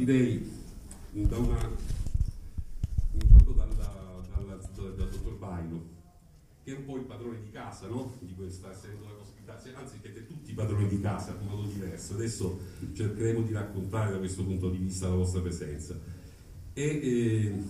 partirei 0.00 0.50
da 1.10 1.36
una, 1.36 1.58
proprio 3.28 3.54
dalla, 3.54 3.74
dalla, 3.74 4.54
dal, 4.54 4.94
dal 4.94 5.10
dottor 5.10 5.36
Baino, 5.36 5.82
che 6.64 6.72
è 6.72 6.76
un 6.76 6.84
po' 6.86 6.96
il 6.96 7.02
padrone 7.02 7.42
di 7.42 7.50
casa 7.50 7.86
no? 7.86 8.14
di 8.20 8.34
questa 8.34 8.72
essendo 8.72 9.04
la 9.04 9.20
ospitata, 9.20 9.78
anzi 9.78 9.98
siete 10.00 10.26
tutti 10.26 10.54
padroni 10.54 10.88
di 10.88 11.00
casa 11.00 11.36
in 11.38 11.46
modo 11.46 11.68
diverso. 11.68 12.14
Adesso 12.14 12.58
cercheremo 12.94 13.42
di 13.42 13.52
raccontare 13.52 14.12
da 14.12 14.18
questo 14.18 14.42
punto 14.42 14.70
di 14.70 14.78
vista 14.78 15.08
la 15.08 15.16
vostra 15.16 15.42
presenza. 15.42 15.98
E 16.72 16.82
eh, 16.82 17.62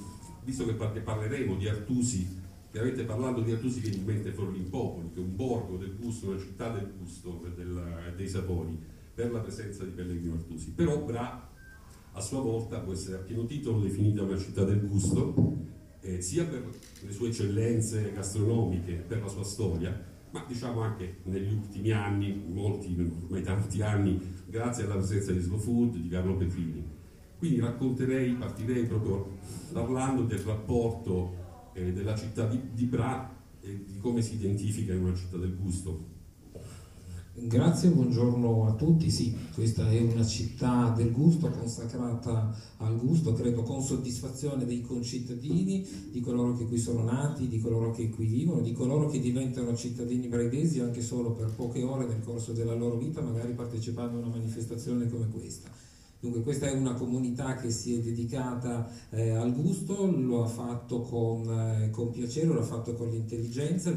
visto 0.45 0.65
che 0.67 0.75
parleremo 0.75 1.57
di 1.57 1.69
Artusi, 1.69 2.39
chiaramente 2.71 3.03
parlando 3.03 3.41
di 3.41 3.51
Artusi 3.51 3.81
viene 3.81 3.97
in 3.97 4.05
mente 4.05 4.31
Forlimpopoli, 4.31 5.11
che 5.11 5.19
è 5.19 5.23
un 5.23 5.35
borgo 5.35 5.77
del 5.79 5.97
gusto, 5.97 6.29
una 6.29 6.39
città 6.39 6.71
del 6.71 6.93
gusto 6.97 7.45
e 7.45 8.15
dei 8.15 8.29
sapori, 8.29 8.79
per 9.15 9.33
la 9.33 9.41
presenza 9.41 9.83
di 9.83 9.91
Pellegrino 9.91 10.35
Artusi. 10.35 10.71
Però 10.71 11.03
Bra 11.03 11.50
a 12.13 12.21
sua 12.21 12.41
volta 12.41 12.81
può 12.81 12.93
essere 12.93 13.17
a 13.17 13.21
pieno 13.21 13.45
titolo 13.45 13.81
definita 13.81 14.23
una 14.23 14.37
città 14.37 14.65
del 14.65 14.87
gusto, 14.87 15.59
eh, 16.01 16.21
sia 16.21 16.45
per 16.45 16.69
le 17.03 17.13
sue 17.13 17.29
eccellenze 17.29 18.13
gastronomiche, 18.13 18.95
per 19.07 19.21
la 19.21 19.29
sua 19.29 19.45
storia, 19.45 20.09
ma 20.31 20.45
diciamo 20.47 20.81
anche 20.81 21.19
negli 21.25 21.53
ultimi 21.53 21.91
anni, 21.93 22.43
molti, 22.49 22.97
ormai 23.25 23.43
tanti 23.43 23.83
anni, 23.83 24.21
grazie 24.47 24.85
alla 24.85 24.97
presenza 24.97 25.33
di 25.33 25.41
Slow 25.41 25.59
Food, 25.59 25.97
di 25.97 26.09
Carlo 26.09 26.37
Petrini. 26.37 26.99
Quindi 27.39 27.61
racconterei, 27.61 28.35
partirei 28.35 28.85
proprio 28.85 29.39
parlando 29.73 30.23
del 30.25 30.41
rapporto 30.41 31.71
eh, 31.73 31.93
della 31.93 32.15
città 32.15 32.47
di, 32.47 32.61
di 32.73 32.85
Bra 32.85 33.39
e 33.61 33.85
di 33.87 33.99
come 33.99 34.23
si 34.23 34.35
identifica 34.35 34.93
in 34.93 35.05
una 35.05 35.15
città 35.15 35.37
del 35.37 35.57
gusto. 35.57 36.10
Grazie, 37.43 37.89
buongiorno 37.89 38.67
a 38.67 38.75
tutti. 38.75 39.11
Sì, 39.11 39.35
questa 39.55 39.91
è 39.91 39.99
una 39.99 40.27
città 40.27 40.93
del 40.95 41.11
gusto, 41.11 41.49
consacrata 41.49 42.55
al 42.77 42.99
gusto, 42.99 43.33
credo 43.33 43.63
con 43.63 43.83
soddisfazione 43.83 44.67
dei 44.67 44.83
concittadini, 44.83 45.87
di 46.11 46.21
coloro 46.21 46.55
che 46.55 46.67
qui 46.67 46.77
sono 46.77 47.03
nati, 47.03 47.49
di 47.49 47.59
coloro 47.59 47.93
che 47.93 48.11
qui 48.11 48.27
vivono, 48.27 48.61
di 48.61 48.73
coloro 48.73 49.09
che 49.09 49.21
diventano 49.21 49.75
cittadini 49.75 50.29
braidesi 50.29 50.81
anche 50.81 51.01
solo 51.01 51.33
per 51.33 51.55
poche 51.55 51.83
ore 51.83 52.07
nel 52.07 52.23
corso 52.23 52.53
della 52.53 52.75
loro 52.75 52.99
vita, 52.99 53.23
magari 53.23 53.55
partecipando 53.55 54.19
a 54.19 54.21
una 54.21 54.37
manifestazione 54.37 55.09
come 55.09 55.29
questa. 55.29 55.90
Dunque 56.21 56.43
questa 56.43 56.67
è 56.67 56.73
una 56.73 56.93
comunità 56.93 57.55
che 57.57 57.71
si 57.71 57.95
è 57.95 57.99
dedicata 57.99 58.87
eh, 59.09 59.31
al 59.31 59.55
gusto, 59.55 60.05
lo 60.05 60.45
ha 60.45 60.47
fatto 60.47 61.01
con, 61.01 61.49
eh, 61.49 61.89
con 61.89 62.11
piacere, 62.11 62.49
lo 62.49 62.61
ha 62.61 62.65
fatto 62.65 62.93
con 62.93 63.09
l'intelligenza, 63.09 63.89
il, 63.89 63.97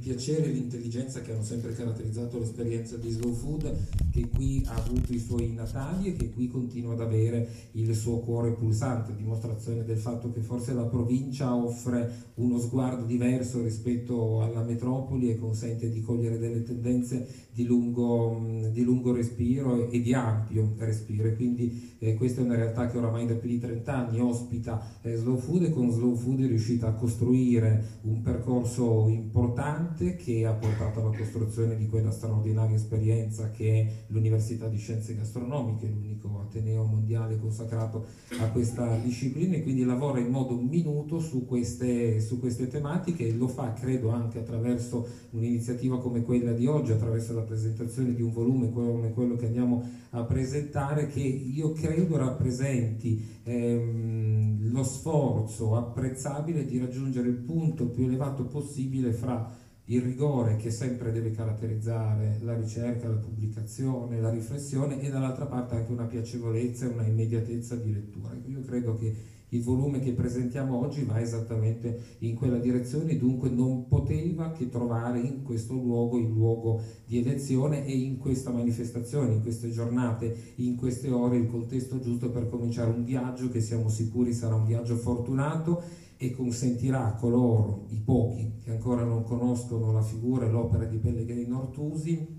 piacere 0.00 0.44
e 0.44 0.50
l'intelligenza 0.50 1.22
che 1.22 1.32
hanno 1.32 1.42
sempre 1.42 1.74
caratterizzato 1.74 2.38
l'esperienza 2.38 2.96
di 2.96 3.10
Slow 3.10 3.32
Food, 3.32 3.78
che 4.12 4.28
qui 4.28 4.62
ha 4.64 4.74
avuto 4.74 5.12
i 5.12 5.18
suoi 5.18 5.54
natali 5.54 6.10
e 6.10 6.12
che 6.14 6.30
qui 6.30 6.46
continua 6.46 6.92
ad 6.92 7.00
avere 7.00 7.48
il 7.72 7.92
suo 7.96 8.20
cuore 8.20 8.52
pulsante, 8.52 9.16
dimostrazione 9.16 9.84
del 9.84 9.98
fatto 9.98 10.30
che 10.30 10.42
forse 10.42 10.72
la 10.72 10.84
provincia 10.84 11.52
offre 11.52 12.30
uno 12.34 12.60
sguardo 12.60 13.04
diverso 13.04 13.60
rispetto 13.60 14.40
alla 14.40 14.62
metropoli 14.62 15.30
e 15.30 15.36
consente 15.36 15.90
di 15.90 16.00
cogliere 16.00 16.38
delle 16.38 16.62
tendenze 16.62 17.46
di 17.50 17.64
lungo, 17.64 18.68
di 18.70 18.82
lungo 18.84 19.12
respiro 19.12 19.90
e 19.90 20.00
di 20.00 20.14
ampio 20.14 20.74
respiro. 20.76 21.34
Quindi 21.34 21.55
quindi 21.56 21.96
eh, 21.98 22.14
questa 22.14 22.42
è 22.42 22.44
una 22.44 22.54
realtà 22.54 22.86
che 22.86 22.98
oramai 22.98 23.26
da 23.26 23.34
più 23.34 23.48
di 23.48 23.58
30 23.58 23.94
anni 23.94 24.20
ospita 24.20 24.98
eh, 25.00 25.16
Slow 25.16 25.38
Food 25.38 25.64
e 25.64 25.70
con 25.70 25.90
Slow 25.90 26.14
Food 26.14 26.42
è 26.42 26.46
riuscita 26.46 26.88
a 26.88 26.92
costruire 26.92 28.00
un 28.02 28.20
percorso 28.20 29.08
importante 29.08 30.16
che 30.16 30.44
ha 30.44 30.52
portato 30.52 31.00
alla 31.00 31.16
costruzione 31.16 31.76
di 31.76 31.88
quella 31.88 32.10
straordinaria 32.10 32.76
esperienza 32.76 33.50
che 33.50 33.80
è 33.80 33.92
l'Università 34.08 34.68
di 34.68 34.76
Scienze 34.76 35.16
Gastronomiche, 35.16 35.88
l'unico 35.88 36.44
Ateneo 36.46 36.84
mondiale 36.84 37.38
consacrato 37.38 38.04
a 38.38 38.50
questa 38.50 38.96
disciplina 38.96 39.56
e 39.56 39.62
quindi 39.62 39.84
lavora 39.84 40.20
in 40.20 40.28
modo 40.28 40.54
minuto 40.56 41.18
su 41.18 41.46
queste, 41.46 42.20
su 42.20 42.38
queste 42.38 42.68
tematiche 42.68 43.26
e 43.26 43.32
lo 43.32 43.48
fa 43.48 43.72
credo 43.72 44.10
anche 44.10 44.38
attraverso 44.38 45.06
un'iniziativa 45.30 45.98
come 45.98 46.22
quella 46.22 46.52
di 46.52 46.66
oggi, 46.66 46.92
attraverso 46.92 47.32
la 47.32 47.42
presentazione 47.42 48.14
di 48.14 48.20
un 48.20 48.32
volume 48.32 48.70
come 48.70 49.12
quello 49.12 49.36
che 49.36 49.46
andiamo 49.46 49.82
a 50.10 50.24
presentare 50.24 51.08
che 51.08 51.20
io 51.54 51.72
credo 51.72 52.16
rappresenti 52.16 53.40
ehm, 53.42 54.72
lo 54.72 54.82
sforzo 54.82 55.76
apprezzabile 55.76 56.64
di 56.64 56.78
raggiungere 56.78 57.28
il 57.28 57.36
punto 57.36 57.88
più 57.88 58.04
elevato 58.04 58.44
possibile 58.44 59.12
fra 59.12 59.64
il 59.88 60.02
rigore 60.02 60.56
che 60.56 60.70
sempre 60.70 61.12
deve 61.12 61.30
caratterizzare 61.30 62.38
la 62.42 62.56
ricerca, 62.56 63.08
la 63.08 63.16
pubblicazione, 63.16 64.20
la 64.20 64.30
riflessione 64.30 65.00
e 65.00 65.10
dall'altra 65.10 65.46
parte 65.46 65.76
anche 65.76 65.92
una 65.92 66.06
piacevolezza 66.06 66.86
e 66.86 66.88
una 66.88 67.06
immediatezza 67.06 67.76
di 67.76 67.92
lettura. 67.92 68.36
Io 68.46 68.62
credo 68.62 68.96
che 68.96 69.14
il 69.50 69.62
volume 69.62 70.00
che 70.00 70.12
presentiamo 70.12 70.78
oggi 70.78 71.04
va 71.04 71.20
esattamente 71.20 72.16
in 72.18 72.34
quella 72.34 72.58
direzione, 72.58 73.16
dunque 73.16 73.48
non 73.48 73.86
poteva 73.86 74.50
che 74.50 74.68
trovare 74.68 75.20
in 75.20 75.42
questo 75.42 75.74
luogo 75.74 76.18
il 76.18 76.28
luogo 76.28 76.80
di 77.06 77.18
elezione 77.18 77.86
e 77.86 77.96
in 77.96 78.18
questa 78.18 78.50
manifestazione, 78.50 79.34
in 79.34 79.42
queste 79.42 79.70
giornate, 79.70 80.54
in 80.56 80.76
queste 80.76 81.10
ore 81.10 81.36
il 81.36 81.46
contesto 81.46 82.00
giusto 82.00 82.30
per 82.30 82.48
cominciare 82.48 82.90
un 82.90 83.04
viaggio 83.04 83.48
che 83.48 83.60
siamo 83.60 83.88
sicuri 83.88 84.32
sarà 84.32 84.56
un 84.56 84.64
viaggio 84.64 84.96
fortunato 84.96 85.82
e 86.16 86.32
consentirà 86.32 87.06
a 87.06 87.14
coloro, 87.14 87.86
i 87.90 88.00
pochi 88.00 88.54
che 88.64 88.70
ancora 88.70 89.04
non 89.04 89.22
conoscono 89.22 89.92
la 89.92 90.02
figura 90.02 90.46
e 90.46 90.50
l'opera 90.50 90.84
di 90.84 90.96
Pellegrino 90.96 91.60
Ortusi, 91.60 92.35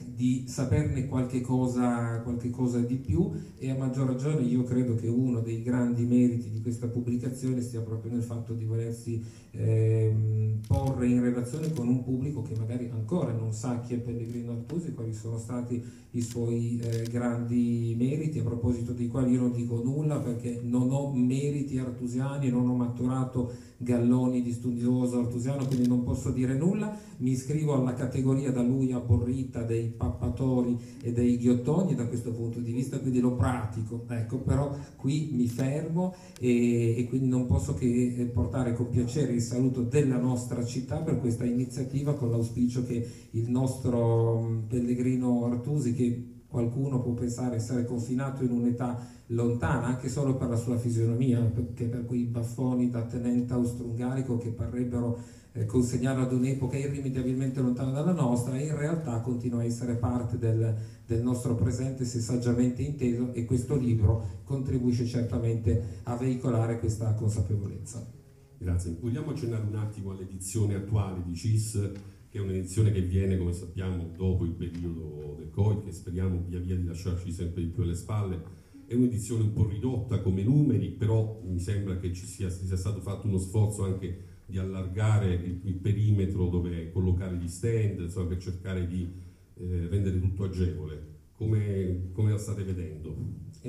di 0.00 0.44
saperne 0.46 1.06
qualche 1.06 1.40
cosa, 1.40 2.20
qualche 2.22 2.50
cosa, 2.50 2.78
di 2.78 2.96
più 2.96 3.30
e 3.58 3.70
a 3.70 3.76
maggior 3.76 4.06
ragione 4.06 4.42
io 4.42 4.64
credo 4.64 4.94
che 4.94 5.06
uno 5.06 5.40
dei 5.40 5.62
grandi 5.62 6.04
meriti 6.04 6.50
di 6.50 6.60
questa 6.62 6.86
pubblicazione 6.86 7.60
stia 7.60 7.80
proprio 7.80 8.12
nel 8.12 8.22
fatto 8.22 8.54
di 8.54 8.64
volersi 8.64 9.22
ehm, 9.50 10.60
porre 10.66 11.06
in 11.06 11.20
relazione 11.20 11.72
con 11.72 11.88
un 11.88 12.02
pubblico 12.02 12.42
che 12.42 12.56
magari 12.56 12.88
ancora 12.90 13.32
non 13.32 13.52
sa 13.52 13.80
chi 13.80 13.94
è 13.94 13.98
Pellegrino 13.98 14.52
Artusi, 14.52 14.94
quali 14.94 15.12
sono 15.12 15.38
stati 15.38 15.82
i 16.12 16.22
suoi 16.22 16.78
eh, 16.78 17.06
grandi 17.10 17.94
meriti, 17.96 18.38
a 18.38 18.42
proposito 18.42 18.92
dei 18.92 19.08
quali 19.08 19.32
io 19.32 19.40
non 19.40 19.52
dico 19.52 19.82
nulla 19.82 20.18
perché 20.18 20.60
non 20.62 20.90
ho 20.90 21.12
meriti 21.12 21.78
artusiani 21.78 22.48
non 22.48 22.68
ho 22.68 22.74
maturato 22.74 23.52
galloni 23.82 24.42
di 24.42 24.52
studioso 24.52 25.18
artusiano, 25.18 25.66
quindi 25.66 25.88
non 25.88 26.04
posso 26.04 26.30
dire 26.30 26.54
nulla, 26.54 26.96
mi 27.18 27.32
iscrivo 27.32 27.74
alla 27.74 27.94
categoria 27.94 28.52
da 28.52 28.62
lui 28.62 28.92
aborrita 28.92 29.62
dei 29.62 29.81
pappatori 29.86 30.78
e 31.02 31.12
dei 31.12 31.36
ghiottoni 31.38 31.94
da 31.94 32.06
questo 32.06 32.32
punto 32.32 32.60
di 32.60 32.72
vista, 32.72 32.98
quindi 32.98 33.20
lo 33.20 33.34
pratico, 33.34 34.04
ecco, 34.08 34.38
però 34.38 34.76
qui 34.96 35.30
mi 35.32 35.46
fermo 35.48 36.14
e, 36.38 36.98
e 36.98 37.06
quindi 37.08 37.28
non 37.28 37.46
posso 37.46 37.74
che 37.74 38.14
eh, 38.16 38.24
portare 38.26 38.74
con 38.74 38.88
piacere 38.88 39.32
il 39.32 39.42
saluto 39.42 39.82
della 39.82 40.18
nostra 40.18 40.64
città 40.64 40.98
per 40.98 41.18
questa 41.18 41.44
iniziativa 41.44 42.14
con 42.14 42.30
l'auspicio 42.30 42.84
che 42.84 43.08
il 43.30 43.50
nostro 43.50 44.40
mm, 44.40 44.58
pellegrino 44.68 45.44
Artusi, 45.46 45.94
che 45.94 46.32
qualcuno 46.52 47.00
può 47.00 47.12
pensare 47.12 47.56
essere 47.56 47.86
confinato 47.86 48.44
in 48.44 48.50
un'età 48.50 48.98
lontana, 49.28 49.86
anche 49.86 50.10
solo 50.10 50.36
per 50.36 50.50
la 50.50 50.56
sua 50.56 50.76
fisionomia, 50.76 51.40
perché 51.40 51.86
per 51.86 52.04
quei 52.04 52.24
baffoni 52.24 52.90
da 52.90 53.02
tenente 53.02 53.54
austro-ungarico 53.54 54.36
che 54.36 54.50
parrebbero 54.50 55.40
eh, 55.52 55.66
consegnare 55.66 56.22
ad 56.22 56.32
un'epoca 56.32 56.76
irrimediabilmente 56.76 57.60
lontana 57.60 57.90
dalla 57.90 58.12
nostra, 58.12 58.58
in 58.58 58.76
realtà 58.76 59.20
continua 59.20 59.60
a 59.60 59.64
essere 59.64 59.94
parte 59.94 60.38
del, 60.38 60.74
del 61.06 61.22
nostro 61.22 61.54
presente 61.54 62.04
se 62.04 62.20
saggiamente 62.20 62.82
inteso 62.82 63.32
e 63.32 63.44
questo 63.44 63.76
libro 63.76 64.40
contribuisce 64.44 65.06
certamente 65.06 66.00
a 66.04 66.16
veicolare 66.16 66.78
questa 66.78 67.12
consapevolezza. 67.14 68.20
Grazie. 68.56 68.96
Vogliamo 69.00 69.30
accennare 69.32 69.64
un 69.66 69.76
attimo 69.76 70.12
all'edizione 70.12 70.74
attuale 70.74 71.22
di 71.24 71.34
CIS 71.34 71.90
che 72.32 72.38
è 72.38 72.40
un'edizione 72.40 72.92
che 72.92 73.02
viene, 73.02 73.36
come 73.36 73.52
sappiamo, 73.52 74.08
dopo 74.16 74.44
il 74.44 74.52
periodo 74.52 75.34
del 75.36 75.50
Covid, 75.50 75.84
che 75.84 75.92
speriamo 75.92 76.42
via 76.46 76.60
via 76.60 76.76
di 76.76 76.84
lasciarci 76.84 77.30
sempre 77.30 77.60
di 77.60 77.68
più 77.68 77.82
alle 77.82 77.94
spalle. 77.94 78.60
È 78.86 78.94
un'edizione 78.94 79.42
un 79.42 79.52
po' 79.52 79.68
ridotta 79.68 80.20
come 80.22 80.42
numeri, 80.42 80.92
però 80.92 81.42
mi 81.44 81.58
sembra 81.58 81.98
che 81.98 82.14
ci 82.14 82.24
sia, 82.24 82.48
sia 82.48 82.76
stato 82.76 83.02
fatto 83.02 83.26
uno 83.26 83.36
sforzo 83.36 83.84
anche 83.84 84.31
di 84.52 84.58
allargare 84.58 85.32
il, 85.32 85.60
il 85.64 85.74
perimetro 85.76 86.46
dove 86.48 86.90
collocare 86.92 87.36
gli 87.36 87.48
stand, 87.48 88.00
insomma, 88.00 88.28
per 88.28 88.36
cercare 88.36 88.86
di 88.86 89.10
eh, 89.54 89.88
rendere 89.88 90.20
tutto 90.20 90.44
agevole. 90.44 91.20
Come, 91.32 92.10
come 92.12 92.32
la 92.32 92.36
state 92.36 92.62
vedendo? 92.62 93.16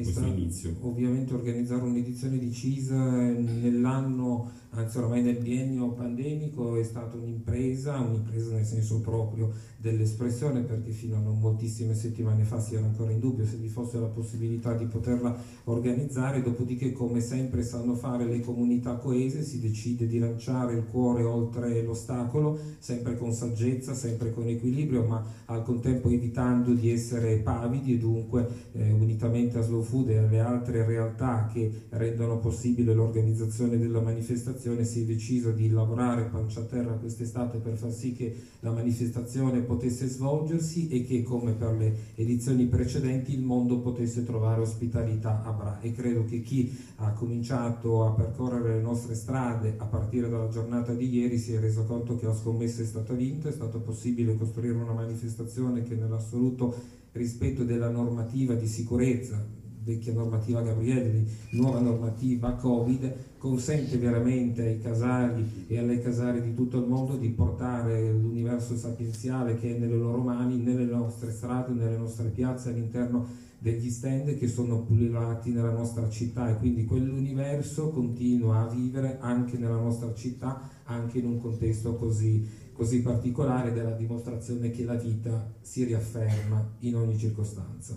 Questo 0.01 0.25
inizio? 0.25 0.75
Ovviamente 0.81 1.34
organizzare 1.34 1.84
un'edizione 1.84 2.40
di 2.40 2.51
CISA 2.51 2.95
nell'anno 2.95 4.62
anzi 4.75 4.98
ormai 4.98 5.22
nel 5.22 5.38
biennio 5.38 5.92
pandemico 5.92 6.78
è 6.78 6.84
stata 6.84 7.16
un'impresa, 7.16 8.00
un'impresa 8.00 8.56
nel 8.56 8.66
senso 8.66 9.01
proprio 9.01 9.51
dell'espressione 9.78 10.62
perché 10.62 10.92
fino 10.92 11.18
a 11.18 11.19
non 11.19 11.40
moltissime 11.40 11.94
settimane 11.94 12.44
fa 12.44 12.60
si 12.60 12.75
era 12.75 12.86
ancora 12.86 13.12
in 13.12 13.19
dubbio 13.19 13.45
se 13.45 13.57
vi 13.57 13.68
fosse 13.68 14.00
la 14.00 14.07
possibilità 14.07 14.74
di 14.74 14.86
poterla 14.86 15.36
organizzare, 15.66 16.42
dopodiché 16.42 16.92
come 16.92 17.19
sempre 17.19 17.63
sanno 17.63 17.94
fare 17.94 18.25
le 18.25 18.40
comunità 18.40 18.95
coese 18.95 19.44
si 19.44 19.60
decide 19.60 20.07
di 20.07 20.18
lanciare 20.18 20.74
il 20.74 20.86
cuore 20.86 21.24
oltre 21.24 21.84
l'ostacolo, 21.84 22.57
sempre 22.80 23.18
con 23.18 23.31
saggezza, 23.34 23.94
sempre 23.94 24.34
con 24.34 24.48
equilibrio, 24.48 25.06
ma 25.06 25.24
al 25.45 25.63
contempo 25.63 26.10
evitando 26.10 26.74
di 26.74 26.90
essere 26.90 27.38
pavidi 27.38 27.94
e 27.94 27.98
dunque 27.98 28.48
eh, 28.72 28.92
unitamente 28.92 29.60
a 29.60 29.62
Slow 29.62 29.82
Food 29.83 30.09
e 30.09 30.18
alle 30.18 30.39
altre 30.39 30.85
realtà 30.85 31.50
che 31.51 31.85
rendono 31.89 32.39
possibile 32.39 32.94
l'organizzazione 32.94 33.77
della 33.77 34.01
manifestazione 34.01 34.83
si 34.83 35.03
è 35.03 35.06
deciso 35.06 35.51
di 35.51 35.69
lavorare 35.69 36.24
pancia 36.24 36.62
a 36.62 36.63
terra 36.63 36.94
quest'estate 36.94 37.57
per 37.59 37.75
far 37.75 37.91
sì 37.91 38.13
che 38.13 38.35
la 38.62 38.71
manifestazione 38.71 39.59
potesse 39.59 40.07
svolgersi 40.07 40.88
e 40.88 41.06
che 41.06 41.21
come 41.24 41.51
per 41.51 41.75
le 41.75 41.95
edizioni 42.15 42.65
precedenti 42.65 43.33
il 43.33 43.41
mondo 43.41 43.80
potesse 43.80 44.24
trovare 44.24 44.62
ospitalità 44.62 45.44
a 45.44 45.51
Bra. 45.51 45.80
E 45.81 45.91
credo 45.91 46.25
che 46.25 46.41
chi 46.41 46.75
ha 46.97 47.12
cominciato 47.12 48.06
a 48.06 48.12
percorrere 48.12 48.75
le 48.75 48.81
nostre 48.81 49.15
strade 49.15 49.75
a 49.77 49.85
partire 49.85 50.30
dalla 50.30 50.50
giornata 50.50 50.94
di 50.94 51.09
ieri 51.09 51.38
si 51.38 51.53
è 51.53 51.59
reso 51.59 51.83
conto 51.83 52.15
che 52.15 52.25
la 52.25 52.35
scommessa 52.35 52.81
è 52.81 52.85
stata 52.85 53.13
vinta, 53.13 53.50
è 53.50 53.51
stato 53.51 53.80
possibile 53.80 54.38
costruire 54.38 54.75
una 54.75 54.94
manifestazione 54.94 55.83
che 55.83 55.95
nell'assoluto 55.95 57.01
rispetto 57.12 57.63
della 57.63 57.89
normativa 57.89 58.56
di 58.56 58.68
sicurezza 58.68 59.62
vecchia 59.83 60.13
normativa 60.13 60.62
Gabrielli, 60.62 61.25
nuova 61.51 61.80
normativa 61.80 62.53
Covid, 62.53 63.13
consente 63.38 63.97
veramente 63.97 64.62
ai 64.62 64.81
casali 64.81 65.65
e 65.68 65.77
alle 65.77 66.01
casali 66.01 66.41
di 66.41 66.53
tutto 66.53 66.77
il 66.80 66.88
mondo 66.88 67.18
di 67.18 67.30
portare 67.30 68.12
l'universo 68.12 68.77
sapienziale 68.77 69.57
che 69.59 69.75
è 69.75 69.80
nelle 69.80 69.97
loro 69.97 70.21
mani, 70.21 70.57
nelle 70.57 70.85
nostre 70.85 71.31
strade, 71.31 71.74
nelle 71.74 71.97
nostre 71.97 72.30
piazze, 72.30 72.69
all'interno 72.69 73.41
degli 73.63 73.89
stand 73.89 74.38
che 74.38 74.47
sono 74.50 74.81
pullulati 74.81 75.51
nella 75.51 75.71
nostra 75.71 76.09
città 76.09 76.50
e 76.50 76.57
quindi 76.57 76.83
quell'universo 76.83 77.91
continua 77.91 78.59
a 78.59 78.68
vivere 78.68 79.19
anche 79.21 79.57
nella 79.57 79.80
nostra 79.80 80.13
città, 80.13 80.69
anche 80.83 81.19
in 81.19 81.25
un 81.25 81.39
contesto 81.39 81.95
così, 81.95 82.45
così 82.74 83.01
particolare 83.01 83.71
della 83.71 83.91
dimostrazione 83.91 84.69
che 84.69 84.83
la 84.83 84.95
vita 84.95 85.50
si 85.62 85.85
riafferma 85.85 86.75
in 86.80 86.95
ogni 86.97 87.18
circostanza. 87.18 87.95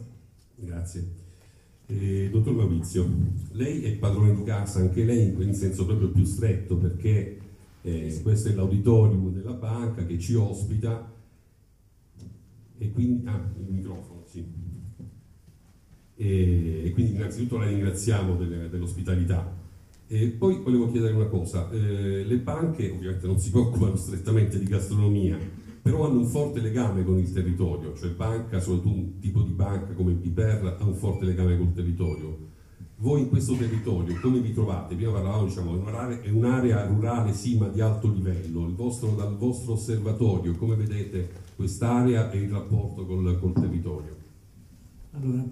Grazie. 0.55 1.25
Eh, 1.88 2.29
dottor 2.33 2.55
Maurizio, 2.55 3.09
lei 3.53 3.85
è 3.85 3.93
padrone 3.93 4.35
di 4.35 4.43
casa, 4.43 4.81
anche 4.81 5.05
lei 5.05 5.35
in 5.38 5.55
senso 5.55 5.87
proprio 5.87 6.11
più 6.11 6.25
stretto, 6.25 6.77
perché 6.77 7.38
eh, 7.83 8.21
questo 8.23 8.49
è 8.49 8.55
l'auditorium 8.55 9.33
della 9.33 9.53
banca 9.53 10.05
che 10.05 10.19
ci 10.19 10.35
ospita 10.35 11.15
e 12.79 12.91
quindi... 12.91 13.27
Ah, 13.27 13.41
il 13.59 13.73
microfono, 13.73 14.25
sì. 14.27 14.44
E, 16.19 16.91
quindi 16.93 17.15
innanzitutto 17.15 17.59
la 17.59 17.67
ringraziamo 17.67 18.37
dell'ospitalità. 18.37 19.65
E 20.09 20.29
poi 20.29 20.61
volevo 20.62 20.91
chiedere 20.91 21.15
una 21.15 21.27
cosa, 21.27 21.71
eh, 21.71 22.25
le 22.25 22.37
banche 22.38 22.91
ovviamente 22.91 23.27
non 23.27 23.38
si 23.38 23.50
preoccupano 23.53 23.97
strettamente 23.97 24.59
di 24.59 24.65
gastronomia, 24.65 25.38
però 25.87 26.05
hanno 26.05 26.19
un 26.19 26.27
forte 26.27 26.59
legame 26.59 27.05
con 27.05 27.17
il 27.17 27.33
territorio, 27.33 27.94
cioè 27.97 28.11
banca, 28.11 28.59
soprattutto 28.59 28.88
un 28.88 29.21
tipo 29.21 29.43
di 29.43 29.53
banca 29.53 29.93
come 29.93 30.15
BPER 30.15 30.79
ha 30.81 30.85
un 30.85 30.94
forte 30.94 31.27
legame 31.27 31.56
col 31.56 31.73
territorio. 31.73 32.38
Voi 32.97 33.21
in 33.21 33.29
questo 33.29 33.55
territorio 33.55 34.19
come 34.21 34.41
vi 34.41 34.53
trovate? 34.53 34.97
Prima 34.97 35.12
parlavamo, 35.12 35.44
diciamo, 35.44 35.87
è 36.23 36.29
un'area 36.29 36.87
rurale 36.88 37.33
sì 37.33 37.56
ma 37.56 37.69
di 37.69 37.81
alto 37.81 38.11
livello, 38.11 38.69
vostro, 38.75 39.11
dal 39.11 39.37
vostro 39.37 39.75
osservatorio 39.75 40.56
come 40.56 40.75
vedete 40.75 41.29
quest'area 41.55 42.33
e 42.33 42.38
il 42.38 42.50
rapporto 42.50 43.06
col, 43.06 43.38
col 43.38 43.53
territorio? 43.53 44.17
Allora, 45.12 45.44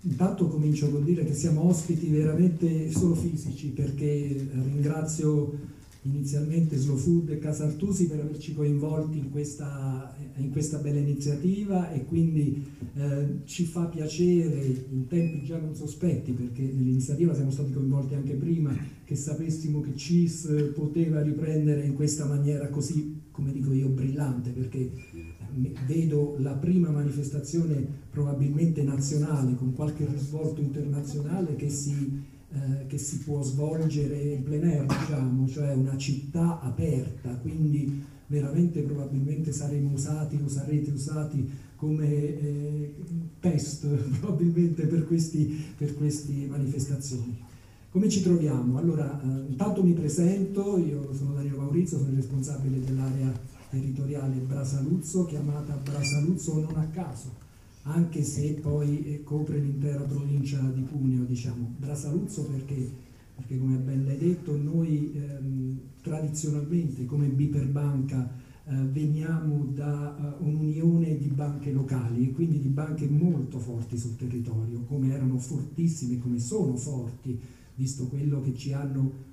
intanto 0.00 0.48
comincio 0.48 0.90
col 0.90 1.04
dire 1.04 1.24
che 1.24 1.34
siamo 1.34 1.68
ospiti 1.68 2.08
veramente 2.08 2.90
solo 2.90 3.14
fisici 3.14 3.68
perché 3.68 4.48
ringrazio 4.54 5.75
inizialmente 6.06 6.76
Slow 6.76 6.96
Food 6.96 7.30
e 7.30 7.38
Casa 7.38 7.64
Artusi 7.64 8.06
per 8.06 8.20
averci 8.20 8.54
coinvolti 8.54 9.18
in 9.18 9.30
questa, 9.30 10.16
in 10.36 10.50
questa 10.50 10.78
bella 10.78 11.00
iniziativa 11.00 11.90
e 11.92 12.04
quindi 12.04 12.64
eh, 12.94 13.40
ci 13.44 13.64
fa 13.64 13.86
piacere 13.86 14.84
in 14.90 15.06
tempi 15.06 15.44
già 15.44 15.58
non 15.58 15.74
sospetti 15.74 16.32
perché 16.32 16.62
nell'iniziativa 16.62 17.34
siamo 17.34 17.50
stati 17.50 17.72
coinvolti 17.72 18.14
anche 18.14 18.34
prima 18.34 18.76
che 19.04 19.16
sapessimo 19.16 19.80
che 19.80 19.96
CIS 19.96 20.72
poteva 20.74 21.22
riprendere 21.22 21.84
in 21.84 21.94
questa 21.94 22.24
maniera 22.24 22.68
così 22.68 23.22
come 23.30 23.52
dico 23.52 23.72
io 23.72 23.88
brillante 23.88 24.50
perché 24.50 24.78
eh, 24.78 25.72
vedo 25.86 26.36
la 26.38 26.54
prima 26.54 26.90
manifestazione 26.90 27.86
probabilmente 28.10 28.82
nazionale 28.82 29.54
con 29.54 29.74
qualche 29.74 30.06
risvolto 30.06 30.60
internazionale 30.60 31.56
che 31.56 31.68
si 31.68 32.34
eh, 32.56 32.86
che 32.86 32.96
si 32.96 33.18
può 33.18 33.42
svolgere 33.42 34.18
in 34.18 34.42
plein 34.42 34.64
air, 34.64 34.86
diciamo, 34.86 35.46
cioè 35.46 35.74
una 35.74 35.96
città 35.98 36.60
aperta, 36.60 37.36
quindi 37.36 38.02
veramente 38.28 38.80
probabilmente 38.80 39.52
saremo 39.52 39.92
usati 39.92 40.40
o 40.42 40.48
sarete 40.48 40.90
usati 40.90 41.48
come 41.76 42.08
eh, 42.08 42.94
test 43.40 43.86
probabilmente 44.20 44.86
per, 44.86 45.06
questi, 45.06 45.64
per 45.76 45.94
queste 45.96 46.32
manifestazioni. 46.48 47.44
Come 47.90 48.08
ci 48.08 48.22
troviamo? 48.22 48.78
Allora, 48.78 49.20
eh, 49.22 49.50
intanto 49.50 49.82
mi 49.82 49.92
presento, 49.92 50.78
io 50.78 51.12
sono 51.14 51.34
Dario 51.34 51.58
Maurizio, 51.58 51.98
sono 51.98 52.10
il 52.10 52.16
responsabile 52.16 52.82
dell'area 52.82 53.32
territoriale 53.70 54.36
Brasaluzzo, 54.36 55.26
chiamata 55.26 55.74
Brasaluzzo 55.74 56.60
non 56.60 56.76
a 56.76 56.86
caso, 56.92 57.44
anche 57.86 58.22
se 58.22 58.54
poi 58.54 59.04
eh, 59.04 59.22
copre 59.22 59.58
l'intera 59.58 60.02
provincia 60.02 60.60
di 60.74 60.84
Cuneo, 60.84 61.24
diciamo. 61.24 61.74
Brasaluzzo 61.78 62.44
perché, 62.44 62.90
perché 63.34 63.58
come 63.58 63.76
ben 63.76 64.04
l'hai 64.04 64.18
detto, 64.18 64.56
noi 64.56 65.12
ehm, 65.14 65.78
tradizionalmente 66.02 67.04
come 67.04 67.26
Biperbanca 67.28 68.28
eh, 68.68 68.74
veniamo 68.74 69.66
da 69.72 70.36
uh, 70.40 70.44
un'unione 70.44 71.16
di 71.16 71.28
banche 71.28 71.70
locali 71.70 72.28
e 72.28 72.32
quindi 72.32 72.60
di 72.60 72.68
banche 72.68 73.08
molto 73.08 73.60
forti 73.60 73.96
sul 73.96 74.16
territorio, 74.16 74.80
come 74.88 75.12
erano 75.12 75.38
fortissime, 75.38 76.18
come 76.18 76.40
sono 76.40 76.76
forti, 76.76 77.38
visto 77.76 78.06
quello 78.06 78.40
che 78.40 78.54
ci 78.56 78.72
hanno 78.72 79.24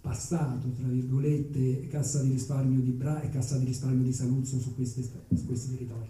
passato, 0.00 0.72
tra 0.72 0.88
virgolette, 0.88 1.86
Cassa 1.86 2.22
di 2.22 2.30
risparmio 2.30 2.80
di 2.80 2.90
Bra 2.90 3.20
e 3.20 3.28
Cassa 3.28 3.58
di 3.58 3.66
risparmio 3.66 4.02
di 4.02 4.12
Saluzzo 4.12 4.58
su, 4.58 4.74
queste, 4.74 5.02
su 5.02 5.46
questi 5.46 5.70
territori. 5.70 6.08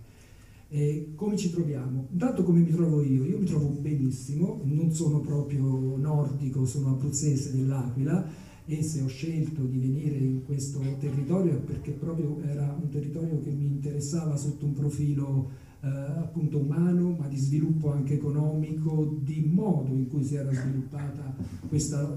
Eh, 0.73 1.15
come 1.17 1.37
ci 1.37 1.51
troviamo? 1.51 2.07
Intanto 2.13 2.45
come 2.45 2.61
mi 2.61 2.71
trovo 2.71 3.03
io? 3.03 3.25
Io 3.25 3.39
mi 3.39 3.45
trovo 3.45 3.71
benissimo, 3.71 4.61
non 4.63 4.93
sono 4.93 5.19
proprio 5.19 5.97
nordico, 5.97 6.65
sono 6.65 6.91
abruzzese 6.91 7.57
dell'Aquila 7.57 8.25
e 8.67 8.81
se 8.85 9.03
ho 9.03 9.09
scelto 9.09 9.65
di 9.65 9.79
venire 9.79 10.19
in 10.19 10.45
questo 10.45 10.79
territorio 11.01 11.55
è 11.55 11.57
perché 11.57 11.91
proprio 11.91 12.41
era 12.43 12.79
un 12.81 12.89
territorio 12.89 13.41
che 13.41 13.51
mi 13.51 13.67
interessava 13.67 14.37
sotto 14.37 14.65
un 14.65 14.73
profilo 14.73 15.51
eh, 15.81 15.89
appunto 15.89 16.59
umano, 16.59 17.17
ma 17.19 17.27
di 17.27 17.37
sviluppo 17.37 17.91
anche 17.91 18.15
economico, 18.15 19.19
di 19.23 19.51
modo 19.53 19.93
in 19.93 20.07
cui 20.07 20.23
si 20.23 20.37
era 20.37 20.53
sviluppata 20.53 21.35
questa, 21.69 22.17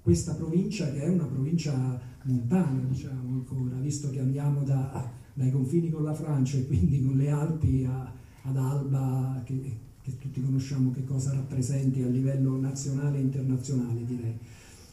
questa 0.00 0.34
provincia 0.34 0.92
che 0.92 1.02
è 1.02 1.08
una 1.08 1.26
provincia 1.26 2.00
montana, 2.22 2.84
diciamo 2.88 3.32
ancora, 3.32 3.74
visto 3.80 4.10
che 4.10 4.20
andiamo 4.20 4.62
da 4.62 5.17
dai 5.38 5.52
confini 5.52 5.88
con 5.88 6.02
la 6.02 6.14
Francia 6.14 6.56
e 6.56 6.66
quindi 6.66 7.00
con 7.00 7.16
le 7.16 7.30
Alpi 7.30 7.84
a, 7.84 8.12
ad 8.42 8.56
Alba, 8.56 9.40
che, 9.44 9.60
che, 10.02 10.18
tutti 10.18 10.42
conosciamo 10.42 10.90
che 10.90 11.04
cosa 11.04 11.32
rappresenti 11.32 12.02
a 12.02 12.08
livello 12.08 12.58
nazionale 12.58 13.18
e 13.18 13.20
internazionale 13.20 14.04
direi. 14.04 14.36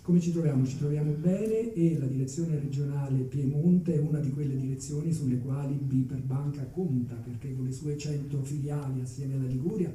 Come 0.04 0.20
ci 0.20 0.32
troviamo? 0.32 0.64
Ci 0.64 0.78
troviamo 0.78 1.14
bene 1.14 1.74
e 1.74 1.98
la 1.98 2.06
direzione 2.06 2.60
regionale 2.60 3.22
Piemonte 3.22 3.96
è 3.96 3.98
una 3.98 4.20
di 4.20 4.30
quelle 4.30 4.56
direzioni 4.56 5.12
sulle 5.12 5.40
quali 5.40 5.74
Biper 5.82 6.22
Banca 6.22 6.64
conta, 6.66 7.16
perché 7.16 7.56
con 7.56 7.66
le 7.66 7.72
sue 7.72 7.98
100 7.98 8.44
filiali 8.44 9.02
assieme 9.02 9.34
alla 9.34 9.48
Liguria 9.48 9.92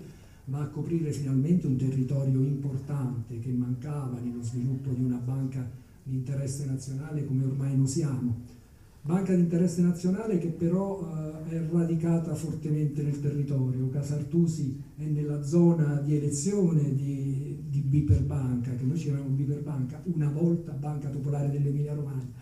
va 0.47 0.62
a 0.62 0.69
coprire 0.69 1.12
finalmente 1.12 1.69
un 1.69 1.76
territorio 1.76 2.40
importante 2.40 3.38
che 3.38 3.52
mancava 3.52 4.19
nello 4.19 4.42
sviluppo 4.42 4.90
di 4.90 5.04
una 5.04 5.19
banca 5.19 5.64
di 6.02 6.16
interesse 6.16 6.66
nazionale 6.66 7.25
come 7.25 7.45
ormai 7.45 7.76
lo 7.76 7.87
siamo 7.87 8.59
banca 9.02 9.35
di 9.35 9.40
interesse 9.40 9.80
nazionale 9.80 10.38
che 10.38 10.49
però 10.49 11.00
eh, 11.49 11.57
è 11.57 11.62
radicata 11.71 12.35
fortemente 12.35 13.02
nel 13.02 13.21
territorio. 13.21 13.88
Casartusi 13.88 14.80
è 14.97 15.04
nella 15.04 15.42
zona 15.42 16.00
di 16.00 16.16
elezione 16.16 16.95
di, 16.95 17.64
di 17.69 17.80
Biper 17.80 18.23
Banca, 18.23 18.75
che 18.75 18.85
noi 18.85 18.99
ci 18.99 19.04
chiamiamo 19.04 19.28
Biper 19.30 19.62
Banca, 19.62 20.02
una 20.04 20.30
volta 20.30 20.73
Banca 20.73 21.09
Popolare 21.09 21.50
dell'Emilia 21.50 21.95
Romagna, 21.95 22.33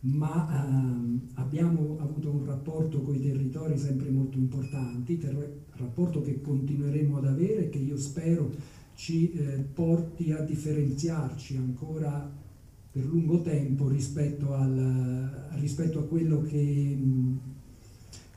ma 0.00 0.66
ehm, 0.66 1.20
abbiamo 1.34 1.98
avuto 2.00 2.30
un 2.30 2.44
rapporto 2.46 3.02
con 3.02 3.14
i 3.14 3.20
territori 3.20 3.76
sempre 3.76 4.10
molto 4.10 4.38
importanti, 4.38 5.18
ter- 5.18 5.66
rapporto 5.72 6.22
che 6.22 6.40
continueremo 6.40 7.18
ad 7.18 7.26
avere 7.26 7.66
e 7.66 7.68
che 7.68 7.78
io 7.78 7.96
spero 7.96 8.50
ci 8.94 9.30
eh, 9.32 9.64
porti 9.72 10.32
a 10.32 10.40
differenziarci 10.40 11.56
ancora 11.56 12.46
per 12.90 13.04
lungo 13.04 13.42
tempo 13.42 13.88
rispetto, 13.88 14.54
al, 14.54 15.48
rispetto 15.60 15.98
a 15.98 16.04
quello 16.04 16.42
che, 16.42 16.98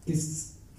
che 0.04 0.16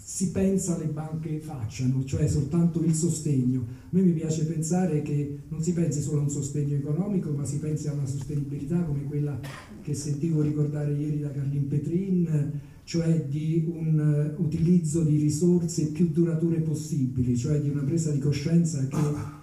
si 0.04 0.30
pensa 0.30 0.76
le 0.76 0.86
banche 0.86 1.38
facciano, 1.38 2.04
cioè 2.04 2.28
soltanto 2.28 2.82
il 2.82 2.94
sostegno. 2.94 3.60
A 3.60 3.86
me 3.90 4.02
mi 4.02 4.12
piace 4.12 4.44
pensare 4.44 5.00
che 5.00 5.38
non 5.48 5.62
si 5.62 5.72
pensi 5.72 6.02
solo 6.02 6.18
a 6.18 6.22
un 6.22 6.30
sostegno 6.30 6.76
economico, 6.76 7.30
ma 7.30 7.44
si 7.44 7.58
pensi 7.58 7.88
a 7.88 7.92
una 7.92 8.06
sostenibilità 8.06 8.82
come 8.82 9.04
quella 9.04 9.40
che 9.80 9.94
sentivo 9.94 10.42
ricordare 10.42 10.92
ieri 10.92 11.20
da 11.20 11.30
Carlin 11.30 11.66
Petrin, 11.66 12.60
cioè 12.84 13.24
di 13.24 13.64
un 13.72 14.34
utilizzo 14.36 15.02
di 15.02 15.16
risorse 15.16 15.86
più 15.92 16.10
durature 16.10 16.60
possibili, 16.60 17.36
cioè 17.36 17.60
di 17.60 17.70
una 17.70 17.82
presa 17.82 18.10
di 18.10 18.18
coscienza 18.18 18.86
che 18.86 18.96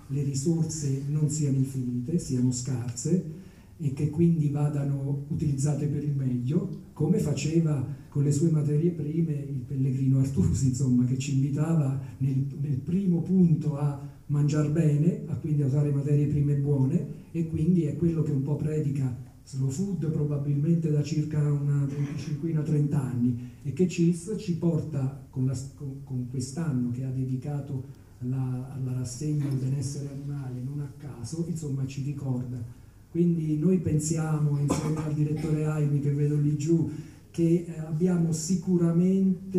le 0.07 0.23
risorse 0.23 1.03
non 1.07 1.29
siano 1.29 1.57
infinite, 1.57 2.19
siano 2.19 2.51
scarse 2.51 3.38
e 3.81 3.93
che 3.93 4.09
quindi 4.09 4.49
vadano 4.49 5.25
utilizzate 5.29 5.87
per 5.87 6.03
il 6.03 6.15
meglio, 6.15 6.87
come 6.93 7.19
faceva 7.19 7.85
con 8.09 8.23
le 8.23 8.31
sue 8.31 8.49
materie 8.49 8.91
prime 8.91 9.33
il 9.33 9.63
pellegrino 9.65 10.19
Artusi, 10.19 10.69
insomma, 10.69 11.05
che 11.05 11.17
ci 11.17 11.35
invitava 11.35 11.99
nel, 12.17 12.45
nel 12.59 12.79
primo 12.79 13.21
punto 13.21 13.77
a 13.77 14.07
mangiare 14.27 14.69
bene, 14.69 15.23
a 15.27 15.35
quindi 15.35 15.61
a 15.61 15.67
usare 15.67 15.91
materie 15.91 16.27
prime 16.27 16.55
buone 16.55 17.17
e 17.31 17.47
quindi 17.47 17.83
è 17.83 17.95
quello 17.95 18.21
che 18.21 18.31
un 18.31 18.41
po' 18.41 18.55
predica 18.55 19.27
slow 19.43 19.69
food 19.69 20.11
probabilmente 20.11 20.91
da 20.91 21.01
circa 21.01 21.39
una 21.51 21.83
25-30 21.85 22.93
anni 22.93 23.49
e 23.63 23.73
che 23.73 23.87
CIS 23.87 24.35
ci 24.37 24.57
porta 24.57 25.25
con, 25.29 25.45
la, 25.45 25.57
con, 25.75 26.03
con 26.03 26.27
quest'anno 26.29 26.91
che 26.91 27.03
ha 27.03 27.09
dedicato 27.09 27.85
alla, 28.19 28.75
alla 28.75 28.93
rassegna 28.93 29.47
al 29.47 29.55
benessere 29.55 30.09
animale 30.09 30.61
non 30.61 30.81
a 30.81 30.93
caso, 30.97 31.45
insomma 31.47 31.85
ci 31.87 32.03
ricorda 32.03 32.63
quindi 33.11 33.57
noi 33.57 33.79
pensiamo, 33.79 34.59
insieme 34.59 35.03
al 35.03 35.13
direttore 35.13 35.65
Aimi 35.65 35.99
che 35.99 36.11
vedo 36.11 36.35
lì 36.35 36.55
giù, 36.57 36.91
che 37.31 37.65
eh, 37.67 37.79
abbiamo 37.79 38.31
sicuramente 38.31 39.57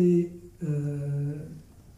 eh, 0.57 1.49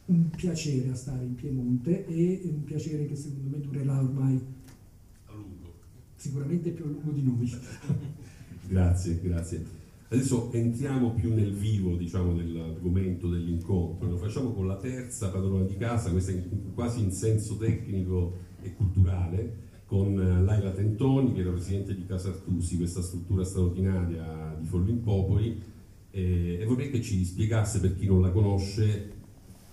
un 0.06 0.30
piacere 0.36 0.90
a 0.90 0.96
stare 0.96 1.24
in 1.24 1.36
Piemonte 1.36 2.08
e 2.08 2.42
un 2.46 2.64
piacere 2.64 3.06
che 3.06 3.16
secondo 3.16 3.56
me 3.56 3.62
durerà 3.62 4.00
ormai 4.00 4.40
a 5.26 5.34
lungo. 5.34 5.74
Sicuramente 6.16 6.72
più 6.72 6.86
a 6.86 6.88
lungo 6.88 7.12
di 7.12 7.24
noi. 7.24 7.52
grazie, 8.68 9.20
grazie. 9.22 9.82
Adesso 10.10 10.52
entriamo 10.54 11.14
più 11.14 11.34
nel 11.34 11.54
vivo 11.54 11.96
diciamo, 11.96 12.36
dell'argomento 12.36 13.30
dell'incontro, 13.30 14.08
lo 14.08 14.18
facciamo 14.18 14.52
con 14.52 14.68
la 14.68 14.78
terza 14.78 15.30
padrona 15.30 15.66
di 15.66 15.76
casa, 15.76 16.12
questa 16.12 16.34
quasi 16.76 17.02
in 17.02 17.12
senso 17.12 17.58
tecnico 17.58 18.38
e 18.62 18.74
culturale, 18.76 19.72
con 19.94 20.20
eh, 20.20 20.42
Laila 20.42 20.72
Tentoni, 20.72 21.34
che 21.34 21.44
la 21.44 21.52
presidente 21.52 21.94
di 21.94 22.04
Casa 22.08 22.30
Artusi, 22.30 22.78
questa 22.78 23.04
struttura 23.04 23.44
straordinaria 23.44 24.58
di 24.60 24.66
Follimpopoli, 24.66 25.62
e, 26.10 26.58
e 26.60 26.66
vorrei 26.66 26.90
che 26.90 27.00
ci 27.00 27.24
spiegasse, 27.24 27.80
per 27.80 27.96
chi 27.96 28.08
non 28.08 28.24
la 28.24 28.32
conosce, 28.32 29.12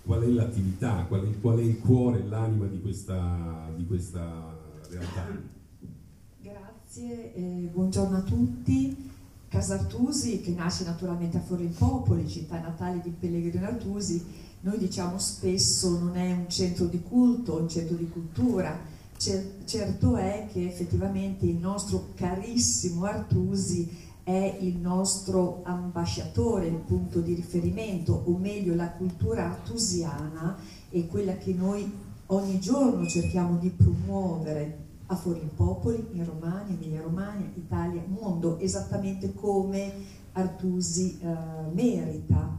qual 0.05 0.21
è 0.21 0.27
l'attività, 0.27 1.05
qual 1.07 1.27
è, 1.27 1.39
qual 1.39 1.57
è 1.57 1.63
il 1.63 1.79
cuore 1.79 2.19
e 2.19 2.27
l'anima 2.27 2.67
di 2.67 2.79
questa, 2.79 3.73
di 3.75 3.83
questa 3.87 4.55
realtà. 4.91 5.25
Grazie, 6.39 7.33
eh, 7.33 7.69
buongiorno 7.73 8.17
a 8.17 8.21
tutti. 8.21 8.95
Casa 9.47 9.73
Artusi, 9.73 10.41
che 10.41 10.51
nasce 10.51 10.83
naturalmente 10.83 11.37
a 11.37 11.41
Forlimpopoli, 11.41 12.29
città 12.29 12.61
natale 12.61 13.01
di 13.03 13.09
Pellegrino 13.09 13.65
Artusi, 13.65 14.23
noi 14.61 14.77
diciamo 14.77 15.17
spesso 15.17 15.97
non 15.97 16.15
è 16.15 16.31
un 16.31 16.47
centro 16.47 16.85
di 16.85 17.01
culto, 17.01 17.59
un 17.59 17.67
centro 17.67 17.95
di 17.95 18.07
cultura, 18.07 18.90
certo 19.65 20.15
è 20.15 20.47
che 20.51 20.65
effettivamente 20.65 21.45
il 21.45 21.57
nostro 21.57 22.09
carissimo 22.15 23.05
Artusi 23.05 24.09
è 24.23 24.57
il 24.61 24.77
nostro 24.77 25.61
ambasciatore, 25.63 26.67
il 26.67 26.75
punto 26.77 27.19
di 27.19 27.35
riferimento, 27.35 28.23
o 28.25 28.37
meglio 28.37 28.73
la 28.73 28.89
cultura 28.89 29.45
artusiana 29.45 30.57
è 30.89 31.05
quella 31.05 31.35
che 31.37 31.53
noi 31.53 31.91
ogni 32.27 32.59
giorno 32.59 33.05
cerchiamo 33.07 33.57
di 33.57 33.69
promuovere 33.69 34.77
a 35.07 35.15
Popoli, 35.55 36.07
in 36.13 36.25
Romagna, 36.25 36.73
Emilia 36.73 37.01
Romagna, 37.01 37.45
Italia, 37.55 38.01
mondo, 38.07 38.57
esattamente 38.59 39.33
come 39.33 39.93
Artusi 40.33 41.19
eh, 41.21 41.27
merita. 41.73 42.57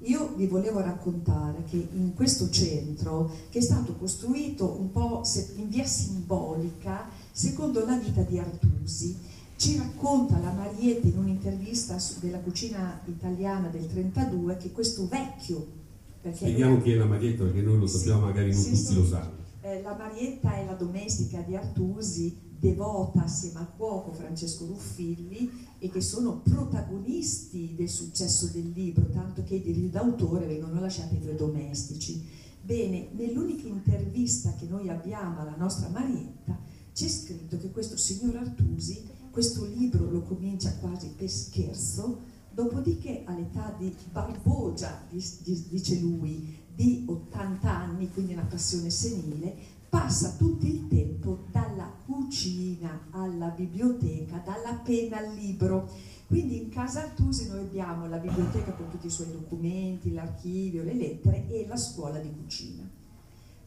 Io 0.00 0.34
vi 0.36 0.46
volevo 0.46 0.80
raccontare 0.80 1.64
che 1.68 1.76
in 1.76 2.14
questo 2.14 2.50
centro, 2.50 3.30
che 3.50 3.58
è 3.58 3.62
stato 3.62 3.94
costruito 3.94 4.76
un 4.78 4.92
po' 4.92 5.22
in 5.56 5.68
via 5.68 5.86
simbolica, 5.86 7.08
secondo 7.32 7.84
la 7.84 7.96
vita 7.96 8.20
di 8.22 8.38
Artusi, 8.38 9.16
ci 9.56 9.78
racconta 9.78 10.38
la 10.38 10.52
Marietta 10.52 11.06
in 11.06 11.16
un'intervista 11.16 11.96
della 12.20 12.38
cucina 12.38 13.00
italiana 13.06 13.68
del 13.68 13.86
32 13.86 14.56
che 14.58 14.72
questo 14.72 15.08
vecchio... 15.08 15.84
Spieghiamo 16.30 16.82
chi 16.82 16.92
è 16.92 16.96
la 16.96 17.06
Marietta 17.06 17.44
perché 17.44 17.62
noi 17.62 17.78
lo 17.78 17.86
sappiamo, 17.86 18.20
sì, 18.20 18.26
magari 18.26 18.52
non 18.52 18.60
sì, 18.60 18.70
tutti 18.70 18.84
sì. 18.84 18.94
lo 18.94 19.06
sanno. 19.06 19.32
Eh, 19.60 19.80
la 19.82 19.94
Marietta 19.94 20.56
è 20.56 20.64
la 20.64 20.74
domestica 20.74 21.40
di 21.40 21.56
Artusi, 21.56 22.36
devota 22.58 23.24
assieme 23.24 23.60
al 23.60 23.74
cuoco 23.76 24.12
Francesco 24.12 24.66
Ruffilli 24.66 25.50
e 25.78 25.90
che 25.90 26.00
sono 26.00 26.40
protagonisti 26.40 27.74
del 27.76 27.88
successo 27.88 28.46
del 28.46 28.70
libro, 28.70 29.08
tanto 29.10 29.42
che 29.44 29.56
i 29.56 29.62
diritti 29.62 29.90
d'autore 29.90 30.46
vengono 30.46 30.80
lasciati 30.80 31.16
ai 31.16 31.20
due 31.20 31.34
domestici. 31.34 32.24
Bene, 32.62 33.08
nell'unica 33.12 33.66
intervista 33.66 34.54
che 34.54 34.66
noi 34.66 34.88
abbiamo 34.88 35.40
alla 35.40 35.56
nostra 35.56 35.88
Marietta 35.88 36.58
c'è 36.92 37.08
scritto 37.08 37.58
che 37.58 37.70
questo 37.70 37.96
signor 37.96 38.36
Artusi 38.36 39.14
questo 39.36 39.66
libro 39.66 40.10
lo 40.10 40.22
comincia 40.22 40.74
quasi 40.76 41.12
per 41.14 41.28
scherzo, 41.28 42.20
dopodiché 42.50 43.20
all'età 43.26 43.76
di 43.78 43.94
Barbogia, 44.10 45.06
dice 45.10 46.00
lui, 46.00 46.56
di 46.74 47.04
80 47.06 47.70
anni, 47.70 48.10
quindi 48.10 48.32
una 48.32 48.46
passione 48.48 48.88
senile, 48.88 49.54
passa 49.96 50.34
tutto 50.36 50.66
il 50.66 50.88
tempo 50.88 51.46
dalla 51.50 51.90
cucina 52.04 53.06
alla 53.12 53.48
biblioteca, 53.48 54.42
dalla 54.44 54.74
penna 54.84 55.16
al 55.16 55.32
libro. 55.32 55.88
Quindi 56.26 56.58
in 56.58 56.68
casa 56.68 57.00
Artusi 57.00 57.48
noi 57.48 57.60
abbiamo 57.60 58.06
la 58.06 58.18
biblioteca 58.18 58.72
con 58.72 58.90
tutti 58.90 59.06
i 59.06 59.10
suoi 59.10 59.32
documenti, 59.32 60.12
l'archivio, 60.12 60.82
le 60.82 60.92
lettere 60.92 61.48
e 61.48 61.66
la 61.66 61.78
scuola 61.78 62.18
di 62.18 62.30
cucina. 62.30 62.86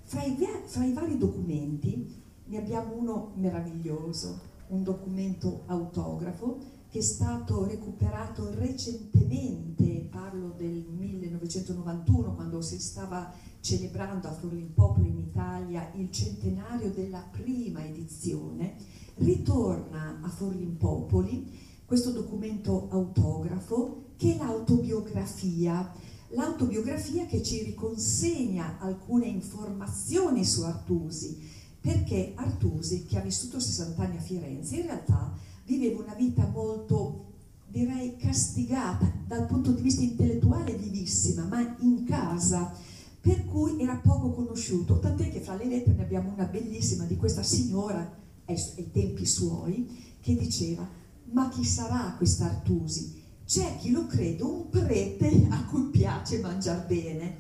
Fra 0.04 0.24
i, 0.24 0.38
fra 0.66 0.86
i 0.86 0.94
vari 0.94 1.18
documenti 1.18 2.22
ne 2.46 2.58
abbiamo 2.58 2.94
uno 2.96 3.32
meraviglioso, 3.34 4.40
un 4.68 4.84
documento 4.84 5.64
autografo 5.66 6.60
che 6.90 7.00
è 7.00 7.04
stato 7.04 7.68
recuperato 7.68 8.50
recentemente, 8.56 10.08
parlo 10.10 10.56
del 10.58 10.86
1991, 10.90 12.34
quando 12.34 12.62
si 12.62 12.80
stava 12.80 13.32
celebrando 13.60 14.28
a 14.28 14.34
Forlimpopoli 14.34 15.10
in 15.10 15.20
Italia 15.20 15.92
il 15.96 16.12
centenario 16.12 16.90
della 16.90 17.24
prima 17.32 17.86
edizione, 17.86 18.76
ritorna 19.18 20.20
a 20.24 20.30
Forlimpopoli 20.30 21.68
questo 21.86 22.12
documento 22.12 22.88
autografo 22.90 24.14
che 24.18 24.34
è 24.34 24.38
l'autobiografia, 24.38 25.94
l'autobiografia 26.30 27.28
che 27.28 27.44
ci 27.44 27.64
riconsegna 27.64 28.80
alcune 28.80 29.28
informazioni 29.28 30.44
su 30.44 30.64
Artusi, 30.64 31.38
perché 31.80 32.34
Artusi, 32.36 33.06
che 33.06 33.20
ha 33.20 33.22
vissuto 33.22 33.60
60 33.60 34.02
anni 34.02 34.18
a 34.18 34.22
Firenze, 34.22 34.78
in 34.78 34.86
realtà 34.88 35.48
viveva 35.70 36.02
una 36.02 36.16
vita 36.16 36.48
molto, 36.48 37.26
direi, 37.68 38.18
castigata 38.18 39.12
dal 39.28 39.46
punto 39.46 39.72
di 39.72 39.84
vista 39.84 40.02
intellettuale 40.02 40.74
vivissima, 40.74 41.44
ma 41.44 41.76
in 41.82 42.06
casa, 42.06 42.74
per 43.22 43.46
cui 43.46 43.80
era 43.80 43.96
poco 43.98 44.32
conosciuto, 44.32 44.98
tant'è 44.98 45.30
che 45.30 45.42
fra 45.42 45.56
le 45.56 45.66
lettere 45.66 45.98
ne 45.98 46.04
abbiamo 46.04 46.34
una 46.34 46.46
bellissima 46.46 47.04
di 47.04 47.16
questa 47.18 47.44
signora, 47.44 48.18
ai 48.46 48.92
tempi 48.92 49.28
suoi, 49.28 50.18
che 50.20 50.36
diceva, 50.36 50.90
ma 51.32 51.50
chi 51.50 51.64
sarà 51.64 52.16
questa 52.18 52.46
Artusi? 52.46 53.22
C'è 53.46 53.78
chi 53.78 53.92
lo 53.92 54.08
crede 54.08 54.42
un 54.42 54.70
prete 54.70 55.46
a 55.50 55.66
cui 55.66 55.84
piace 55.92 56.40
mangiare 56.40 56.86
bene 56.88 57.38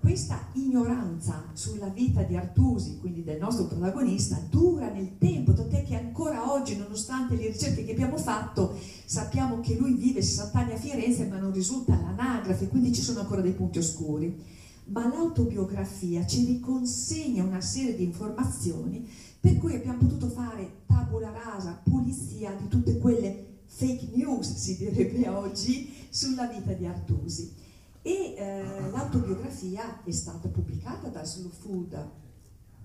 questa 0.00 0.48
ignoranza 0.54 1.44
sulla 1.52 1.88
vita 1.88 2.22
di 2.22 2.34
Artusi, 2.34 2.98
quindi 2.98 3.22
del 3.22 3.38
nostro 3.38 3.66
protagonista, 3.66 4.40
dura 4.48 4.90
nel 4.90 5.18
tempo, 5.18 5.52
tant'è 5.52 5.84
che 5.84 5.94
ancora 5.94 6.52
oggi, 6.52 6.76
nonostante 6.76 7.36
le 7.36 7.48
ricerche 7.48 7.84
che 7.84 7.92
abbiamo 7.92 8.16
fatto, 8.16 8.76
sappiamo 9.04 9.60
che 9.60 9.76
lui 9.76 9.92
vive 9.92 10.22
60 10.22 10.58
anni 10.58 10.72
a 10.72 10.78
Firenze, 10.78 11.26
ma 11.26 11.38
non 11.38 11.52
risulta 11.52 12.00
l'anagrafe, 12.00 12.68
quindi 12.68 12.94
ci 12.94 13.02
sono 13.02 13.20
ancora 13.20 13.42
dei 13.42 13.52
punti 13.52 13.78
oscuri. 13.78 14.42
Ma 14.86 15.06
l'autobiografia 15.06 16.26
ci 16.26 16.46
riconsegna 16.46 17.44
una 17.44 17.60
serie 17.60 17.94
di 17.94 18.02
informazioni 18.02 19.06
per 19.38 19.58
cui 19.58 19.74
abbiamo 19.74 19.98
potuto 19.98 20.28
fare 20.28 20.78
tabula 20.86 21.30
rasa, 21.30 21.80
pulizia 21.84 22.52
di 22.58 22.66
tutte 22.68 22.98
quelle 22.98 23.58
fake 23.66 24.08
news, 24.14 24.54
si 24.54 24.76
direbbe 24.78 25.28
oggi, 25.28 25.92
sulla 26.08 26.46
vita 26.46 26.72
di 26.72 26.86
Artusi 26.86 27.68
e 28.02 28.34
eh, 28.36 28.90
l'autobiografia 28.90 30.02
è 30.04 30.10
stata 30.10 30.48
pubblicata 30.48 31.08
da 31.08 31.24
Slow 31.24 31.50
Food 31.50 32.10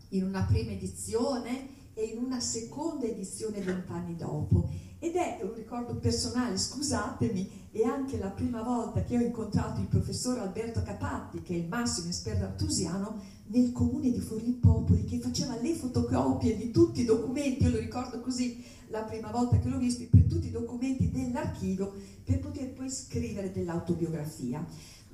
in 0.09 0.23
una 0.23 0.43
prima 0.43 0.71
edizione 0.71 1.83
e 1.93 2.03
in 2.03 2.17
una 2.17 2.39
seconda 2.39 3.05
edizione 3.05 3.61
vent'anni 3.61 4.15
dopo. 4.15 4.69
Ed 4.99 5.15
è 5.15 5.39
un 5.43 5.53
ricordo 5.53 5.95
personale, 5.95 6.57
scusatemi, 6.57 7.69
è 7.71 7.83
anche 7.83 8.17
la 8.17 8.29
prima 8.29 8.61
volta 8.63 9.03
che 9.03 9.17
ho 9.17 9.21
incontrato 9.21 9.79
il 9.79 9.87
professor 9.87 10.39
Alberto 10.39 10.81
Capatti, 10.83 11.41
che 11.41 11.53
è 11.53 11.57
il 11.57 11.67
massimo 11.67 12.09
esperto 12.09 12.45
artusiano, 12.45 13.21
nel 13.47 13.71
comune 13.71 14.11
di 14.11 14.19
Forlì-Popoli, 14.19 15.05
che 15.05 15.19
faceva 15.19 15.59
le 15.61 15.73
fotocopie 15.73 16.57
di 16.57 16.71
tutti 16.71 17.01
i 17.01 17.05
documenti, 17.05 17.63
io 17.63 17.71
lo 17.71 17.77
ricordo 17.77 18.19
così 18.19 18.63
la 18.89 19.01
prima 19.01 19.29
volta 19.29 19.59
che 19.59 19.69
l'ho 19.69 19.77
visto, 19.77 20.03
per 20.09 20.23
tutti 20.23 20.47
i 20.47 20.51
documenti 20.51 21.11
dell'archivio, 21.11 21.93
per 22.23 22.39
poter 22.39 22.71
poi 22.73 22.89
scrivere 22.89 23.51
dell'autobiografia. 23.51 24.65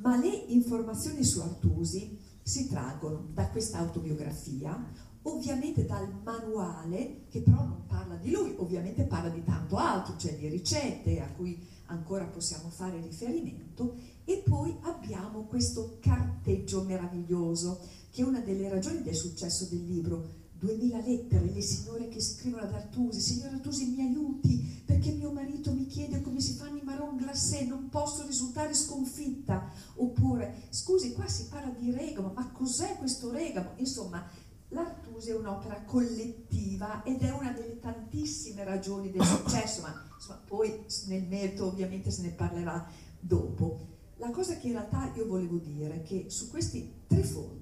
Ma 0.01 0.17
le 0.17 0.29
informazioni 0.47 1.23
su 1.23 1.41
Artusi 1.41 2.17
si 2.41 2.67
traggono 2.67 3.29
da 3.33 3.47
questa 3.49 3.77
autobiografia, 3.77 4.83
ovviamente 5.23 5.85
dal 5.85 6.11
manuale, 6.23 7.25
che 7.29 7.41
però 7.41 7.63
non 7.63 7.85
parla 7.85 8.15
di 8.15 8.31
lui, 8.31 8.55
ovviamente 8.57 9.03
parla 9.03 9.29
di 9.29 9.43
tanto 9.43 9.77
altro, 9.77 10.17
cioè 10.17 10.35
di 10.35 10.47
ricette 10.47 11.21
a 11.21 11.31
cui 11.31 11.63
ancora 11.85 12.25
possiamo 12.25 12.69
fare 12.69 12.99
riferimento, 12.99 13.95
e 14.25 14.41
poi 14.43 14.75
abbiamo 14.81 15.43
questo 15.43 15.97
carteggio 15.99 16.81
meraviglioso, 16.81 17.79
che 18.09 18.23
è 18.23 18.25
una 18.25 18.39
delle 18.39 18.69
ragioni 18.69 19.03
del 19.03 19.15
successo 19.15 19.65
del 19.65 19.85
libro. 19.85 20.40
2000 20.61 20.99
lettere, 20.99 21.51
le 21.51 21.61
signore 21.61 22.07
che 22.07 22.21
scrivono 22.21 22.63
ad 22.63 22.73
Artusi, 22.73 23.19
signora 23.19 23.55
Artusi 23.55 23.87
mi 23.87 24.01
aiuti 24.01 24.83
perché 24.85 25.11
mio 25.11 25.31
marito 25.31 25.73
mi 25.73 25.87
chiede 25.87 26.21
come 26.21 26.39
si 26.39 26.53
fanno 26.53 26.77
i 26.77 26.83
marron 26.83 27.17
glacé, 27.17 27.65
non 27.65 27.89
posso 27.89 28.25
risultare 28.25 28.73
sconfitta. 28.75 29.71
Oppure, 29.95 30.67
scusi, 30.69 31.13
qua 31.13 31.27
si 31.27 31.47
parla 31.47 31.71
di 31.71 31.91
regamo, 31.91 32.31
ma 32.35 32.47
cos'è 32.51 32.97
questo 32.97 33.31
regamo? 33.31 33.71
Insomma, 33.77 34.23
l'Artusi 34.69 35.31
è 35.31 35.35
un'opera 35.35 35.81
collettiva 35.83 37.03
ed 37.03 37.21
è 37.21 37.31
una 37.31 37.51
delle 37.51 37.79
tantissime 37.79 38.63
ragioni 38.63 39.09
del 39.09 39.25
successo, 39.25 39.81
ma 39.81 40.07
insomma, 40.13 40.41
poi 40.45 40.85
nel 41.07 41.23
merito 41.23 41.65
ovviamente 41.65 42.11
se 42.11 42.21
ne 42.21 42.29
parlerà 42.29 42.87
dopo. 43.19 43.89
La 44.17 44.29
cosa 44.29 44.57
che 44.57 44.67
in 44.67 44.73
realtà 44.73 45.11
io 45.15 45.25
volevo 45.25 45.57
dire 45.57 45.95
è 45.95 46.03
che 46.03 46.25
su 46.27 46.51
questi 46.51 47.01
tre 47.07 47.23
fonti, 47.23 47.60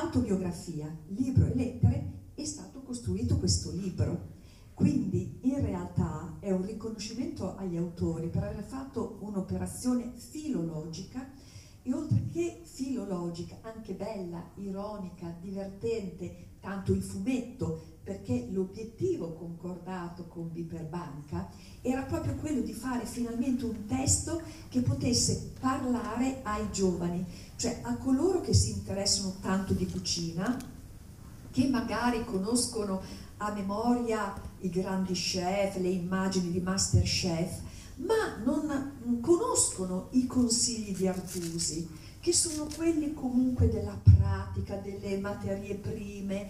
autobiografia, 0.00 0.94
libro 1.08 1.46
e 1.46 1.54
lettere, 1.54 2.12
è 2.34 2.44
stato 2.44 2.80
costruito 2.82 3.36
questo 3.36 3.70
libro. 3.70 4.38
Quindi 4.72 5.40
in 5.42 5.60
realtà 5.60 6.38
è 6.40 6.50
un 6.50 6.64
riconoscimento 6.64 7.54
agli 7.54 7.76
autori 7.76 8.28
per 8.28 8.44
aver 8.44 8.64
fatto 8.64 9.18
un'operazione 9.20 10.12
filologica 10.14 11.30
e 11.82 11.92
oltre 11.92 12.28
che 12.32 12.62
filologica, 12.64 13.58
anche 13.60 13.92
bella, 13.92 14.42
ironica, 14.54 15.36
divertente, 15.38 16.48
tanto 16.60 16.92
il 16.92 17.02
fumetto, 17.02 17.98
perché 18.02 18.48
l'obiettivo 18.50 19.34
concordato 19.34 20.24
con 20.26 20.50
Biperbanca 20.50 21.48
era 21.80 22.02
proprio 22.02 22.34
quello 22.36 22.60
di 22.60 22.72
fare 22.72 23.04
finalmente 23.04 23.64
un 23.64 23.86
testo 23.86 24.42
che 24.68 24.80
potesse 24.80 25.52
parlare 25.60 26.40
ai 26.42 26.70
giovani, 26.72 27.24
cioè 27.56 27.80
a 27.82 27.96
coloro 27.96 28.40
che 28.40 28.54
si 28.54 28.72
interessano 28.72 29.36
tanto 29.40 29.74
di 29.74 29.86
cucina, 29.86 30.56
che 31.50 31.68
magari 31.68 32.24
conoscono 32.24 33.00
a 33.38 33.52
memoria 33.52 34.34
i 34.60 34.70
grandi 34.70 35.12
chef, 35.12 35.76
le 35.76 35.88
immagini 35.88 36.50
di 36.50 36.60
master 36.60 37.02
chef, 37.02 37.60
ma 37.96 38.36
non 38.44 39.20
conoscono 39.20 40.08
i 40.12 40.26
consigli 40.26 40.96
di 40.96 41.06
Artusi, 41.06 41.88
che 42.20 42.32
sono 42.32 42.68
quelli 42.76 43.14
comunque 43.14 43.68
della 43.68 43.98
pratica, 44.02 44.76
delle 44.76 45.18
materie 45.18 45.74
prime. 45.74 46.46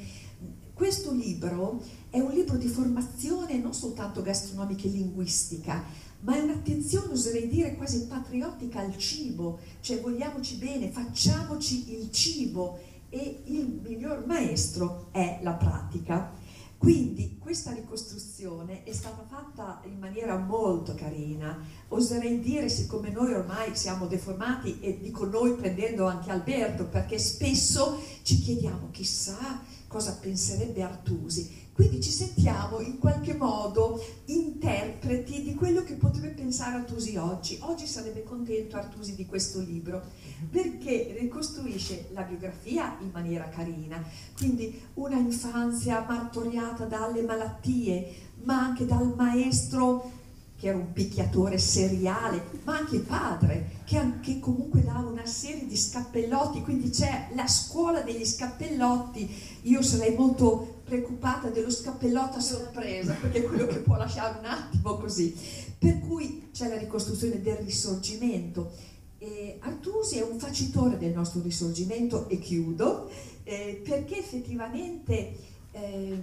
Questo 0.74 1.12
libro 1.12 1.82
è 2.10 2.18
un 2.18 2.32
libro 2.32 2.56
di 2.56 2.66
formazione 2.66 3.58
non 3.58 3.72
soltanto 3.72 4.22
gastronomica 4.22 4.84
e 4.84 4.90
linguistica, 4.90 5.84
ma 6.20 6.36
è 6.36 6.40
un'attenzione, 6.40 7.12
oserei 7.12 7.48
dire, 7.48 7.76
quasi 7.76 8.06
patriottica 8.06 8.80
al 8.80 8.96
cibo, 8.96 9.60
cioè 9.80 10.00
vogliamoci 10.00 10.56
bene, 10.56 10.90
facciamoci 10.90 11.94
il 11.94 12.10
cibo 12.10 12.78
e 13.08 13.42
il 13.44 13.80
miglior 13.82 14.26
maestro 14.26 15.08
è 15.12 15.38
la 15.42 15.52
pratica. 15.52 16.32
Quindi 16.80 17.36
questa 17.38 17.72
ricostruzione 17.72 18.84
è 18.84 18.92
stata 18.94 19.22
fatta 19.28 19.82
in 19.84 19.98
maniera 19.98 20.38
molto 20.38 20.94
carina, 20.94 21.62
oserei 21.88 22.40
dire 22.40 22.70
siccome 22.70 23.10
noi 23.10 23.34
ormai 23.34 23.76
siamo 23.76 24.06
deformati 24.06 24.80
e 24.80 24.98
dico 24.98 25.26
noi 25.26 25.56
prendendo 25.56 26.06
anche 26.06 26.30
Alberto 26.30 26.86
perché 26.86 27.18
spesso 27.18 28.00
ci 28.22 28.38
chiediamo 28.40 28.88
chissà 28.92 29.60
cosa 29.88 30.16
penserebbe 30.22 30.82
Artusi, 30.82 31.68
quindi 31.80 32.02
ci 32.02 32.10
sentiamo 32.10 32.80
in 32.80 32.98
qualche 32.98 33.32
modo 33.32 33.98
interpreti 34.26 35.42
di 35.42 35.54
quello 35.54 35.82
che 35.82 35.94
potrebbe 35.94 36.28
pensare 36.28 36.76
Artusi 36.76 37.16
oggi. 37.16 37.56
Oggi 37.62 37.86
sarebbe 37.86 38.22
contento 38.22 38.76
Artusi 38.76 39.14
di 39.14 39.24
questo 39.24 39.60
libro 39.60 40.02
perché 40.50 41.16
ricostruisce 41.18 42.10
la 42.12 42.20
biografia 42.20 42.98
in 43.00 43.08
maniera 43.10 43.48
carina, 43.48 44.04
quindi 44.36 44.78
una 44.94 45.16
infanzia 45.16 46.04
martoriata 46.06 46.84
dalle 46.84 47.22
malattie, 47.22 48.14
ma 48.42 48.60
anche 48.60 48.84
dal 48.84 49.14
maestro 49.16 50.19
che 50.60 50.68
era 50.68 50.76
un 50.76 50.92
picchiatore 50.92 51.56
seriale, 51.56 52.42
ma 52.64 52.76
anche 52.76 52.98
padre, 52.98 53.78
che, 53.86 53.96
anche, 53.96 54.38
comunque 54.40 54.82
dava 54.82 55.08
una 55.08 55.24
serie 55.24 55.66
di 55.66 55.74
scappellotti, 55.74 56.60
quindi 56.60 56.90
c'è 56.90 57.28
la 57.34 57.46
scuola 57.46 58.02
degli 58.02 58.26
scappellotti. 58.26 59.58
Io 59.62 59.80
sarei 59.80 60.14
molto 60.14 60.82
preoccupata 60.84 61.48
dello 61.48 61.70
scappellotto 61.70 62.36
a 62.36 62.40
sorpresa, 62.40 63.14
perché 63.14 63.38
è 63.38 63.44
quello 63.44 63.66
che 63.66 63.78
può 63.78 63.96
lasciare 63.96 64.38
un 64.38 64.44
attimo 64.44 64.98
così. 64.98 65.34
Per 65.78 65.98
cui 66.00 66.48
c'è 66.52 66.68
la 66.68 66.76
ricostruzione 66.76 67.40
del 67.40 67.56
risorgimento. 67.56 68.70
Eh, 69.16 69.56
Artusi 69.60 70.18
è 70.18 70.22
un 70.22 70.38
facitore 70.38 70.98
del 70.98 71.12
nostro 71.12 71.40
risorgimento, 71.40 72.28
e 72.28 72.38
chiudo, 72.38 73.08
eh, 73.44 73.80
perché 73.82 74.18
effettivamente 74.18 75.36
eh, 75.72 76.20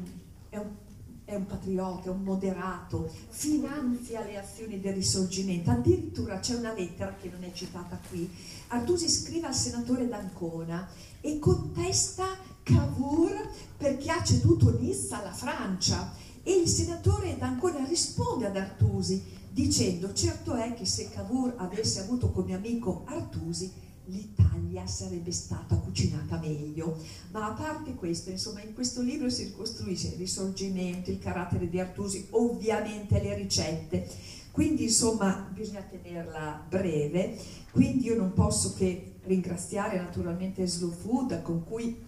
è 0.49 0.57
un 0.57 0.85
è 1.27 1.35
un 1.35 1.45
patriota, 1.45 2.07
è 2.07 2.13
un 2.13 2.23
moderato, 2.23 3.11
finanzia 3.27 4.23
le 4.23 4.37
azioni 4.37 4.79
del 4.79 4.93
risorgimento. 4.93 5.69
Addirittura 5.69 6.39
c'è 6.39 6.55
una 6.55 6.71
lettera 6.71 7.13
che 7.15 7.29
non 7.29 7.43
è 7.43 7.51
citata 7.51 7.99
qui. 8.07 8.31
Artusi 8.67 9.09
scrive 9.09 9.47
al 9.47 9.53
senatore 9.53 10.07
d'Ancona 10.07 10.87
e 11.19 11.37
contesta 11.37 12.25
Cavour 12.63 13.49
perché 13.75 14.09
ha 14.09 14.23
ceduto 14.23 14.79
Nizza 14.79 15.19
alla 15.19 15.33
Francia. 15.33 16.13
E 16.43 16.53
il 16.53 16.69
senatore 16.69 17.35
d'Ancona 17.37 17.85
risponde 17.85 18.47
ad 18.47 18.55
Artusi 18.55 19.21
dicendo 19.51 20.13
certo 20.13 20.53
è 20.53 20.73
che 20.75 20.85
se 20.85 21.09
Cavour 21.09 21.55
avesse 21.57 21.99
avuto 21.99 22.31
come 22.31 22.53
amico 22.53 23.03
Artusi 23.05 23.69
l'Italia 24.07 24.85
sarebbe 24.85 25.31
stata 25.31 25.75
cucinata 25.75 26.37
meglio. 26.37 26.97
Ma 27.31 27.47
a 27.47 27.51
parte 27.51 27.93
questo, 27.95 28.29
insomma, 28.29 28.61
in 28.61 28.73
questo 28.73 29.01
libro 29.01 29.29
si 29.29 29.45
ricostruisce 29.45 30.07
il 30.09 30.17
risorgimento, 30.17 31.11
il 31.11 31.19
carattere 31.19 31.69
di 31.69 31.79
Artusi, 31.79 32.27
ovviamente 32.31 33.21
le 33.21 33.35
ricette. 33.35 34.07
Quindi, 34.51 34.83
insomma, 34.83 35.47
bisogna 35.53 35.81
tenerla 35.81 36.65
breve. 36.67 37.37
Quindi 37.71 38.05
io 38.05 38.15
non 38.15 38.33
posso 38.33 38.73
che 38.73 39.15
ringraziare 39.23 39.99
naturalmente 39.99 40.65
Slow 40.65 40.91
Food 40.91 41.41
con 41.41 41.63
cui 41.63 42.05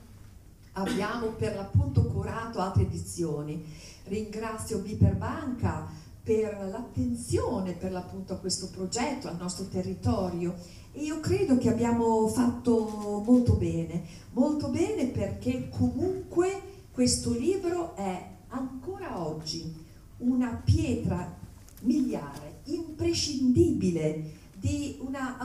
abbiamo 0.74 1.28
per 1.32 1.56
l'appunto 1.56 2.06
curato 2.06 2.60
altre 2.60 2.84
edizioni. 2.84 3.64
Ringrazio 4.06 4.80
Biperbanca 4.80 5.88
per 6.24 6.68
l'attenzione 6.70 7.74
per 7.74 7.92
l'appunto 7.92 8.34
a 8.34 8.38
questo 8.38 8.70
progetto, 8.70 9.28
al 9.28 9.38
nostro 9.38 9.66
territorio 9.66 10.56
io 11.00 11.20
credo 11.20 11.58
che 11.58 11.70
abbiamo 11.70 12.28
fatto 12.28 13.24
molto 13.26 13.54
bene, 13.54 14.04
molto 14.32 14.70
bene 14.70 15.08
perché 15.08 15.70
comunque 15.70 16.62
questo 16.92 17.32
libro 17.32 17.96
è 17.96 18.28
ancora 18.50 19.26
oggi 19.26 19.74
una 20.18 20.62
pietra 20.64 21.38
miliare, 21.82 22.62
imprescindibile, 22.66 24.38
di 24.60 24.98
una 25.00 25.38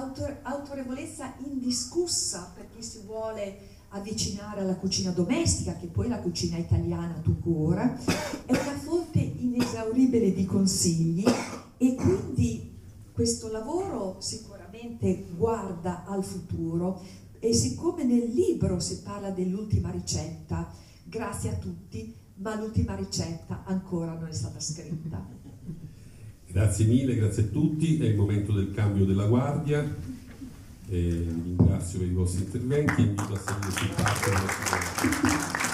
autorevolezza 0.43 1.35
indiscussa 1.47 2.51
per 2.53 2.67
chi 2.75 2.83
si 2.83 3.03
vuole 3.07 3.73
avvicinare 3.91 4.63
alla 4.63 4.75
cucina 4.75 5.13
domestica, 5.13 5.77
che 5.77 5.87
poi 5.87 6.07
è 6.07 6.09
la 6.09 6.19
cucina 6.19 6.57
italiana 6.57 7.21
tu 7.23 7.39
cura, 7.39 7.97
è 8.45 8.51
una 8.51 8.77
fonte 8.77 9.21
inesauribile 9.21 10.33
di 10.33 10.45
consigli 10.45 11.25
e 11.77 11.95
quindi 11.95 12.73
questo 13.13 13.53
lavoro 13.53 14.17
sicuramente 14.19 14.54
veramente 14.85 15.25
guarda 15.35 16.05
al 16.05 16.23
futuro 16.23 17.03
e 17.41 17.55
siccome 17.55 18.05
nel 18.05 18.31
libro 18.31 18.79
si 18.81 19.01
parla 19.03 19.31
dell'ultima 19.31 19.91
ricetta, 19.91 20.71
grazie 21.05 21.51
a 21.51 21.55
tutti, 21.55 22.15
ma 22.37 22.55
l'ultima 22.59 22.95
ricetta 22.95 23.65
ancora 23.65 24.15
non 24.15 24.29
è 24.29 24.33
stata 24.33 24.61
scritta. 24.61 25.43
Grazie 26.55 26.87
mille, 26.87 27.17
grazie 27.17 27.43
a 27.43 27.47
tutti, 27.47 27.99
è 27.99 28.05
il 28.05 28.15
momento 28.15 28.53
del 28.53 28.71
cambio 28.71 29.05
della 29.05 29.27
guardia. 29.27 29.81
E 30.87 31.01
vi 31.11 31.43
ringrazio 31.43 31.99
per 31.99 32.07
i 32.07 32.13
vostri 32.13 32.45
interventi 32.45 33.01
invito 33.01 33.33
a 33.33 33.39
salire 33.39 33.71
sul 33.73 33.89
palco. 33.97 35.74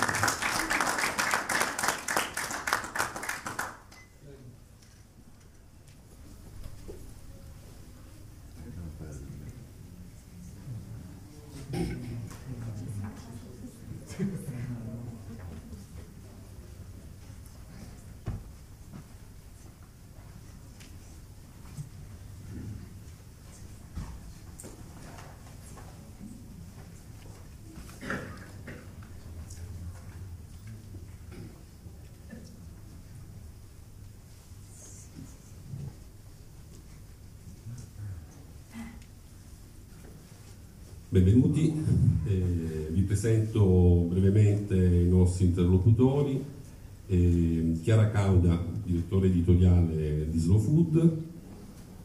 Benvenuti, 41.23 41.71
eh, 42.29 42.89
vi 42.93 43.03
presento 43.03 44.07
brevemente 44.09 44.75
i 44.75 45.07
nostri 45.07 45.45
interlocutori. 45.45 46.43
Eh, 47.07 47.79
Chiara 47.83 48.09
Cauda, 48.09 48.59
direttore 48.83 49.27
editoriale 49.27 50.31
di 50.31 50.39
Slow 50.39 50.59
Food, 50.59 51.17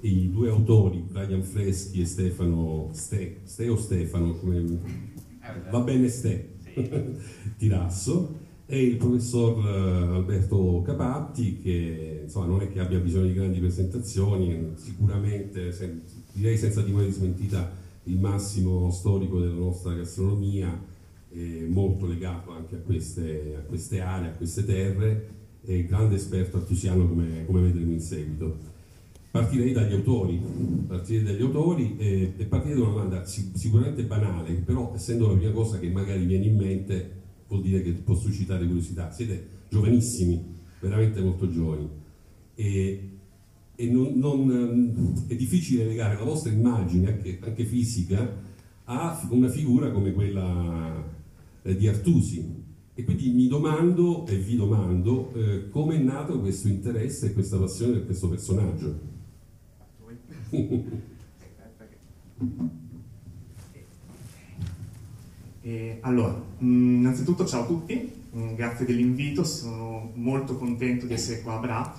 i 0.01 0.29
due 0.29 0.49
autori, 0.49 1.01
Brian 1.09 1.43
Freschi 1.43 2.01
e 2.01 2.05
Stefano 2.05 2.89
Ste, 2.91 3.37
Ste 3.45 3.69
o 3.69 3.77
Stefano, 3.77 4.33
come, 4.33 4.79
va 5.71 5.79
bene 5.79 6.09
Ste, 6.09 6.55
Tirasso, 7.55 8.35
e 8.65 8.83
il 8.83 8.97
professor 8.97 9.65
eh, 9.65 10.15
Alberto 10.17 10.81
Capatti 10.83 11.61
che 11.61 12.19
insomma, 12.23 12.47
non 12.47 12.61
è 12.63 12.69
che 12.69 12.81
abbia 12.81 12.99
bisogno 12.99 13.27
di 13.27 13.33
grandi 13.33 13.59
presentazioni, 13.59 14.73
sicuramente 14.75 15.71
direi 16.33 16.57
senza 16.57 16.83
timore 16.83 17.05
di 17.05 17.13
smentita 17.13 17.83
il 18.05 18.19
massimo 18.19 18.89
storico 18.91 19.39
della 19.39 19.53
nostra 19.53 19.93
gastronomia, 19.93 20.93
molto 21.67 22.05
legato 22.07 22.51
anche 22.51 22.75
a 22.75 22.79
queste, 22.79 23.55
a 23.57 23.61
queste, 23.61 23.99
aree, 23.99 24.29
a 24.29 24.33
queste 24.33 24.65
terre, 24.65 25.27
e 25.65 25.85
grande 25.85 26.15
esperto 26.15 26.57
artusiano 26.57 27.07
come, 27.07 27.43
come 27.45 27.61
vedremo 27.61 27.91
in 27.91 27.99
seguito. 27.99 28.73
Partirei 29.31 29.73
dagli 29.73 29.93
autori, 29.93 30.41
partirei 30.87 31.23
dagli 31.23 31.41
autori 31.41 31.97
e, 31.97 32.33
e 32.37 32.45
partirei 32.45 32.77
da 32.77 32.83
una 32.83 32.91
domanda 32.91 33.25
sicuramente 33.25 34.03
banale, 34.03 34.53
però 34.53 34.93
essendo 34.95 35.27
la 35.27 35.35
prima 35.35 35.51
cosa 35.51 35.77
che 35.77 35.89
magari 35.89 36.23
viene 36.25 36.45
in 36.45 36.55
mente 36.55 37.11
vuol 37.47 37.61
dire 37.61 37.81
che 37.81 37.91
può 37.91 38.15
suscitare 38.15 38.65
curiosità. 38.65 39.11
Siete 39.11 39.47
giovanissimi, 39.69 40.41
veramente 40.79 41.19
molto 41.19 41.51
giovani 41.51 41.89
e, 42.55 43.09
e 43.75 43.89
non, 43.89 44.13
non, 44.15 45.25
è 45.27 45.35
difficile 45.35 45.85
legare 45.85 46.15
la 46.15 46.23
vostra 46.23 46.51
immagine, 46.51 47.07
anche, 47.07 47.39
anche 47.41 47.65
fisica, 47.65 48.41
a 48.85 49.27
una 49.29 49.49
figura 49.49 49.91
come 49.91 50.13
quella 50.13 51.03
eh, 51.61 51.75
di 51.75 51.87
Artusi. 51.87 52.63
E 52.97 53.03
quindi 53.03 53.31
mi 53.31 53.47
domando 53.47 54.25
e 54.25 54.37
vi 54.37 54.55
domando 54.55 55.33
eh, 55.33 55.69
come 55.69 55.95
è 55.95 55.99
nato 55.99 56.39
questo 56.39 56.69
interesse 56.69 57.27
e 57.27 57.33
questa 57.33 57.57
passione 57.57 57.93
per 57.93 58.05
questo 58.05 58.29
personaggio. 58.29 59.13
E, 65.61 65.97
allora, 66.01 66.39
mm, 66.63 66.99
innanzitutto 66.99 67.43
ciao 67.43 67.63
a 67.63 67.65
tutti, 67.65 68.11
mm, 68.35 68.53
grazie 68.53 68.85
dell'invito, 68.85 69.43
sono 69.43 70.11
molto 70.13 70.57
contento 70.57 71.07
di 71.07 71.13
essere 71.13 71.41
qua 71.41 71.55
a 71.55 71.59
Bra 71.59 71.97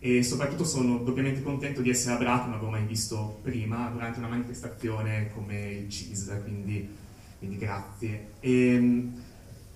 e 0.00 0.22
soprattutto 0.22 0.64
sono 0.64 0.98
doppiamente 0.98 1.42
contento 1.42 1.80
di 1.80 1.90
essere 1.90 2.14
a 2.14 2.18
Bra 2.18 2.38
che 2.38 2.46
non 2.46 2.54
avevo 2.54 2.70
mai 2.70 2.84
visto 2.84 3.40
prima 3.42 3.88
durante 3.88 4.18
una 4.20 4.28
manifestazione 4.28 5.30
come 5.34 5.70
il 5.72 5.88
CIS, 5.90 6.40
quindi, 6.42 6.88
quindi 7.38 7.56
grazie. 7.56 8.28
E, 8.38 8.78
mm, 8.78 9.08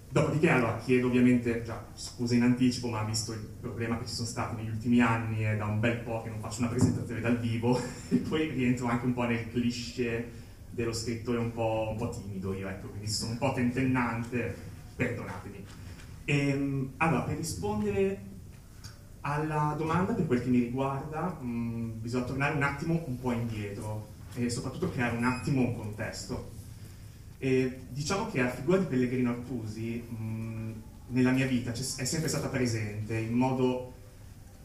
dopodiché 0.08 0.50
allora 0.50 0.78
chiedo 0.78 1.08
ovviamente, 1.08 1.62
già 1.64 1.84
scusa 1.94 2.36
in 2.36 2.42
anticipo, 2.42 2.88
ma 2.88 3.02
visto 3.02 3.32
il 3.32 3.48
problema 3.60 3.98
che 3.98 4.06
ci 4.06 4.14
sono 4.14 4.28
stati 4.28 4.56
negli 4.56 4.70
ultimi 4.70 5.00
anni 5.00 5.42
è 5.42 5.56
da 5.56 5.66
un 5.66 5.80
bel 5.80 5.98
po' 5.98 6.22
che 6.22 6.28
non 6.28 6.38
faccio 6.38 6.60
una 6.60 6.70
presentazione 6.70 7.20
dal 7.20 7.40
vivo 7.40 7.80
e 8.08 8.16
poi 8.28 8.48
rientro 8.50 8.86
anche 8.86 9.06
un 9.06 9.14
po' 9.14 9.24
nel 9.24 9.50
cliché 9.50 10.40
dello 10.70 10.92
scrittore 10.92 11.38
un 11.38 11.52
po', 11.52 11.88
un 11.90 11.96
po 11.96 12.10
timido 12.10 12.54
io, 12.54 12.68
ecco, 12.68 12.88
quindi 12.88 13.08
sono 13.08 13.32
un 13.32 13.38
po' 13.38 13.52
tentennante, 13.52 14.54
perdonatemi. 14.94 15.64
E, 16.24 16.48
ehm, 16.48 16.92
allora, 16.98 17.22
per 17.22 17.36
rispondere 17.36 18.30
alla 19.22 19.74
domanda 19.76 20.12
per 20.12 20.26
quel 20.26 20.42
che 20.42 20.48
mi 20.48 20.60
riguarda, 20.60 21.38
mh, 21.40 21.46
mm, 21.46 21.90
bisogna 22.00 22.24
tornare 22.24 22.54
un 22.54 22.62
attimo 22.62 23.02
un 23.06 23.18
po' 23.20 23.32
indietro 23.32 24.10
e 24.34 24.48
soprattutto 24.50 24.90
creare 24.90 25.16
un 25.16 25.24
attimo 25.24 25.60
un 25.60 25.76
contesto. 25.76 26.50
E 27.38 27.80
diciamo 27.88 28.30
che 28.30 28.40
la 28.42 28.50
figura 28.50 28.78
di 28.78 28.86
Pellegrino 28.86 29.30
Artusi 29.30 30.02
mh, 30.08 30.24
mm, 30.24 30.72
nella 31.08 31.30
mia 31.30 31.46
vita 31.46 31.72
è 31.72 32.04
sempre 32.04 32.28
stata 32.28 32.48
presente 32.48 33.16
in 33.16 33.34
modo 33.34 33.92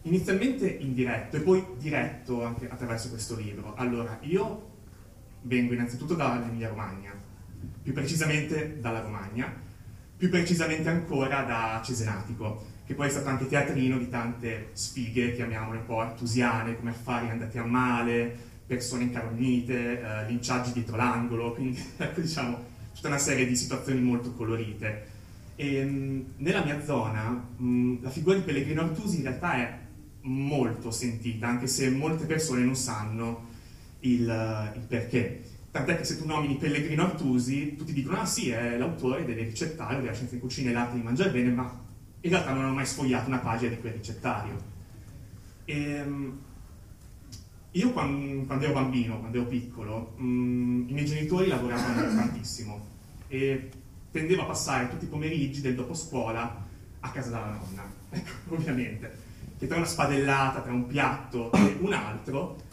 inizialmente 0.04 0.68
indiretto 0.68 1.36
e 1.36 1.42
poi 1.42 1.66
diretto 1.78 2.44
anche 2.44 2.68
attraverso 2.70 3.10
questo 3.10 3.36
libro. 3.36 3.76
Allora, 3.76 4.18
io 4.22 4.76
vengo 5.42 5.74
innanzitutto 5.74 6.14
dall'Emilia 6.14 6.70
Romagna, 6.70 7.14
più 7.84 7.94
precisamente 7.94 8.80
dalla 8.80 9.02
Romagna, 9.02 9.54
più 10.18 10.30
precisamente 10.30 10.90
ancora 10.90 11.44
da 11.44 11.82
Cesenatico, 11.84 12.76
che 12.88 12.94
poi 12.94 13.08
è 13.08 13.10
stato 13.10 13.28
anche 13.28 13.48
teatrino 13.48 13.98
di 13.98 14.08
tante 14.08 14.70
sfighe, 14.72 15.36
chiamiamole 15.36 15.80
un 15.80 15.86
po' 15.86 16.00
artusiane, 16.00 16.78
come 16.78 16.92
affari 16.92 17.30
andati 17.30 17.58
a 17.58 17.66
male, 17.66 18.34
persone 18.66 19.04
incarognite, 19.04 20.02
eh, 20.02 20.26
linciaggi 20.28 20.72
dietro 20.72 20.96
l'angolo, 20.96 21.52
quindi 21.54 21.84
ecco 21.98 22.22
diciamo 22.22 22.64
tutta 22.96 23.10
una 23.10 23.18
serie 23.18 23.46
di 23.46 23.58
situazioni 23.58 24.00
molto 24.00 24.32
colorite. 24.32 25.16
E, 25.58 25.84
mh, 25.84 26.26
nella 26.38 26.64
mia 26.64 26.82
zona 26.82 27.30
mh, 27.58 28.04
la 28.04 28.10
figura 28.10 28.38
di 28.38 28.44
Pellegrino 28.44 28.82
Artusi 28.82 29.18
in 29.18 29.24
realtà 29.24 29.56
è 29.56 29.80
molto 30.22 30.90
sentita, 30.90 31.46
anche 31.46 31.68
se 31.68 31.90
molte 31.90 32.26
persone 32.26 32.62
non 32.62 32.76
sanno 32.78 33.50
il, 34.00 34.72
il 34.76 34.82
perché. 34.88 35.44
Tant'è 35.72 35.98
che 35.98 36.06
se 36.06 36.18
tu 36.18 36.26
nomini 36.26 36.56
Pellegrino 36.56 37.04
Artusi, 37.04 37.76
tutti 37.76 37.92
dicono, 37.92 38.22
ah 38.22 38.26
sì, 38.26 38.50
è 38.50 38.78
l'autore 38.78 39.26
delle 39.26 39.44
ricettario, 39.44 40.00
della 40.00 40.14
scienza 40.14 40.36
di 40.36 40.40
cucina 40.40 40.70
e 40.70 40.74
l'arte 40.74 40.96
di 40.96 41.04
mangiare 41.04 41.32
bene, 41.32 41.52
ma 41.52 41.86
in 42.22 42.30
realtà 42.30 42.54
non 42.54 42.66
hanno 42.66 42.74
mai 42.74 42.86
sfogliato 42.86 43.28
una 43.28 43.40
pagina 43.40 43.74
di 43.74 43.80
quel 43.80 43.94
ricettario. 43.94 44.56
E, 45.66 45.82
ehm, 45.82 46.40
io 47.72 47.92
quando, 47.92 48.46
quando, 48.46 48.66
ero 48.66 48.74
bambino, 48.74 49.20
quando 49.20 49.38
ero 49.38 49.48
piccolo, 49.48 50.14
mh, 50.18 50.26
mm, 50.26 50.90
i 50.90 50.94
miei 50.94 51.06
genitori 51.06 51.48
lavoravano 51.48 52.02
tantissimo 52.16 52.86
e 53.28 53.70
tendevo 54.12 54.44
a 54.44 54.46
passare 54.46 54.90
tutti 54.90 55.06
i 55.06 55.10
pomeriggi 55.10 55.62
del 55.62 55.76
dopo 55.76 55.94
scuola 55.94 56.66
a 57.00 57.12
casa 57.12 57.30
della 57.30 57.60
nonna, 57.60 57.92
ecco, 58.10 58.56
ovviamente, 58.56 59.26
che 59.58 59.68
tra 59.68 59.78
una 59.78 59.86
spadellata, 59.86 60.62
tra 60.62 60.72
un 60.72 60.88
piatto 60.88 61.52
e 61.52 61.78
un 61.80 61.94
altro, 61.94 62.66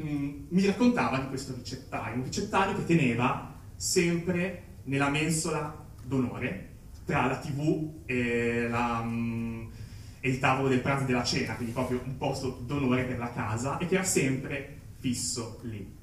Mm, 0.00 0.46
mi 0.48 0.66
raccontava 0.66 1.18
di 1.18 1.28
questo 1.28 1.54
ricettario, 1.54 2.16
un 2.16 2.24
ricettario 2.24 2.74
che 2.74 2.84
teneva 2.84 3.54
sempre 3.76 4.62
nella 4.84 5.08
mensola 5.08 5.86
d'onore 6.02 6.70
tra 7.04 7.26
la 7.26 7.36
tv 7.36 8.02
e, 8.06 8.66
la, 8.68 9.00
um, 9.02 9.70
e 10.20 10.28
il 10.28 10.38
tavolo 10.38 10.68
del 10.68 10.80
pranzo 10.80 11.04
e 11.04 11.06
della 11.06 11.24
cena, 11.24 11.54
quindi 11.54 11.72
proprio 11.72 12.00
un 12.04 12.16
posto 12.16 12.60
d'onore 12.64 13.04
per 13.04 13.18
la 13.18 13.32
casa 13.32 13.78
e 13.78 13.86
che 13.86 13.94
era 13.94 14.04
sempre 14.04 14.80
fisso 14.98 15.60
lì. 15.62 16.02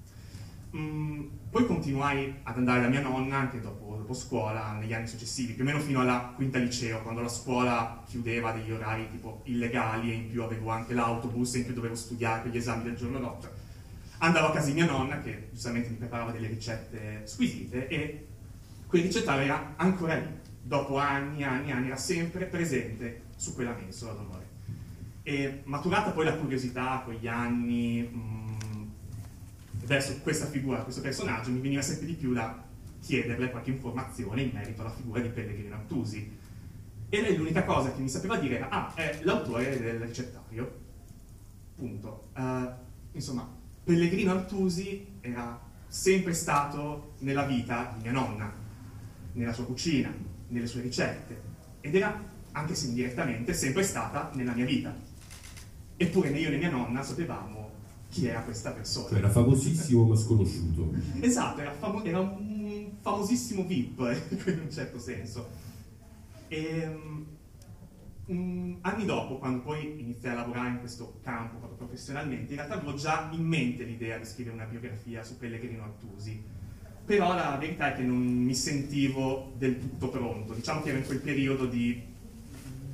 Mm, 0.74 1.26
poi 1.50 1.66
continuai 1.66 2.34
ad 2.44 2.56
andare 2.56 2.82
da 2.82 2.88
mia 2.88 3.02
nonna 3.02 3.36
anche 3.36 3.60
dopo, 3.60 3.98
dopo, 3.98 4.14
scuola, 4.14 4.78
negli 4.80 4.94
anni 4.94 5.08
successivi, 5.08 5.52
più 5.52 5.64
o 5.64 5.66
meno 5.66 5.80
fino 5.80 6.00
alla 6.00 6.32
quinta 6.34 6.60
liceo, 6.60 7.02
quando 7.02 7.22
la 7.22 7.28
scuola 7.28 8.04
chiudeva 8.08 8.54
degli 8.54 8.72
orari 8.72 9.10
tipo 9.10 9.42
illegali 9.46 10.12
e 10.12 10.14
in 10.14 10.30
più 10.30 10.44
avevo 10.44 10.70
anche 10.70 10.94
l'autobus 10.94 11.56
e 11.56 11.58
in 11.60 11.66
più 11.66 11.74
dovevo 11.74 11.96
studiare 11.96 12.44
per 12.44 12.52
gli 12.52 12.58
esami 12.58 12.84
del 12.84 12.96
giorno 12.96 13.20
dopo. 13.20 13.48
Andavo 14.20 14.48
a 14.48 14.52
casa 14.54 14.68
di 14.68 14.74
mia 14.74 14.86
nonna 14.86 15.20
che 15.20 15.50
giustamente 15.52 15.90
mi 15.90 15.96
preparava 15.96 16.32
delle 16.32 16.48
ricette 16.48 17.24
squisite 17.26 17.88
e 17.88 18.28
quel 18.88 19.02
ricettario 19.02 19.44
era 19.44 19.74
ancora 19.76 20.16
lì, 20.16 20.28
dopo 20.62 20.98
anni 20.98 21.44
anni 21.44 21.72
anni, 21.72 21.88
era 21.88 21.98
sempre 21.98 22.46
presente 22.46 23.24
su 23.36 23.54
quella 23.54 23.74
mensola 23.74 24.14
d'onore. 24.14 24.50
E 25.24 25.62
maturata 25.66 26.12
poi 26.12 26.26
la 26.26 26.36
curiosità 26.36 27.02
con 27.04 27.14
gli 27.14 27.28
anni 27.28 28.02
mh, 28.02 28.18
mm, 28.18 28.88
verso 29.86 30.20
questa 30.22 30.46
figura, 30.46 30.84
questo 30.84 31.02
personaggio, 31.02 31.52
mi 31.52 31.60
veniva 31.60 31.82
sempre 31.82 32.08
di 32.08 32.14
più 32.14 32.34
da 32.34 32.64
chiederle 33.02 33.50
qualche 33.50 33.72
informazione 33.72 34.44
in 34.44 34.52
merito 34.54 34.82
alla 34.82 34.92
figura 34.92 35.20
di 35.20 35.30
Pellegrino 35.30 35.76
Artusi. 35.76 36.40
E 37.10 37.22
lei 37.22 37.36
l'unica 37.36 37.64
cosa 37.66 37.92
che 37.92 38.00
mi 38.00 38.08
sapeva 38.08 38.38
dire 38.38 38.56
era, 38.56 38.70
ah, 38.70 38.94
è 38.94 39.20
l'autore 39.24 39.80
del 39.80 40.00
ricettario. 40.00 40.80
Punto. 41.76 42.30
Uh, 42.36 42.70
insomma, 43.12 43.48
Pellegrino 43.84 44.32
Artusi 44.32 45.06
era 45.20 45.60
sempre 45.88 46.34
stato 46.34 47.16
nella 47.20 47.44
vita 47.44 47.94
di 47.96 48.04
mia 48.04 48.12
nonna, 48.12 48.54
nella 49.34 49.52
sua 49.52 49.66
cucina, 49.66 50.14
nelle 50.52 50.68
sue 50.68 50.82
ricette 50.82 51.42
ed 51.82 51.96
era, 51.96 52.24
anche 52.52 52.76
se 52.76 52.88
indirettamente, 52.88 53.54
sempre 53.54 53.84
stata 53.84 54.32
nella 54.36 54.54
mia 54.54 54.66
vita. 54.66 54.96
Eppure 55.98 56.30
né 56.30 56.40
io 56.40 56.50
né 56.50 56.58
mia 56.58 56.70
nonna 56.70 57.04
sapevamo 57.04 57.70
chi 58.10 58.28
era 58.28 58.42
questa 58.42 58.72
persona. 58.72 59.10
Cioè 59.10 59.18
era 59.18 59.30
famosissimo 59.30 60.06
ma 60.06 60.16
sconosciuto. 60.16 60.94
esatto, 61.22 61.62
era, 61.62 61.72
famo- 61.72 62.04
era, 62.04 62.20
un 62.20 62.92
famosissimo 63.00 63.66
VIP 63.66 64.00
in 64.48 64.60
un 64.64 64.72
certo 64.72 65.00
senso. 65.00 65.50
E, 66.48 66.80
ehm, 66.82 67.26
um, 68.26 68.78
anni 68.82 69.06
dopo, 69.06 69.38
quando 69.38 69.62
poi 69.62 70.00
iniziai 70.00 70.34
a 70.34 70.42
lavorare 70.42 70.70
in 70.70 70.80
questo 70.80 71.20
campo 71.24 71.58
proprio 71.58 71.78
professionalmente, 71.78 72.52
in 72.52 72.58
realtà 72.58 72.76
avevo 72.76 72.94
già 72.96 73.30
in 73.32 73.46
mente 73.46 73.84
l'idea 73.84 74.18
di 74.18 74.26
scrivere 74.26 74.56
una 74.56 74.66
biografia 74.66 75.24
su 75.24 75.38
Pellegrino 75.38 75.84
Artusi, 75.84 76.44
però 77.12 77.36
la 77.36 77.58
verità 77.60 77.94
è 77.94 77.98
che 77.98 78.04
non 78.04 78.20
mi 78.20 78.56
sentivo 78.56 79.52
del 79.58 79.78
tutto 79.78 80.08
pronto, 80.08 80.54
diciamo 80.54 80.82
che 80.82 80.92
ero 80.92 81.00
in 81.00 81.06
quel 81.06 81.20
periodo 81.20 81.66
di, 81.66 82.02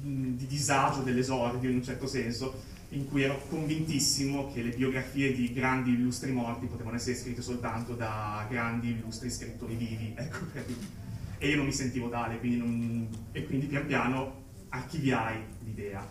di 0.01 0.47
disagio 0.47 1.01
dell'esordio 1.01 1.69
in 1.69 1.75
un 1.75 1.83
certo 1.83 2.07
senso, 2.07 2.63
in 2.89 3.07
cui 3.07 3.21
ero 3.21 3.39
convintissimo 3.47 4.51
che 4.51 4.63
le 4.63 4.71
biografie 4.71 5.35
di 5.35 5.53
grandi 5.53 5.91
illustri 5.91 6.31
morti 6.31 6.65
potevano 6.65 6.95
essere 6.95 7.15
scritte 7.15 7.43
soltanto 7.43 7.93
da 7.93 8.43
grandi 8.49 8.89
illustri 8.89 9.29
scrittori 9.29 9.75
vivi, 9.75 10.13
ecco, 10.17 10.37
e 11.37 11.49
io 11.49 11.57
non 11.57 11.65
mi 11.65 11.73
sentivo 11.73 12.09
tale, 12.09 12.39
quindi 12.39 12.57
non... 12.57 13.07
e 13.33 13.45
quindi 13.45 13.67
pian 13.67 13.85
piano 13.85 14.45
archiviai 14.69 15.37
l'idea. 15.63 16.03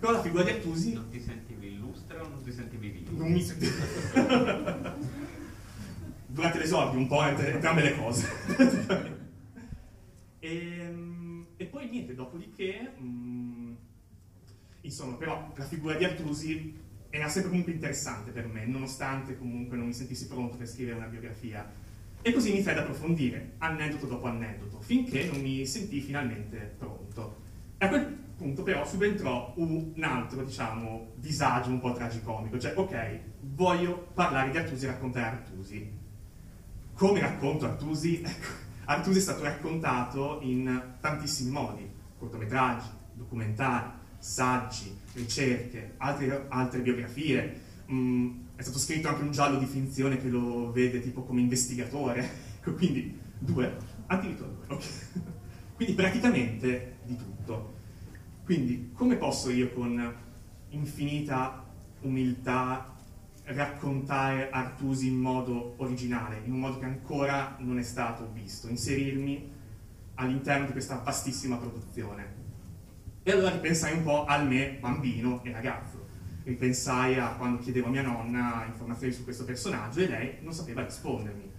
Però 0.00 0.10
la 0.10 0.22
figura 0.22 0.42
di 0.42 0.50
Artusi... 0.50 0.92
Non 0.92 1.08
ti 1.08 1.20
sentivi 1.20 1.68
illustre 1.68 2.18
o 2.18 2.26
non 2.26 2.42
ti 2.42 2.50
sentivi 2.50 2.88
vivo? 2.88 3.16
Non 3.16 3.30
mi 3.30 3.40
sentivo... 3.40 3.72
Durante 6.34 6.58
l'esordio 6.58 6.98
un 6.98 7.06
po' 7.06 7.24
entrambe 7.24 7.82
le 7.82 7.96
cose. 7.96 8.28
e, 10.40 10.48
ehm, 10.82 11.46
e, 11.56 11.64
poi 11.66 11.88
niente, 11.88 12.16
dopodiché... 12.16 12.92
Mh, 12.98 13.04
mm, 13.04 13.72
insomma, 14.80 15.14
però 15.14 15.52
la 15.54 15.64
figura 15.64 15.94
di 15.94 16.04
Artusi 16.04 16.76
era 17.08 17.28
sempre 17.28 17.50
comunque 17.50 17.72
interessante 17.72 18.32
per 18.32 18.48
me, 18.48 18.66
nonostante 18.66 19.38
comunque 19.38 19.76
non 19.76 19.86
mi 19.86 19.92
sentissi 19.92 20.26
pronto 20.26 20.56
per 20.56 20.66
scrivere 20.66 20.96
una 20.96 21.06
biografia. 21.06 21.70
E 22.20 22.32
così 22.32 22.50
iniziai 22.50 22.74
ad 22.74 22.82
approfondire, 22.82 23.52
aneddoto 23.58 24.06
dopo 24.06 24.26
aneddoto, 24.26 24.80
finché 24.80 25.26
non 25.26 25.40
mi 25.40 25.64
sentii 25.64 26.00
finalmente 26.00 26.74
pronto. 26.76 27.42
E 27.78 27.84
a 27.84 27.88
quel 27.88 28.06
punto 28.36 28.64
però 28.64 28.84
subentrò 28.84 29.52
un 29.58 30.02
altro, 30.02 30.42
diciamo, 30.42 31.12
disagio 31.14 31.70
un 31.70 31.78
po' 31.78 31.92
tragicomico, 31.92 32.58
cioè, 32.58 32.72
ok, 32.74 33.20
voglio 33.40 34.08
parlare 34.14 34.50
di 34.50 34.58
Artusi 34.58 34.86
e 34.86 34.88
raccontare 34.88 35.36
Artusi. 35.36 36.02
Come 36.94 37.20
racconto 37.20 37.64
Artusi? 37.64 38.22
Ecco, 38.22 38.46
Artusi 38.84 39.18
è 39.18 39.22
stato 39.22 39.42
raccontato 39.42 40.38
in 40.42 40.94
tantissimi 41.00 41.50
modi, 41.50 41.90
cortometraggi, 42.16 42.86
documentari, 43.14 43.90
saggi, 44.18 44.96
ricerche, 45.14 45.94
altre, 45.96 46.46
altre 46.48 46.80
biografie. 46.80 47.60
Mm, 47.90 48.30
è 48.54 48.62
stato 48.62 48.78
scritto 48.78 49.08
anche 49.08 49.22
un 49.22 49.32
giallo 49.32 49.58
di 49.58 49.66
finzione 49.66 50.18
che 50.18 50.28
lo 50.28 50.70
vede 50.70 51.00
tipo 51.00 51.24
come 51.24 51.40
investigatore, 51.40 52.30
ecco, 52.60 52.74
quindi 52.74 53.18
due, 53.38 53.76
addirittura 54.06 54.50
due, 54.50 54.76
ok. 54.76 54.84
Quindi 55.74 55.94
praticamente 55.94 56.98
di 57.02 57.16
tutto. 57.16 57.74
Quindi 58.44 58.90
come 58.92 59.16
posso 59.16 59.50
io 59.50 59.72
con 59.72 60.14
infinita 60.68 61.64
umiltà 62.02 62.93
raccontare 63.44 64.50
Artusi 64.50 65.08
in 65.08 65.16
modo 65.16 65.74
originale, 65.78 66.40
in 66.44 66.52
un 66.52 66.60
modo 66.60 66.78
che 66.78 66.86
ancora 66.86 67.56
non 67.58 67.78
è 67.78 67.82
stato 67.82 68.30
visto, 68.32 68.68
inserirmi 68.68 69.52
all'interno 70.14 70.66
di 70.66 70.72
questa 70.72 70.96
vastissima 70.96 71.56
produzione? 71.56 72.42
E 73.22 73.32
allora 73.32 73.50
ripensai 73.50 73.96
un 73.96 74.02
po' 74.02 74.24
al 74.24 74.46
me 74.46 74.76
bambino 74.80 75.42
e 75.44 75.52
ragazzo. 75.52 76.02
Ripensai 76.44 77.18
a 77.18 77.34
quando 77.36 77.58
chiedevo 77.58 77.86
a 77.86 77.90
mia 77.90 78.02
nonna 78.02 78.64
informazioni 78.66 79.12
su 79.12 79.24
questo 79.24 79.44
personaggio 79.44 80.00
e 80.00 80.08
lei 80.08 80.38
non 80.42 80.52
sapeva 80.52 80.82
rispondermi. 80.82 81.50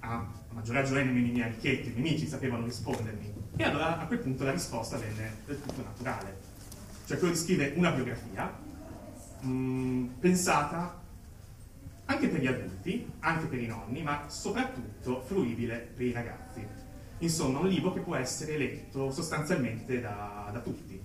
A 0.00 0.26
maggior 0.52 0.76
ragione 0.76 1.04
nemmeno 1.04 1.26
i 1.26 1.30
miei 1.30 1.48
amichetti, 1.48 1.88
i 1.88 1.92
miei 1.94 2.10
amici 2.10 2.26
sapevano 2.26 2.64
rispondermi. 2.64 3.34
E 3.56 3.64
allora 3.64 3.98
a 3.98 4.06
quel 4.06 4.20
punto 4.20 4.44
la 4.44 4.52
risposta 4.52 4.96
venne 4.98 5.38
del 5.46 5.60
tutto 5.60 5.82
naturale. 5.82 6.38
Cioè 7.06 7.18
quello 7.18 7.32
di 7.32 7.40
scrivere 7.40 7.74
una 7.76 7.90
biografia 7.90 8.56
mh, 9.40 9.50
mm, 9.50 10.06
pensata 10.20 10.99
anche 12.12 12.28
per 12.28 12.40
gli 12.40 12.46
adulti, 12.46 13.06
anche 13.20 13.46
per 13.46 13.60
i 13.60 13.66
nonni, 13.66 14.02
ma 14.02 14.24
soprattutto 14.28 15.22
fruibile 15.22 15.90
per 15.94 16.06
i 16.06 16.12
ragazzi. 16.12 16.66
Insomma, 17.18 17.58
un 17.58 17.68
libro 17.68 17.92
che 17.92 18.00
può 18.00 18.16
essere 18.16 18.56
letto 18.56 19.10
sostanzialmente 19.10 20.00
da, 20.00 20.48
da 20.52 20.60
tutti 20.60 21.00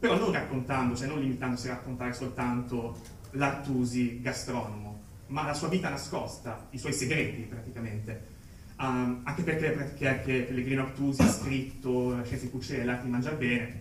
però 0.00 0.18
non 0.18 0.32
raccontando, 0.32 0.96
cioè 0.96 1.06
non 1.06 1.20
limitandosi 1.20 1.68
a 1.68 1.72
raccontare 1.74 2.14
soltanto 2.14 2.98
l'Artusi 3.32 4.22
gastronomo, 4.22 5.02
ma 5.26 5.44
la 5.44 5.52
sua 5.52 5.68
vita 5.68 5.90
nascosta, 5.90 6.68
i 6.70 6.78
suoi 6.78 6.94
segreti 6.94 7.42
praticamente. 7.42 8.38
Um, 8.78 9.20
anche 9.24 9.42
perché, 9.42 9.70
perché 9.72 10.08
anche 10.08 10.40
Pellegrino 10.40 10.84
Artusi 10.84 11.20
ha 11.20 11.28
scritto 11.28 12.16
La 12.16 12.24
scienza 12.24 12.46
di 12.46 12.50
cucire 12.50 12.82
e 12.82 13.02
di 13.02 13.10
mangiare 13.10 13.36
bene, 13.36 13.80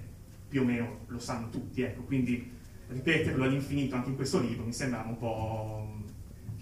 più 0.50 0.62
o 0.62 0.65
meno 0.65 1.00
lo 1.08 1.19
sanno 1.19 1.50
tutti, 1.50 1.84
ecco, 1.84 2.02
quindi 2.02 2.52
ripeterlo 2.89 3.45
all'infinito 3.45 3.95
anche 3.95 4.10
in 4.10 4.15
questo 4.15 4.41
libro 4.41 4.65
mi 4.65 4.74
sembrava 4.74 5.08
un 5.08 5.17
po' 5.17 5.98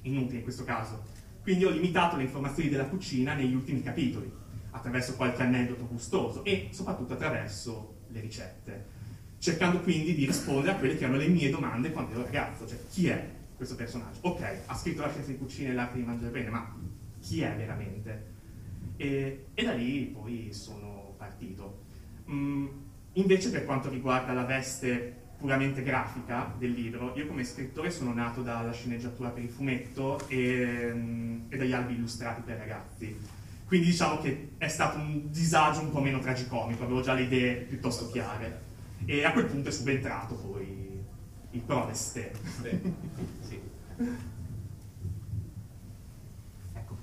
inutile 0.07 0.37
in 0.37 0.43
questo 0.43 0.63
caso. 0.63 1.03
Quindi 1.41 1.65
ho 1.65 1.69
limitato 1.69 2.17
le 2.17 2.23
informazioni 2.23 2.69
della 2.69 2.85
cucina 2.85 3.33
negli 3.33 3.53
ultimi 3.53 3.81
capitoli, 3.81 4.31
attraverso 4.71 5.15
qualche 5.15 5.43
aneddoto 5.43 5.87
gustoso 5.87 6.43
e 6.43 6.69
soprattutto 6.71 7.13
attraverso 7.13 7.95
le 8.09 8.19
ricette 8.19 8.95
cercando 9.39 9.79
quindi 9.81 10.15
di 10.15 10.25
rispondere 10.25 10.71
a 10.71 10.75
quelle 10.75 10.97
che 10.97 11.03
erano 11.03 11.19
le 11.19 11.27
mie 11.27 11.49
domande 11.49 11.91
quando 11.91 12.13
ero 12.13 12.23
ragazzo, 12.23 12.67
cioè 12.67 12.79
chi 12.89 13.07
è 13.07 13.29
questo 13.55 13.75
personaggio? 13.75 14.19
Ok, 14.21 14.61
ha 14.65 14.75
scritto 14.75 15.01
la 15.01 15.09
scienza 15.09 15.31
di 15.31 15.37
cucina 15.37 15.69
e 15.69 15.73
l'arte 15.73 15.97
di 15.97 16.03
mangiare 16.03 16.31
bene, 16.31 16.49
ma 16.49 16.75
chi 17.19 17.41
è 17.41 17.55
veramente? 17.55 18.35
E, 18.97 19.45
e 19.53 19.63
da 19.63 19.73
lì 19.73 20.03
poi 20.13 20.49
sono 20.51 21.13
partito. 21.17 21.85
Mm, 22.29 22.67
invece 23.13 23.49
per 23.49 23.65
quanto 23.65 23.89
riguarda 23.89 24.33
la 24.33 24.43
veste 24.43 25.25
puramente 25.37 25.83
grafica 25.83 26.51
del 26.57 26.71
libro, 26.71 27.13
io 27.15 27.27
come 27.27 27.43
scrittore 27.43 27.91
sono 27.91 28.13
nato 28.13 28.41
dalla 28.41 28.71
sceneggiatura 28.71 29.29
per 29.29 29.43
il 29.43 29.49
fumetto 29.49 30.19
e, 30.27 30.91
mm, 30.93 31.39
e 31.49 31.57
dagli 31.57 31.73
albi 31.73 31.93
illustrati 31.93 32.41
per 32.41 32.57
ragazzi. 32.57 33.15
Quindi 33.65 33.87
diciamo 33.87 34.19
che 34.19 34.51
è 34.57 34.67
stato 34.67 34.97
un 34.97 35.29
disagio 35.29 35.81
un 35.81 35.91
po' 35.91 35.99
meno 35.99 36.19
tragicomico, 36.19 36.83
avevo 36.83 37.01
già 37.01 37.13
le 37.13 37.23
idee 37.23 37.55
piuttosto 37.55 38.09
chiare. 38.09 38.65
E 39.05 39.23
a 39.23 39.31
quel 39.31 39.45
punto 39.45 39.69
è 39.69 39.71
subentrato 39.71 40.35
poi 40.35 41.03
il 41.51 41.61
Prodeste. 41.61 42.31
sì. 43.41 43.59
Ecco. 46.73 46.97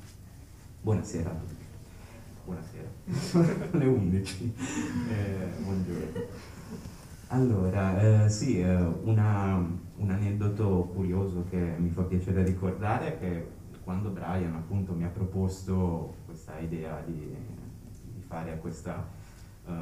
Buonasera 0.80 1.30
a 1.30 1.34
tutti. 1.34 1.64
Buonasera. 2.44 2.88
Le 3.78 3.84
11. 3.84 4.54
Eh, 5.10 5.62
buongiorno. 5.62 6.53
Allora, 7.28 8.24
eh, 8.24 8.28
sì, 8.28 8.60
eh, 8.60 8.76
una, 8.76 9.56
un 9.96 10.10
aneddoto 10.10 10.90
curioso 10.94 11.44
che 11.48 11.74
mi 11.78 11.90
fa 11.90 12.02
piacere 12.02 12.44
ricordare 12.44 13.14
è 13.14 13.18
che 13.18 13.48
quando 13.82 14.10
Brian 14.10 14.54
appunto 14.54 14.92
mi 14.94 15.04
ha 15.04 15.08
proposto 15.08 16.14
questa 16.26 16.58
idea 16.58 17.02
di, 17.04 17.34
di 18.14 18.20
fare 18.20 18.58
questa 18.58 19.06
uh, 19.66 19.72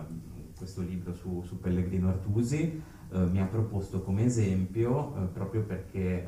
questo 0.56 0.82
libro 0.82 1.12
su, 1.12 1.42
su 1.44 1.58
Pellegrino 1.58 2.08
Artusi, 2.08 2.80
eh, 3.10 3.18
mi 3.18 3.40
ha 3.40 3.46
proposto 3.46 4.02
come 4.02 4.24
esempio, 4.24 5.16
eh, 5.16 5.26
proprio 5.26 5.62
perché 5.62 6.24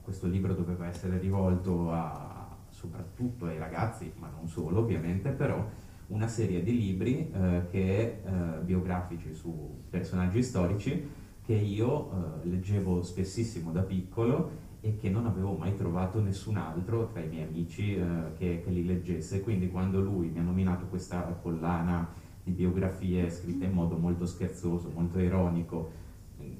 questo 0.00 0.28
libro 0.28 0.54
doveva 0.54 0.86
essere 0.86 1.18
rivolto 1.18 1.90
a, 1.90 2.56
soprattutto 2.70 3.46
ai 3.46 3.58
ragazzi, 3.58 4.12
ma 4.18 4.28
non 4.28 4.46
solo 4.46 4.78
ovviamente, 4.78 5.30
però 5.30 5.64
una 6.12 6.28
serie 6.28 6.62
di 6.62 6.76
libri 6.76 7.30
eh, 7.32 7.66
che, 7.70 8.20
eh, 8.24 8.60
biografici 8.62 9.34
su 9.34 9.82
personaggi 9.90 10.42
storici 10.42 11.20
che 11.44 11.54
io 11.54 12.40
leggevo 12.44 13.02
spessissimo 13.02 13.72
da 13.72 13.82
piccolo 13.82 14.70
e 14.80 14.96
che 14.96 15.10
non 15.10 15.26
avevo 15.26 15.54
mai 15.54 15.74
trovato 15.76 16.20
nessun 16.20 16.56
altro 16.56 17.08
tra 17.08 17.20
i 17.20 17.28
miei 17.28 17.44
amici 17.44 17.96
eh, 17.96 18.32
che, 18.36 18.62
che, 18.64 18.70
li 18.70 18.84
leggesse. 18.84 19.40
Quindi 19.40 19.70
quando 19.70 20.00
lui 20.00 20.28
mi 20.28 20.38
ha 20.38 20.42
nominato 20.42 20.86
questa 20.86 21.22
collana 21.40 22.08
di 22.42 22.52
biografie 22.52 23.30
scritte 23.30 23.64
in 23.64 23.72
modo 23.72 23.96
molto 23.96 24.26
scherzoso, 24.26 24.90
molto 24.94 25.20
ironico, 25.20 25.90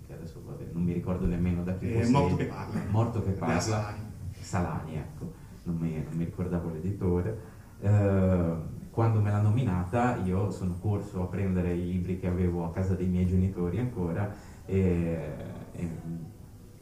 che 0.06 0.12
adesso 0.12 0.40
vabbè, 0.44 0.66
non 0.72 0.84
mi 0.84 0.92
ricordo 0.92 1.26
nemmeno 1.26 1.64
da 1.64 1.74
chi 1.74 1.90
eh, 1.90 2.00
fosse. 2.00 2.10
Morto 2.12 2.36
che 2.36 2.44
parla. 2.44 2.80
Morto 2.90 3.22
che 3.22 3.30
parla. 3.30 3.60
Salani. 3.60 3.98
Salani, 4.40 4.96
ecco, 4.96 5.32
non 5.64 5.76
mi, 5.76 5.92
non 5.94 6.16
mi 6.16 6.24
ricordavo 6.24 6.70
l'editore. 6.70 7.40
Eh, 7.80 8.54
quando 8.92 9.20
me 9.20 9.30
l'ha 9.30 9.40
nominata 9.40 10.16
io 10.18 10.50
sono 10.50 10.76
corso 10.78 11.22
a 11.22 11.26
prendere 11.26 11.74
i 11.74 11.90
libri 11.90 12.20
che 12.20 12.26
avevo 12.26 12.66
a 12.66 12.70
casa 12.70 12.94
dei 12.94 13.08
miei 13.08 13.26
genitori 13.26 13.78
ancora 13.78 14.32
e, 14.66 15.34
e 15.72 15.88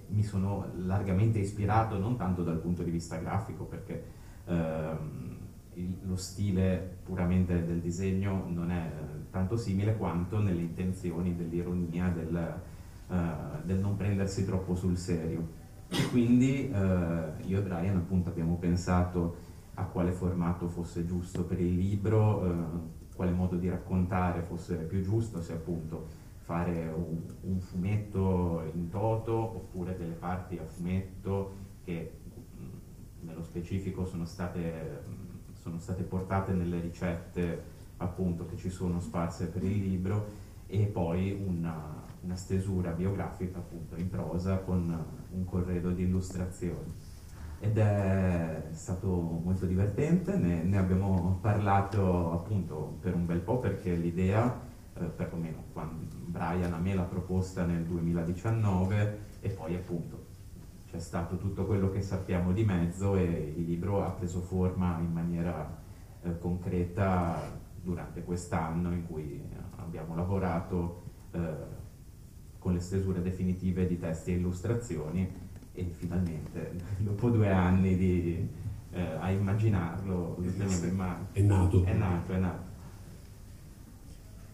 mi 0.08 0.22
sono 0.24 0.66
largamente 0.74 1.38
ispirato 1.38 1.98
non 1.98 2.16
tanto 2.16 2.42
dal 2.42 2.58
punto 2.58 2.82
di 2.82 2.90
vista 2.90 3.16
grafico 3.16 3.64
perché 3.64 4.04
ehm, 4.44 5.38
lo 6.02 6.16
stile 6.16 6.98
puramente 7.04 7.64
del 7.64 7.80
disegno 7.80 8.44
non 8.48 8.72
è 8.72 8.90
tanto 9.30 9.56
simile 9.56 9.96
quanto 9.96 10.40
nelle 10.40 10.62
intenzioni 10.62 11.36
dell'ironia, 11.36 12.08
del, 12.08 12.60
uh, 13.06 13.14
del, 13.64 13.78
non 13.78 13.96
prendersi 13.96 14.44
troppo 14.44 14.74
sul 14.74 14.96
serio. 14.96 15.58
E 15.88 16.08
quindi 16.10 16.70
uh, 16.72 17.46
io 17.46 17.58
e 17.58 17.62
Brian 17.62 17.96
appunto 17.96 18.28
abbiamo 18.28 18.56
pensato 18.56 19.48
a 19.80 19.84
quale 19.84 20.12
formato 20.12 20.68
fosse 20.68 21.06
giusto 21.06 21.44
per 21.44 21.60
il 21.60 21.74
libro, 21.74 22.38
uh, 22.38 23.14
quale 23.14 23.32
modo 23.32 23.56
di 23.56 23.68
raccontare 23.68 24.42
fosse 24.42 24.76
più 24.76 25.02
giusto, 25.02 25.42
se 25.42 25.54
appunto 25.54 26.06
fare 26.50 26.88
un, 26.88 27.20
un 27.42 27.60
fumetto 27.60 28.62
in 28.74 28.88
toto 28.88 29.32
oppure 29.32 29.96
delle 29.96 30.14
parti 30.14 30.58
a 30.58 30.64
fumetto 30.64 31.52
che 31.84 32.18
nello 33.20 33.42
specifico 33.42 34.04
sono 34.04 34.24
state 34.24 35.28
sono 35.52 35.78
state 35.78 36.02
portate 36.02 36.52
nelle 36.52 36.80
ricette 36.80 37.62
appunto 37.98 38.46
che 38.46 38.56
ci 38.56 38.70
sono 38.70 38.98
sparse 38.98 39.48
per 39.48 39.62
il 39.62 39.78
libro 39.78 40.26
e 40.66 40.86
poi 40.86 41.38
una, 41.46 42.02
una 42.22 42.34
stesura 42.34 42.90
biografica 42.92 43.58
appunto 43.58 43.96
in 43.96 44.08
prosa 44.08 44.58
con 44.58 45.04
un 45.30 45.44
corredo 45.44 45.90
di 45.90 46.04
illustrazioni 46.04 46.92
ed 47.60 47.76
è 47.76 48.68
stato 48.70 49.06
molto 49.06 49.66
divertente, 49.66 50.36
ne, 50.36 50.62
ne, 50.62 50.78
abbiamo 50.78 51.38
parlato 51.42 52.32
appunto 52.32 52.96
per 53.00 53.14
un 53.14 53.26
bel 53.26 53.40
po' 53.40 53.58
perché 53.58 53.94
l'idea, 53.94 54.60
eh, 54.94 55.04
perlomeno 55.04 55.64
quando 55.72 56.06
Brian 56.24 56.72
a 56.72 56.78
me 56.78 56.94
l'ha 56.94 57.02
proposta 57.02 57.66
nel 57.66 57.84
2019 57.84 59.18
e 59.40 59.50
poi 59.50 59.74
appunto 59.74 60.28
c'è 60.90 60.98
stato 60.98 61.36
tutto 61.36 61.66
quello 61.66 61.90
che 61.90 62.00
sappiamo 62.00 62.52
di 62.52 62.64
mezzo 62.64 63.14
e 63.14 63.54
il 63.56 63.64
libro 63.64 64.04
ha 64.04 64.10
preso 64.10 64.40
forma 64.40 64.98
in 64.98 65.12
maniera 65.12 65.78
eh, 66.22 66.38
concreta 66.38 67.58
durante 67.82 68.24
quest'anno 68.24 68.90
in 68.92 69.06
cui 69.06 69.42
abbiamo 69.76 70.14
lavorato 70.14 71.02
eh, 71.32 71.78
con 72.58 72.72
le 72.72 72.80
stesure 72.80 73.20
definitive 73.20 73.86
di 73.86 73.98
testi 73.98 74.32
e 74.32 74.36
illustrazioni 74.36 75.48
e 75.80 75.90
finalmente 75.96 76.72
dopo 76.98 77.30
due 77.30 77.50
anni 77.50 77.96
di, 77.96 78.48
eh, 78.92 79.00
a 79.00 79.30
immaginarlo 79.30 80.36
lo 80.38 80.86
in 80.86 80.94
mano. 80.94 81.28
È 81.32 81.40
nato. 81.40 81.84
È 81.84 81.92
nato, 81.94 82.32
è 82.32 82.38
nato. 82.38 82.68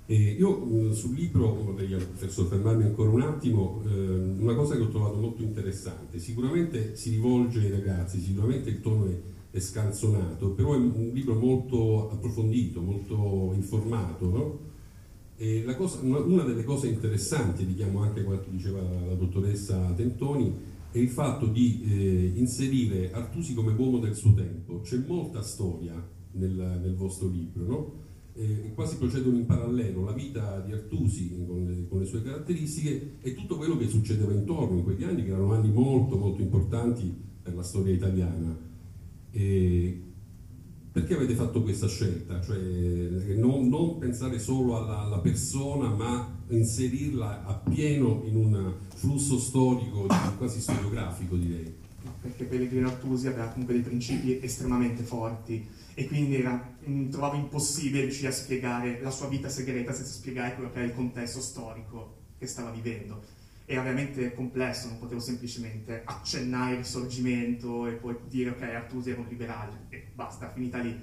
E 0.08 0.14
io 0.14 0.92
sul 0.94 1.14
libro 1.14 1.52
vorrei 1.52 1.88
professor 1.88 2.46
fermarmi 2.46 2.84
ancora 2.84 3.10
un 3.10 3.22
attimo, 3.22 3.82
eh, 3.86 4.34
una 4.38 4.54
cosa 4.54 4.76
che 4.76 4.82
ho 4.82 4.88
trovato 4.88 5.16
molto 5.16 5.42
interessante, 5.42 6.20
sicuramente 6.20 6.94
si 6.94 7.10
rivolge 7.10 7.58
ai 7.58 7.70
ragazzi, 7.70 8.20
sicuramente 8.20 8.70
il 8.70 8.80
tono 8.80 9.06
è, 9.06 9.16
è 9.50 9.58
scanzonato, 9.58 10.50
però 10.50 10.74
è 10.74 10.76
un 10.76 11.10
libro 11.12 11.34
molto 11.34 12.12
approfondito, 12.12 12.80
molto 12.80 13.50
informato, 13.56 14.30
no? 14.30 15.74
cosa, 15.76 15.98
una 16.02 16.44
delle 16.44 16.62
cose 16.62 16.86
interessanti, 16.86 17.64
richiamo 17.64 18.00
anche 18.00 18.22
quanto 18.22 18.48
diceva 18.48 18.80
la 18.80 19.14
dottoressa 19.14 19.92
Tentoni, 19.96 20.54
è 20.96 21.00
il 21.02 21.08
fatto 21.10 21.46
di 21.46 21.82
eh, 21.84 22.32
inserire 22.36 23.12
Artusi 23.12 23.52
come 23.52 23.72
uomo 23.72 23.98
del 23.98 24.14
suo 24.14 24.32
tempo. 24.32 24.80
C'è 24.80 24.96
molta 25.06 25.42
storia 25.42 25.92
nel, 26.32 26.80
nel 26.82 26.94
vostro 26.94 27.28
libro, 27.28 27.66
no? 27.66 27.92
eh, 28.32 28.72
quasi 28.74 28.96
procedono 28.96 29.36
in 29.36 29.44
parallelo 29.44 30.04
la 30.04 30.12
vita 30.12 30.60
di 30.60 30.72
Artusi 30.72 31.34
con 31.46 31.64
le, 31.64 31.86
con 31.88 32.00
le, 32.00 32.06
sue 32.06 32.22
caratteristiche 32.22 33.16
e 33.20 33.34
tutto 33.34 33.56
quello 33.56 33.76
che 33.76 33.88
succedeva 33.88 34.32
intorno 34.32 34.78
in 34.78 34.84
quegli 34.84 35.04
anni, 35.04 35.22
che 35.22 35.30
erano 35.30 35.52
anni 35.52 35.70
molto 35.70 36.16
molto 36.16 36.40
importanti 36.40 37.14
per 37.42 37.54
la 37.54 37.62
storia 37.62 37.92
italiana. 37.92 38.58
E 39.30 40.02
perché 40.92 41.14
avete 41.14 41.34
fatto 41.34 41.62
questa 41.62 41.88
scelta? 41.88 42.40
Cioè, 42.40 42.56
non, 43.36 43.68
non 43.68 43.98
pensare 43.98 44.38
solo 44.38 44.78
alla, 44.78 45.00
alla, 45.00 45.18
persona, 45.18 45.90
ma 45.90 46.35
inserirla 46.48 47.44
appieno 47.44 48.22
in 48.24 48.36
un 48.36 48.74
flusso 48.94 49.38
storico, 49.38 50.06
quasi 50.36 50.60
storiografico 50.60 51.36
direi. 51.36 51.84
Perché 52.20 52.44
Pellegrino 52.44 52.88
Artusi 52.88 53.26
aveva 53.26 53.48
comunque 53.48 53.74
dei 53.74 53.82
principi 53.82 54.40
estremamente 54.40 55.02
forti 55.02 55.66
e 55.94 56.06
quindi 56.06 56.36
era, 56.36 56.76
mm, 56.88 57.10
trovavo 57.10 57.36
impossibile 57.36 58.02
riuscire 58.02 58.28
a 58.28 58.32
spiegare 58.32 59.00
la 59.00 59.10
sua 59.10 59.28
vita 59.28 59.48
segreta 59.48 59.92
senza 59.92 60.12
spiegare 60.12 60.54
quello 60.54 60.70
che 60.70 60.78
era 60.78 60.86
il 60.86 60.94
contesto 60.94 61.40
storico 61.40 62.14
che 62.38 62.46
stava 62.46 62.70
vivendo 62.70 63.36
era 63.68 63.82
veramente 63.82 64.32
complesso, 64.32 64.86
non 64.86 64.98
potevo 65.00 65.20
semplicemente 65.20 66.02
accennare 66.04 66.72
il 66.72 66.78
risorgimento 66.78 67.88
e 67.88 67.92
poi 67.94 68.16
dire 68.28 68.50
ok 68.50 68.62
Artusi 68.62 69.10
era 69.10 69.20
un 69.20 69.26
liberale 69.28 69.86
e 69.88 70.06
basta, 70.14 70.48
finita 70.52 70.78
lì, 70.78 70.96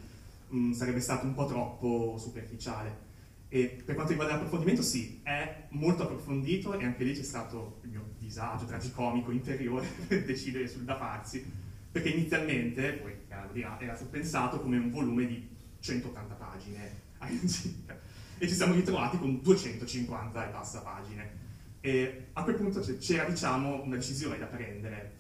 mm, 0.54 0.72
sarebbe 0.72 1.02
stato 1.02 1.26
un 1.26 1.34
po' 1.34 1.46
troppo 1.46 2.16
superficiale. 2.18 3.12
E 3.54 3.84
per 3.86 3.94
quanto 3.94 4.14
riguarda 4.14 4.34
l'approfondimento, 4.34 4.82
sì, 4.82 5.20
è 5.22 5.68
molto 5.70 6.02
approfondito 6.02 6.74
e 6.74 6.84
anche 6.84 7.04
lì 7.04 7.14
c'è 7.14 7.22
stato 7.22 7.82
il 7.84 7.92
mio 7.92 8.14
disagio 8.18 8.66
tragicomico 8.66 9.30
interiore 9.30 9.86
per 10.08 10.26
decidere 10.26 10.68
sul 10.68 10.86
da 10.86 10.98
farsi, 10.98 11.46
perché 11.92 12.10
inizialmente, 12.10 12.94
poi 12.94 13.14
era 13.28 13.94
stato 13.94 14.10
pensato 14.10 14.60
come 14.60 14.78
un 14.78 14.90
volume 14.90 15.28
di 15.28 15.48
180 15.82 16.34
pagine 16.34 17.02
e 18.40 18.48
ci 18.48 18.56
siamo 18.56 18.74
ritrovati 18.74 19.20
con 19.20 19.40
250 19.40 20.48
e 20.48 20.52
passa 20.52 20.82
pagine 20.82 21.42
e 21.80 22.30
a 22.34 22.42
quel 22.42 22.56
punto 22.56 22.80
c'era 22.98 23.30
diciamo, 23.30 23.84
una 23.84 23.98
decisione 23.98 24.40
da 24.40 24.46
prendere. 24.48 25.12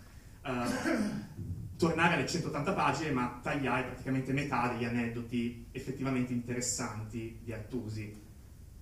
Uh, 0.43 1.51
tornare 1.77 2.15
alle 2.15 2.25
180 2.25 2.73
pagine 2.73 3.11
ma 3.11 3.39
tagliare 3.43 3.83
praticamente 3.83 4.31
metà 4.31 4.69
degli 4.69 4.85
aneddoti 4.85 5.67
effettivamente 5.71 6.33
interessanti 6.33 7.39
di 7.43 7.53
Artusi. 7.53 8.22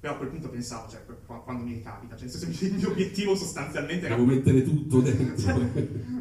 Però 0.02 0.14
a 0.14 0.18
quel 0.18 0.30
punto 0.30 0.50
pensavo, 0.50 0.90
cioè, 0.90 1.06
quando 1.26 1.64
mi 1.64 1.74
ricapita, 1.74 2.18
cioè, 2.18 2.28
nel 2.28 2.36
senso, 2.36 2.66
il 2.66 2.74
mio 2.74 2.90
obiettivo 2.90 3.36
sostanzialmente 3.36 4.08
era... 4.08 4.16
Devo 4.16 4.28
mettere 4.28 4.64
tutto 4.64 5.00
dentro. 5.02 5.58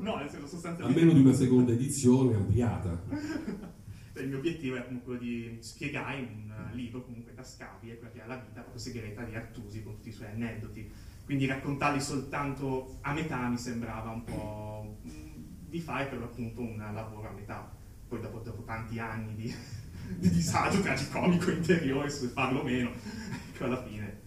no, 0.00 0.16
nel 0.16 0.30
senso 0.30 0.46
sostanzialmente... 0.46 1.00
A 1.00 1.04
meno 1.04 1.18
di 1.18 1.24
una 1.24 1.34
seconda 1.34 1.72
edizione 1.72 2.34
ampliata. 2.36 3.02
il 4.20 4.28
mio 4.28 4.38
obiettivo 4.38 4.76
era 4.76 4.84
comunque 4.84 5.16
quello 5.16 5.32
di 5.32 5.58
spiegare 5.60 6.18
in 6.18 6.52
un 6.54 6.70
libro 6.76 7.02
comunque 7.02 7.32
tascabile 7.32 7.96
quella 7.96 8.12
che 8.12 8.22
è 8.22 8.26
la 8.26 8.36
vita 8.36 8.60
proprio 8.60 8.78
segreta 8.78 9.22
di 9.22 9.34
Artusi 9.34 9.82
con 9.82 9.94
tutti 9.94 10.10
i 10.10 10.12
suoi 10.12 10.28
aneddoti 10.28 10.92
quindi 11.24 11.46
raccontarli 11.46 12.02
soltanto 12.02 12.98
a 13.00 13.14
metà 13.14 13.48
mi 13.48 13.56
sembrava 13.56 14.10
un 14.10 14.24
po' 14.24 14.98
di 15.70 15.80
fare 15.80 16.06
per 16.06 16.18
l'appunto 16.18 16.60
un 16.60 16.76
lavoro 16.92 17.28
a 17.28 17.32
metà. 17.32 17.70
Poi 18.08 18.20
dopo, 18.20 18.40
dopo 18.40 18.62
tanti 18.64 18.98
anni 18.98 19.36
di, 19.36 19.54
di 20.18 20.30
disagio 20.30 20.80
tragicomico 20.80 21.50
interiore 21.52 22.10
su 22.10 22.26
farlo 22.28 22.64
meno, 22.64 22.90
ecco 23.60 23.64
alla 23.64 23.82
fine 23.82 24.18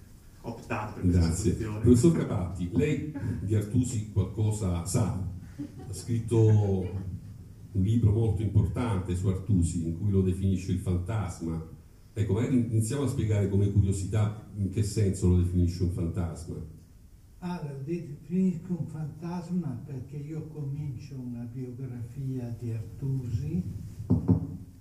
ho 0.42 0.50
optato 0.50 0.94
per 0.96 1.04
questa 1.04 1.20
Grazie. 1.22 1.52
soluzione. 1.52 1.80
Professor 1.80 2.18
Capatti, 2.18 2.70
lei 2.74 3.14
di 3.42 3.56
Artusi 3.56 4.12
qualcosa 4.12 4.86
sa? 4.86 5.32
Ha 5.88 5.94
scritto 5.94 6.38
un 7.72 7.82
libro 7.82 8.12
molto 8.12 8.42
importante 8.42 9.16
su 9.16 9.28
Artusi 9.28 9.88
in 9.88 9.98
cui 9.98 10.12
lo 10.12 10.22
definisce 10.22 10.74
il 10.74 10.80
fantasma. 10.80 11.72
Ecco, 12.14 12.34
magari 12.34 12.58
iniziamo 12.58 13.04
a 13.04 13.08
spiegare 13.08 13.50
come 13.50 13.72
curiosità 13.72 14.46
in 14.58 14.70
che 14.70 14.84
senso 14.84 15.30
lo 15.30 15.38
definisce 15.38 15.84
un 15.84 15.92
fantasma. 15.92 16.56
Allora, 17.40 17.74
definisco 17.84 18.76
un 18.78 18.86
fantasma 18.86 19.82
perché 19.86 20.18
io 20.18 20.48
comincio 20.48 21.16
una 21.16 21.44
biografia 21.44 22.56
di 22.60 22.72
Artusi 22.72 23.64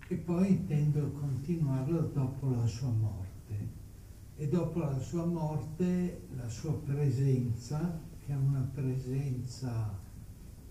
e 0.09 0.15
poi 0.17 0.51
intendo 0.51 1.13
continuarla 1.13 2.01
dopo 2.01 2.51
la 2.51 2.67
sua 2.67 2.91
morte. 2.91 3.32
E 4.43 4.49
dopo 4.49 4.81
la 4.81 4.99
sua 4.99 5.25
morte 5.25 6.23
la 6.35 6.49
sua 6.49 6.75
presenza, 6.75 8.03
che 8.19 8.33
è 8.33 8.35
una 8.35 8.69
presenza 8.75 9.97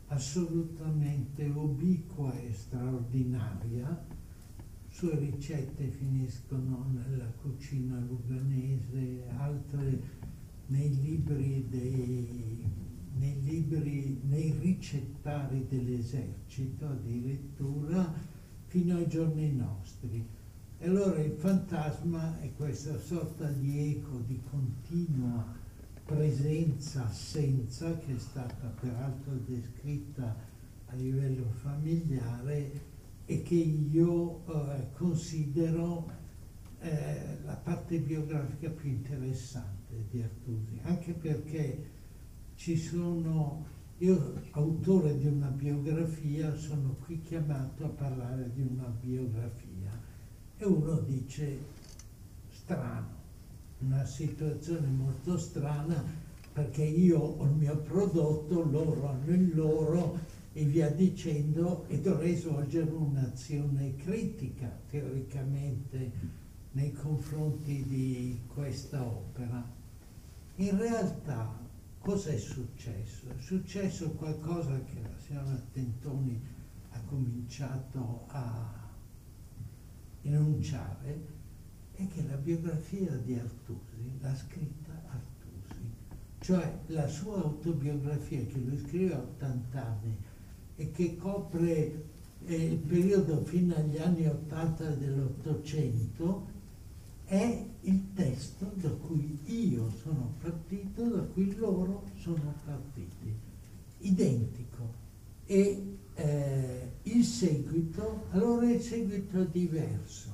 assolutamente 0.08 1.46
ubiqua 1.46 2.38
e 2.38 2.52
straordinaria, 2.52 4.06
sue 4.90 5.18
ricette 5.18 5.88
finiscono 5.88 6.86
nella 6.92 7.32
cucina 7.42 7.98
luganese, 7.98 9.30
altre 9.38 10.02
nei 10.66 10.94
libri, 11.02 11.66
dei, 11.70 12.70
nei, 13.14 13.42
libri 13.42 14.20
nei 14.24 14.52
ricettari 14.60 15.66
dell'esercito 15.70 16.88
addirittura 16.88 18.14
fino 18.66 18.98
ai 18.98 19.08
giorni 19.08 19.56
nostri. 19.56 20.40
E 20.84 20.88
allora 20.88 21.22
il 21.22 21.34
fantasma 21.34 22.40
è 22.40 22.52
questa 22.56 22.98
sorta 22.98 23.48
di 23.52 23.98
eco 23.98 24.18
di 24.26 24.42
continua 24.50 25.46
presenza-assenza 26.04 28.00
che 28.00 28.16
è 28.16 28.18
stata 28.18 28.74
peraltro 28.80 29.34
descritta 29.46 30.36
a 30.88 30.96
livello 30.96 31.52
familiare 31.62 32.72
e 33.26 33.44
che 33.44 33.54
io 33.54 34.44
eh, 34.48 34.88
considero 34.94 36.10
eh, 36.80 37.38
la 37.46 37.58
parte 37.58 38.00
biografica 38.00 38.72
più 38.72 38.90
interessante 38.90 40.08
di 40.10 40.20
Artusi, 40.20 40.80
anche 40.82 41.14
perché 41.14 41.90
ci 42.56 42.76
sono, 42.76 43.68
io 44.00 44.42
autore 44.54 45.16
di 45.16 45.28
una 45.28 45.50
biografia, 45.50 46.56
sono 46.56 46.96
qui 47.06 47.22
chiamato 47.22 47.86
a 47.86 47.90
parlare 47.90 48.50
di 48.52 48.62
una 48.62 48.88
biografia 49.00 49.71
e 50.62 50.66
uno 50.66 51.00
dice 51.00 51.58
strano, 52.52 53.08
una 53.80 54.06
situazione 54.06 54.86
molto 54.86 55.36
strana 55.36 56.04
perché 56.54 56.84
io 56.84 57.18
ho 57.18 57.44
il 57.46 57.54
mio 57.54 57.78
prodotto, 57.78 58.62
loro 58.70 59.10
hanno 59.10 59.32
il 59.34 59.56
loro 59.56 60.20
e 60.54 60.64
via 60.66 60.92
dicendo 60.92 61.86
e 61.88 62.00
dovrei 62.00 62.36
svolgere 62.36 62.92
un'azione 62.92 63.96
critica 63.96 64.72
teoricamente 64.88 66.12
nei 66.74 66.92
confronti 66.94 67.84
di 67.88 68.42
questa 68.46 69.04
opera. 69.04 69.68
In 70.58 70.78
realtà 70.78 71.58
cosa 71.98 72.30
è 72.30 72.38
successo? 72.38 73.30
È 73.36 73.42
successo 73.42 74.12
qualcosa 74.12 74.80
che 74.84 75.02
la 75.02 75.18
signora 75.18 75.60
Tentoni 75.72 76.40
ha 76.92 77.00
cominciato 77.08 78.26
a 78.28 78.81
enunciare 80.24 81.40
e 81.96 82.08
che 82.08 82.24
la 82.28 82.38
biografia 82.38 83.12
di 83.18 83.36
Artusi 83.36 84.18
l'ha 84.20 84.36
scritta 84.36 84.92
Artusi. 85.08 85.90
cioè 86.40 86.80
la 86.88 87.08
sua 87.08 87.36
autobiografia 87.36 88.46
che 88.46 88.58
lui 88.58 88.78
scrive 88.78 89.14
a 89.14 89.20
80 89.20 89.86
anni 89.86 90.18
e 90.76 90.92
che 90.92 91.16
copre 91.16 92.10
eh, 92.46 92.56
il 92.56 92.78
periodo 92.78 93.44
fino 93.44 93.76
agli 93.76 93.98
anni 93.98 94.26
80 94.26 94.90
dell'Ottocento, 94.96 96.50
è 97.26 97.66
il 97.82 98.14
testo 98.14 98.72
da 98.76 98.90
cui 98.90 99.40
io 99.46 99.90
sono 100.02 100.34
partito, 100.42 101.04
da 101.04 101.22
cui 101.22 101.56
loro 101.56 102.04
sono 102.18 102.54
partiti, 102.66 103.34
identico. 104.00 105.00
E 105.46 105.98
eh, 106.16 106.92
il 107.04 107.24
seguito, 107.24 108.26
allora 108.32 108.70
il 108.70 108.82
seguito 108.82 109.42
è 109.42 109.48
diverso, 109.48 110.30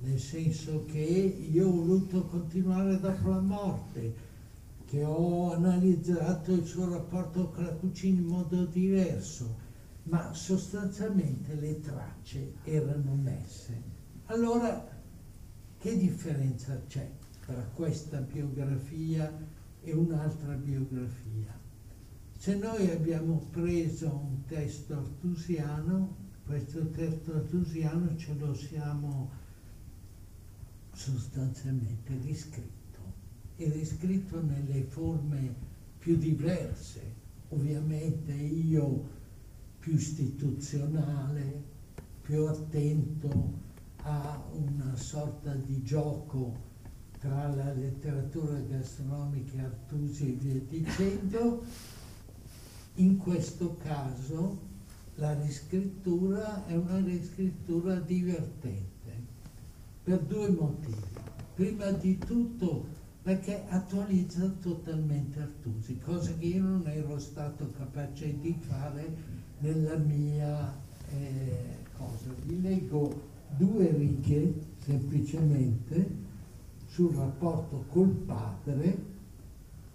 nel 0.00 0.18
senso 0.18 0.84
che 0.84 0.98
io 0.98 1.68
ho 1.68 1.72
voluto 1.72 2.24
continuare 2.26 2.98
dopo 3.00 3.28
la 3.30 3.40
morte, 3.40 4.26
che 4.86 5.04
ho 5.04 5.52
analizzato 5.52 6.52
il 6.52 6.64
suo 6.64 6.88
rapporto 6.88 7.50
con 7.50 7.64
la 7.64 7.72
cucina 7.72 8.20
in 8.20 8.26
modo 8.26 8.64
diverso, 8.64 9.66
ma 10.04 10.32
sostanzialmente 10.32 11.54
le 11.54 11.80
tracce 11.80 12.54
erano 12.64 13.14
messe. 13.14 13.82
Allora, 14.26 14.88
che 15.78 15.96
differenza 15.96 16.80
c'è 16.86 17.10
tra 17.44 17.62
questa 17.74 18.18
biografia 18.18 19.30
e 19.82 19.92
un'altra 19.92 20.54
biografia? 20.54 21.57
Se 22.38 22.54
noi 22.54 22.88
abbiamo 22.92 23.48
preso 23.50 24.06
un 24.06 24.44
testo 24.46 24.94
artusiano, 24.94 26.14
questo 26.46 26.88
testo 26.90 27.34
artusiano 27.34 28.16
ce 28.16 28.32
lo 28.38 28.54
siamo 28.54 29.28
sostanzialmente 30.92 32.16
riscritto 32.22 33.00
e 33.56 33.68
riscritto 33.70 34.40
nelle 34.40 34.84
forme 34.84 35.52
più 35.98 36.16
diverse, 36.16 37.02
ovviamente 37.48 38.32
io 38.32 39.08
più 39.80 39.94
istituzionale, 39.94 41.60
più 42.22 42.44
attento 42.46 43.52
a 44.02 44.40
una 44.52 44.94
sorta 44.94 45.54
di 45.54 45.82
gioco 45.82 46.66
tra 47.18 47.52
la 47.52 47.72
letteratura 47.72 48.60
gastronomica 48.60 49.64
Artusi 49.64 50.28
e 50.28 50.32
via 50.34 50.60
dicendo, 50.68 51.64
in 52.98 53.16
questo 53.16 53.76
caso 53.82 54.66
la 55.16 55.34
riscrittura 55.40 56.66
è 56.66 56.74
una 56.74 57.00
riscrittura 57.00 57.96
divertente 57.96 58.86
per 60.04 60.20
due 60.20 60.48
motivi. 60.50 61.16
Prima 61.54 61.90
di 61.90 62.18
tutto 62.18 62.96
perché 63.22 63.64
attualizza 63.68 64.48
totalmente 64.60 65.40
Artusi, 65.40 65.98
cosa 65.98 66.32
che 66.38 66.46
io 66.46 66.62
non 66.62 66.86
ero 66.86 67.18
stato 67.18 67.70
capace 67.76 68.38
di 68.40 68.56
fare 68.60 69.14
nella 69.58 69.96
mia 69.96 70.74
eh, 71.10 71.76
cosa. 71.96 72.32
Vi 72.44 72.60
leggo 72.62 73.20
due 73.56 73.90
righe 73.92 74.54
semplicemente 74.84 76.26
sul 76.86 77.14
rapporto 77.14 77.84
col 77.90 78.08
padre 78.08 78.96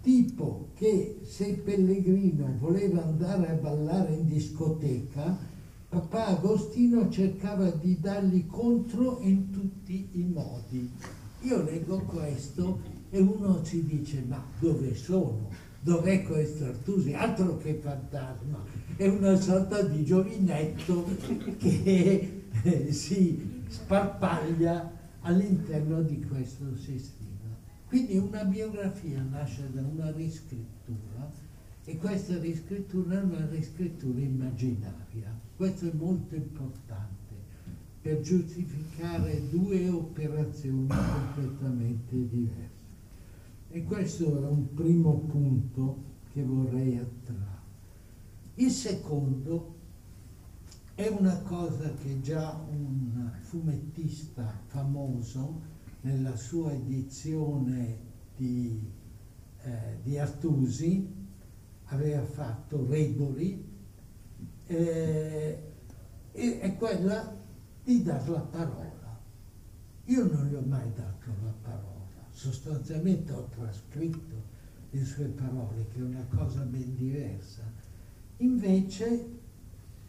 tipo 0.04 0.68
che 0.74 1.20
se 1.22 1.62
Pellegrino 1.64 2.56
voleva 2.58 3.02
andare 3.02 3.48
a 3.48 3.54
ballare 3.54 4.12
in 4.12 4.26
discoteca, 4.26 5.36
papà 5.88 6.26
Agostino 6.26 7.10
cercava 7.10 7.70
di 7.70 7.98
dargli 7.98 8.46
contro 8.46 9.18
in 9.22 9.50
tutti 9.50 10.10
i 10.12 10.24
modi. 10.24 10.90
Io 11.40 11.62
leggo 11.62 12.00
questo 12.00 12.80
e 13.08 13.18
uno 13.18 13.64
si 13.64 13.84
dice 13.86 14.22
ma 14.28 14.44
dove 14.58 14.94
sono? 14.94 15.48
Dov'è 15.80 16.22
questo 16.22 16.64
Artusi? 16.64 17.14
Altro 17.14 17.56
che 17.56 17.80
fantasma, 17.82 18.62
è 18.96 19.06
una 19.06 19.36
sorta 19.36 19.82
di 19.82 20.04
giovinetto 20.04 21.06
che 21.58 22.42
eh, 22.62 22.92
si 22.92 23.62
sparpaglia 23.68 24.92
all'interno 25.20 26.02
di 26.02 26.22
questo 26.26 26.76
sistema. 26.76 27.23
Quindi 27.94 28.16
una 28.16 28.42
biografia 28.42 29.22
nasce 29.22 29.70
da 29.70 29.80
una 29.80 30.10
riscrittura 30.10 31.30
e 31.84 31.96
questa 31.96 32.36
riscrittura 32.40 33.20
è 33.20 33.22
una 33.22 33.46
riscrittura 33.46 34.18
immaginaria. 34.18 35.32
Questo 35.54 35.88
è 35.88 35.92
molto 35.92 36.34
importante 36.34 37.34
per 38.00 38.18
giustificare 38.18 39.48
due 39.48 39.88
operazioni 39.90 40.88
completamente 40.88 42.28
diverse. 42.28 42.70
E 43.68 43.84
questo 43.84 44.42
è 44.42 44.48
un 44.48 44.74
primo 44.74 45.18
punto 45.18 46.02
che 46.32 46.42
vorrei 46.42 46.98
attrarre. 46.98 47.62
Il 48.56 48.70
secondo 48.70 49.76
è 50.96 51.06
una 51.06 51.38
cosa 51.42 51.94
che 52.02 52.20
già 52.22 52.60
un 52.68 53.30
fumettista 53.38 54.52
famoso 54.66 55.73
nella 56.04 56.36
sua 56.36 56.72
edizione 56.72 57.98
di, 58.36 58.90
eh, 59.62 59.98
di 60.02 60.18
Artusi, 60.18 61.12
aveva 61.84 62.22
fatto 62.22 62.86
Reboli, 62.86 63.72
eh, 64.66 65.72
e 66.32 66.60
è 66.60 66.76
quella 66.76 67.34
di 67.82 68.02
dar 68.02 68.28
la 68.28 68.40
parola. 68.40 69.18
Io 70.06 70.30
non 70.30 70.46
gli 70.46 70.54
ho 70.54 70.60
mai 70.60 70.92
dato 70.94 71.30
la 71.42 71.54
parola, 71.62 72.26
sostanzialmente 72.30 73.32
ho 73.32 73.46
trascritto 73.48 74.42
le 74.90 75.04
sue 75.04 75.26
parole, 75.26 75.86
che 75.88 76.00
è 76.00 76.02
una 76.02 76.26
cosa 76.34 76.60
ben 76.62 76.96
diversa. 76.96 77.62
Invece, 78.38 79.28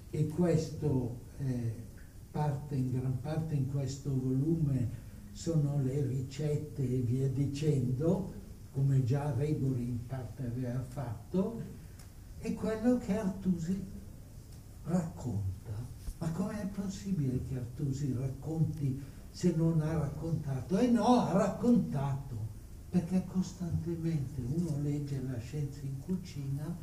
e 0.09 0.27
questo 0.27 1.19
eh, 1.37 1.83
parte 2.31 2.75
in 2.75 2.91
gran 2.91 3.17
parte 3.21 3.55
in 3.55 3.71
questo 3.71 4.09
volume 4.09 5.03
sono 5.35 5.81
le 5.83 6.01
ricette 6.01 6.81
e 6.81 7.01
via 7.01 7.27
dicendo, 7.27 8.33
come 8.71 9.03
già 9.03 9.33
Rebori 9.33 9.83
in 9.83 10.05
parte 10.07 10.45
aveva 10.45 10.81
fatto, 10.81 11.61
è 12.37 12.53
quello 12.53 12.97
che 12.97 13.17
Artusi 13.17 13.85
racconta. 14.85 15.73
Ma 16.19 16.31
com'è 16.31 16.65
possibile 16.67 17.43
che 17.49 17.57
Artusi 17.57 18.13
racconti 18.13 18.97
se 19.29 19.53
non 19.57 19.81
ha 19.81 19.97
raccontato? 19.97 20.77
E 20.77 20.87
no, 20.87 21.05
ha 21.05 21.33
raccontato, 21.33 22.37
perché 22.89 23.25
costantemente 23.25 24.39
uno 24.39 24.81
legge 24.81 25.21
la 25.21 25.37
scienza 25.39 25.81
in 25.81 25.99
cucina 25.99 26.77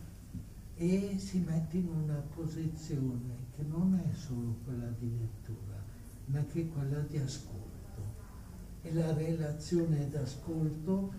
e 0.75 1.15
si 1.17 1.39
mette 1.39 1.79
in 1.79 1.89
una 1.89 2.23
posizione 2.35 3.47
che 3.57 3.63
non 3.63 3.95
è 3.95 4.15
solo 4.15 4.57
quella 4.63 4.93
di 4.99 5.11
lettura, 5.19 5.83
ma 6.27 6.45
che 6.45 6.61
è 6.61 6.69
quella 6.69 6.99
di 6.99 7.17
ascolto 7.17 7.62
e 8.83 8.93
la 8.93 9.13
relazione 9.15 10.09
d'ascolto 10.09 11.13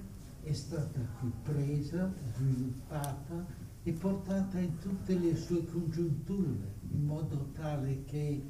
è 0.44 0.52
stata 0.52 1.00
qui 1.20 1.32
presa, 1.44 2.12
sviluppata 2.36 3.46
e 3.84 3.92
portata 3.94 4.60
in 4.60 4.78
tutte 4.80 5.18
le 5.18 5.36
sue 5.36 5.66
congiunture, 5.66 6.74
in 6.92 7.06
modo 7.06 7.50
tale 7.54 8.04
che 8.04 8.42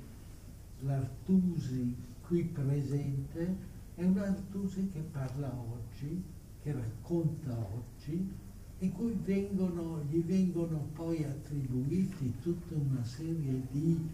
l'Artusi 0.79 1.95
qui 2.25 2.43
presente 2.45 3.71
è 3.95 4.03
un 4.03 4.17
Artusi 4.17 4.89
che 4.91 5.01
parla 5.01 5.53
oggi, 5.53 6.23
che 6.61 6.71
racconta 6.71 7.55
oggi 7.73 8.41
e 8.79 8.89
cui 8.89 9.17
vengono, 9.23 10.03
gli 10.09 10.23
vengono 10.23 10.89
poi 10.93 11.23
attribuiti 11.23 12.33
tutta 12.41 12.75
una 12.75 13.03
serie 13.03 13.61
di 13.69 14.09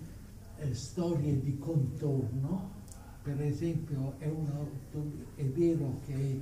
eh, 0.57 0.73
storie 0.73 1.39
di 1.41 1.57
contorno 1.57 2.77
per 3.21 3.41
esempio 3.41 4.15
è, 4.17 4.29
è 5.35 5.45
vero 5.45 5.99
che 6.05 6.41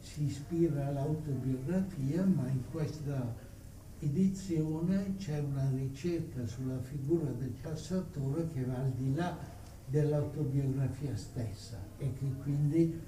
si 0.00 0.24
ispira 0.24 0.86
all'autobiografia, 0.86 2.24
ma 2.24 2.48
in 2.48 2.62
questa 2.70 3.34
edizione 3.98 5.14
c'è 5.16 5.38
una 5.40 5.68
ricerca 5.70 6.46
sulla 6.46 6.78
figura 6.80 7.30
del 7.32 7.52
passatore 7.60 8.48
che 8.48 8.64
va 8.64 8.76
al 8.76 8.92
di 8.92 9.14
là 9.14 9.36
dell'autobiografia 9.86 11.16
stessa 11.16 11.78
e 11.98 12.12
che 12.12 12.32
quindi 12.42 12.98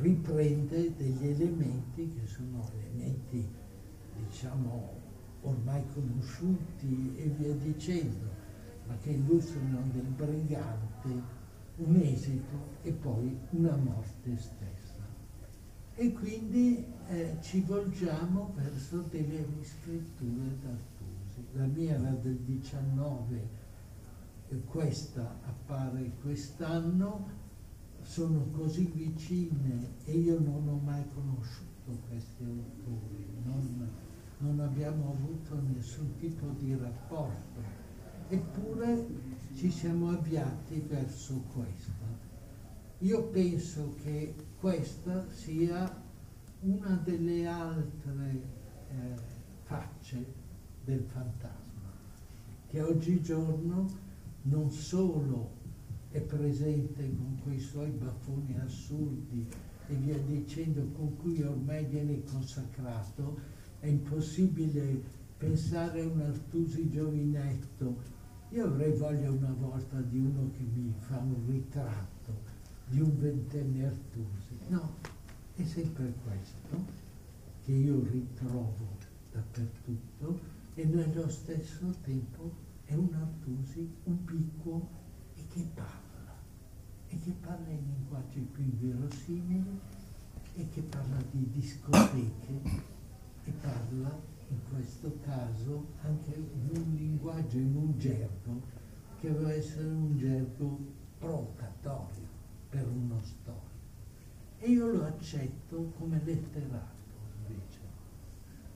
riprende 0.00 0.94
degli 0.96 1.28
elementi 1.28 2.12
che 2.12 2.26
sono 2.26 2.68
elementi 2.74 3.46
diciamo 4.16 5.00
ormai 5.42 5.84
conosciuti 5.92 7.14
e 7.16 7.28
via 7.36 7.54
dicendo, 7.54 8.30
ma 8.86 8.96
che 8.98 9.10
illustrano 9.10 9.82
del 9.92 10.02
brigante 10.02 11.40
un 11.76 11.96
esito 11.96 12.76
e 12.82 12.92
poi 12.92 13.36
una 13.50 13.76
morte 13.76 14.36
stessa. 14.36 15.00
E 15.94 16.12
quindi 16.12 16.84
eh, 17.08 17.36
ci 17.40 17.60
volgiamo 17.60 18.52
verso 18.56 19.04
delle 19.10 19.46
riscritture 19.58 20.56
d'Artusi. 20.62 21.46
La 21.52 21.66
mia 21.66 21.94
era 21.94 22.10
del 22.10 22.38
19, 22.38 23.60
e 24.48 24.64
questa 24.64 25.38
appare 25.44 26.12
quest'anno, 26.20 27.40
sono 28.02 28.46
così 28.50 28.84
vicine 28.92 29.94
e 30.04 30.12
io 30.18 30.40
non 30.40 30.68
ho 30.68 30.80
mai 30.82 31.04
conosciuto 31.14 31.72
conosciuto 31.84 31.98
questi 32.08 32.44
autori, 32.44 33.26
non, 33.44 33.88
non 34.38 34.60
abbiamo 34.60 35.12
avuto 35.12 35.60
nessun 35.74 36.16
tipo 36.16 36.46
di 36.58 36.76
rapporto, 36.76 37.60
eppure 38.28 39.06
ci 39.54 39.70
siamo 39.70 40.10
avviati 40.10 40.84
verso 40.88 41.42
questo. 41.52 41.90
Io 42.98 43.24
penso 43.24 43.94
che 44.02 44.34
questa 44.58 45.26
sia 45.30 46.00
una 46.60 47.00
delle 47.04 47.46
altre 47.46 48.42
eh, 48.88 49.14
facce 49.64 50.24
del 50.84 51.02
fantasma, 51.02 51.90
che 52.68 52.80
oggigiorno 52.80 53.88
non 54.42 54.70
solo 54.70 55.60
è 56.10 56.20
presente 56.20 57.02
con 57.16 57.40
quei 57.42 57.58
suoi 57.58 57.90
baffoni 57.90 58.56
assurdi 58.58 59.46
e 59.88 59.94
via 59.94 60.18
dicendo 60.18 60.86
con 60.92 61.16
cui 61.16 61.42
ormai 61.42 61.84
viene 61.86 62.22
consacrato, 62.24 63.38
è 63.80 63.86
impossibile 63.86 65.02
pensare 65.38 66.02
a 66.02 66.06
un 66.06 66.20
Artusi 66.20 66.88
giovinetto. 66.88 68.20
Io 68.52 68.66
avrei 68.66 68.92
voglia 68.92 69.30
una 69.30 69.54
volta 69.58 69.98
di 70.02 70.18
uno 70.18 70.50
che 70.50 70.62
mi 70.74 70.92
fa 70.98 71.16
un 71.16 71.42
ritratto 71.46 72.34
di 72.88 73.00
un 73.00 73.18
ventenne 73.18 73.86
Artusi. 73.86 74.58
No, 74.68 74.96
è 75.54 75.64
sempre 75.64 76.12
questo 76.22 76.84
che 77.64 77.72
io 77.72 78.04
ritrovo 78.10 78.98
dappertutto 79.32 80.38
e 80.74 80.84
nello 80.84 81.30
stesso 81.30 81.94
tempo 82.02 82.52
è 82.84 82.92
un 82.92 83.14
Artusi 83.14 83.90
ubiquo 84.04 84.86
e 85.34 85.46
che 85.48 85.66
parla, 85.72 86.34
e 87.08 87.18
che 87.20 87.30
parla 87.40 87.70
in 87.70 87.86
linguaggi 87.86 88.40
più 88.40 88.64
inverosimili 88.64 89.80
e 90.56 90.68
che 90.68 90.82
parla 90.82 91.16
di 91.30 91.48
discoteche 91.52 92.60
e 93.44 93.50
parla 93.62 94.31
in 94.52 94.58
questo 94.68 95.18
caso 95.24 95.86
anche 96.02 96.34
un 96.36 96.94
linguaggio, 96.94 97.56
in 97.56 97.74
un 97.74 97.98
gergo 97.98 98.60
che 99.18 99.32
deve 99.32 99.54
essere 99.54 99.88
un 99.88 100.16
gergo 100.18 100.78
provocatorio 101.18 102.28
per 102.68 102.86
uno 102.86 103.20
storico. 103.22 103.70
E 104.58 104.70
io 104.70 104.90
lo 104.90 105.04
accetto 105.04 105.92
come 105.98 106.20
letterato 106.22 107.00
invece. 107.48 107.78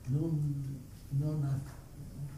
Non, 0.06 0.80
non, 1.10 1.62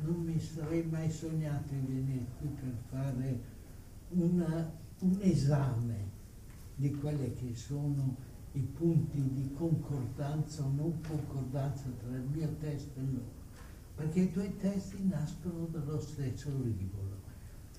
non 0.01 0.21
mi 0.23 0.41
sarei 0.41 0.85
mai 0.87 1.11
sognato 1.11 1.73
di 1.75 1.87
venire 1.87 2.27
qui 2.39 2.49
per 2.49 2.75
fare 2.91 3.41
una, 4.11 4.71
un 5.01 5.19
esame 5.21 6.17
di 6.75 6.93
quelli 6.95 7.33
che 7.35 7.55
sono 7.55 8.17
i 8.53 8.61
punti 8.61 9.21
di 9.33 9.53
concordanza 9.53 10.65
o 10.65 10.71
non 10.71 11.01
concordanza 11.01 11.85
tra 11.99 12.17
il 12.17 12.27
mio 12.33 12.55
testo 12.57 12.99
e 12.99 13.03
loro, 13.03 13.33
perché 13.95 14.21
i 14.21 14.33
tuoi 14.33 14.57
testi 14.57 15.07
nascono 15.07 15.67
dallo 15.67 16.01
stesso 16.01 16.51
rivolo. 16.63 17.17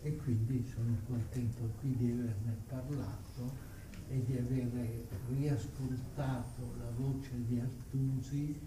E 0.01 0.15
quindi 0.15 0.65
sono 0.65 0.95
contento 1.07 1.69
qui 1.79 1.95
di 1.95 2.11
averne 2.11 2.57
parlato 2.67 3.67
e 4.07 4.23
di 4.23 4.37
avere 4.37 5.05
riascoltato 5.27 6.73
la 6.77 6.89
voce 6.95 7.31
di 7.45 7.59
Artusi 7.59 8.59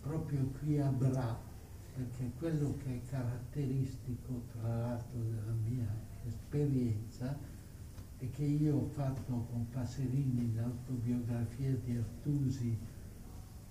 proprio 0.00 0.50
qui 0.58 0.80
a 0.80 0.88
Bra, 0.88 1.38
perché 1.94 2.32
quello 2.38 2.76
che 2.82 2.96
è 2.96 3.10
caratteristico 3.10 4.44
tra 4.52 4.78
l'altro 4.78 5.20
della 5.20 5.52
mia 5.52 5.86
esperienza 6.26 7.38
è 8.20 8.30
che 8.30 8.44
io 8.44 8.76
ho 8.76 8.86
fatto 8.86 9.46
con 9.50 9.68
Passerini 9.70 10.54
l'autobiografia 10.54 11.74
di 11.82 11.96
Artusi 11.96 12.78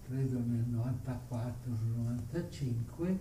credo 0.07 0.39
nel 0.39 0.65
94-95 0.67 3.17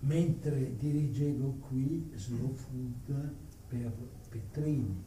mentre 0.00 0.76
dirigevo 0.78 1.50
qui 1.68 2.10
Slow 2.14 2.54
Food 2.54 3.34
per 3.68 3.92
Petrini. 4.30 5.04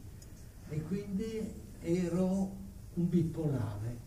E 0.70 0.84
quindi 0.84 1.52
ero 1.82 2.56
un 2.94 3.10
bipolare, 3.10 3.98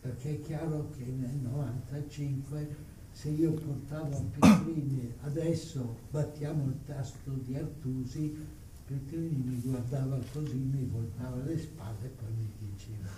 perché 0.00 0.34
è 0.36 0.40
chiaro 0.40 0.90
che 0.96 1.04
nel 1.04 1.36
95 1.36 2.76
se 3.12 3.28
io 3.28 3.52
portavo 3.52 4.16
a 4.16 4.24
Petrini 4.38 5.14
adesso 5.20 5.98
battiamo 6.10 6.64
il 6.64 6.78
tasto 6.84 7.30
di 7.30 7.54
Artusi, 7.54 8.60
Petrini 8.92 9.42
mi 9.42 9.60
guardava 9.62 10.18
così, 10.32 10.58
mi 10.58 10.84
voltava 10.84 11.42
le 11.44 11.58
spalle 11.58 12.04
e 12.04 12.08
poi 12.08 12.30
mi 12.36 12.50
diceva 12.58 13.08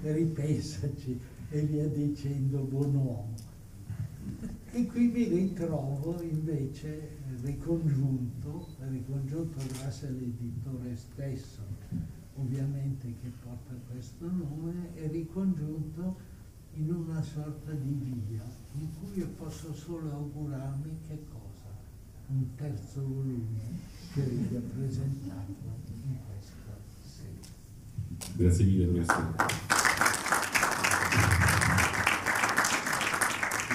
ripensaci 0.00 1.20
e 1.50 1.60
via 1.62 1.86
dicendo 1.86 2.60
buon 2.60 2.94
uomo. 2.94 3.34
E 4.70 4.86
qui 4.86 5.08
mi 5.08 5.24
ritrovo 5.24 6.22
invece 6.22 7.16
ricongiunto, 7.42 8.68
ricongiunto 8.88 9.58
grazie 9.66 10.08
all'editore 10.08 10.96
stesso 10.96 11.62
ovviamente 12.36 13.14
che 13.20 13.30
porta 13.42 13.74
questo 13.90 14.30
nome, 14.30 14.94
è 14.94 15.08
ricongiunto 15.08 16.16
in 16.74 16.90
una 16.90 17.20
sorta 17.20 17.72
di 17.72 18.22
via 18.28 18.44
in 18.74 18.88
cui 18.98 19.18
io 19.18 19.28
posso 19.30 19.74
solo 19.74 20.10
augurarmi 20.10 21.00
che 21.06 21.24
cosa? 21.28 21.57
Un 22.30 22.54
terzo 22.56 23.00
volume 23.00 23.58
che 24.12 24.20
venga 24.20 24.60
presentato 24.60 25.50
in 26.04 26.16
questa 26.26 26.78
serie. 27.00 27.40
Grazie 28.36 28.64
mille 28.66 28.84
professore. 28.84 29.34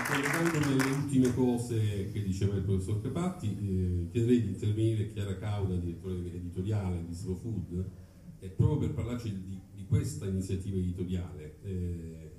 Collegandomi 0.07 0.71
alle 0.71 0.91
ultime 0.91 1.33
cose 1.33 2.11
che 2.11 2.21
diceva 2.21 2.55
il 2.55 2.61
professor 2.61 3.01
Capatti, 3.01 3.47
eh, 3.47 4.09
chiederei 4.11 4.43
di 4.43 4.49
intervenire 4.49 5.11
Chiara 5.11 5.35
Cauda, 5.39 5.75
direttore 5.75 6.13
editoriale 6.31 7.03
di 7.07 7.13
Slow 7.15 7.35
Food, 7.35 7.89
è 8.37 8.49
proprio 8.49 8.77
per 8.77 8.93
parlarci 8.93 9.31
di, 9.31 9.59
di 9.73 9.85
questa 9.87 10.27
iniziativa 10.27 10.77
editoriale, 10.77 11.57
eh, 11.63 12.31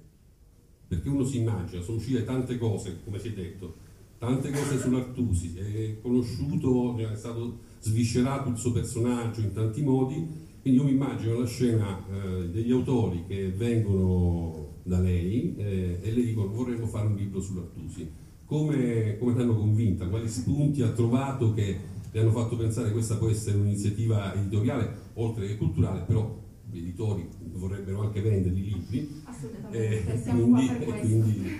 perché 0.86 1.08
uno 1.08 1.24
si 1.24 1.38
immagina, 1.38 1.82
sono 1.82 1.96
uscite 1.96 2.22
tante 2.22 2.56
cose, 2.56 3.02
come 3.02 3.18
si 3.18 3.28
è 3.28 3.32
detto, 3.32 3.82
tante 4.18 4.50
cose 4.50 4.78
sull'Artusi, 4.78 5.54
è 5.56 6.00
conosciuto, 6.00 6.96
è 6.96 7.16
stato 7.16 7.58
sviscerato 7.80 8.48
il 8.48 8.56
suo 8.56 8.72
personaggio 8.72 9.40
in 9.40 9.52
tanti 9.52 9.82
modi, 9.82 10.26
quindi 10.60 10.80
io 10.80 10.86
mi 10.86 10.92
immagino 10.92 11.38
la 11.38 11.46
scena 11.46 12.02
eh, 12.08 12.48
degli 12.48 12.70
autori 12.70 13.24
che 13.26 13.50
vengono 13.50 14.78
da 14.82 14.98
lei 14.98 15.54
eh, 15.56 15.98
e 16.00 16.12
le 16.12 16.22
dicono 16.22 16.48
vorremmo 16.48 16.86
fare 16.86 17.06
un 17.06 17.16
libro 17.16 17.40
sull'Artusi. 17.40 18.10
Come, 18.46 19.16
come 19.18 19.34
l'hanno 19.34 19.56
convinta? 19.56 20.06
Quali 20.06 20.28
spunti 20.28 20.82
ha 20.82 20.90
trovato 20.90 21.52
che 21.52 21.78
le 22.10 22.20
hanno 22.20 22.30
fatto 22.30 22.56
pensare 22.56 22.86
che 22.86 22.92
questa 22.92 23.16
può 23.16 23.28
essere 23.28 23.58
un'iniziativa 23.58 24.34
editoriale, 24.34 25.10
oltre 25.14 25.46
che 25.48 25.56
culturale, 25.56 26.02
però 26.02 26.42
gli 26.70 26.78
editori 26.78 27.28
vorrebbero 27.52 28.02
anche 28.02 28.20
vendere 28.20 28.54
i 28.54 28.62
libri. 28.62 29.22
Assolutamente, 29.24 30.86
eh, 30.86 31.00
quindi. 31.00 31.32
Quindi... 31.32 31.50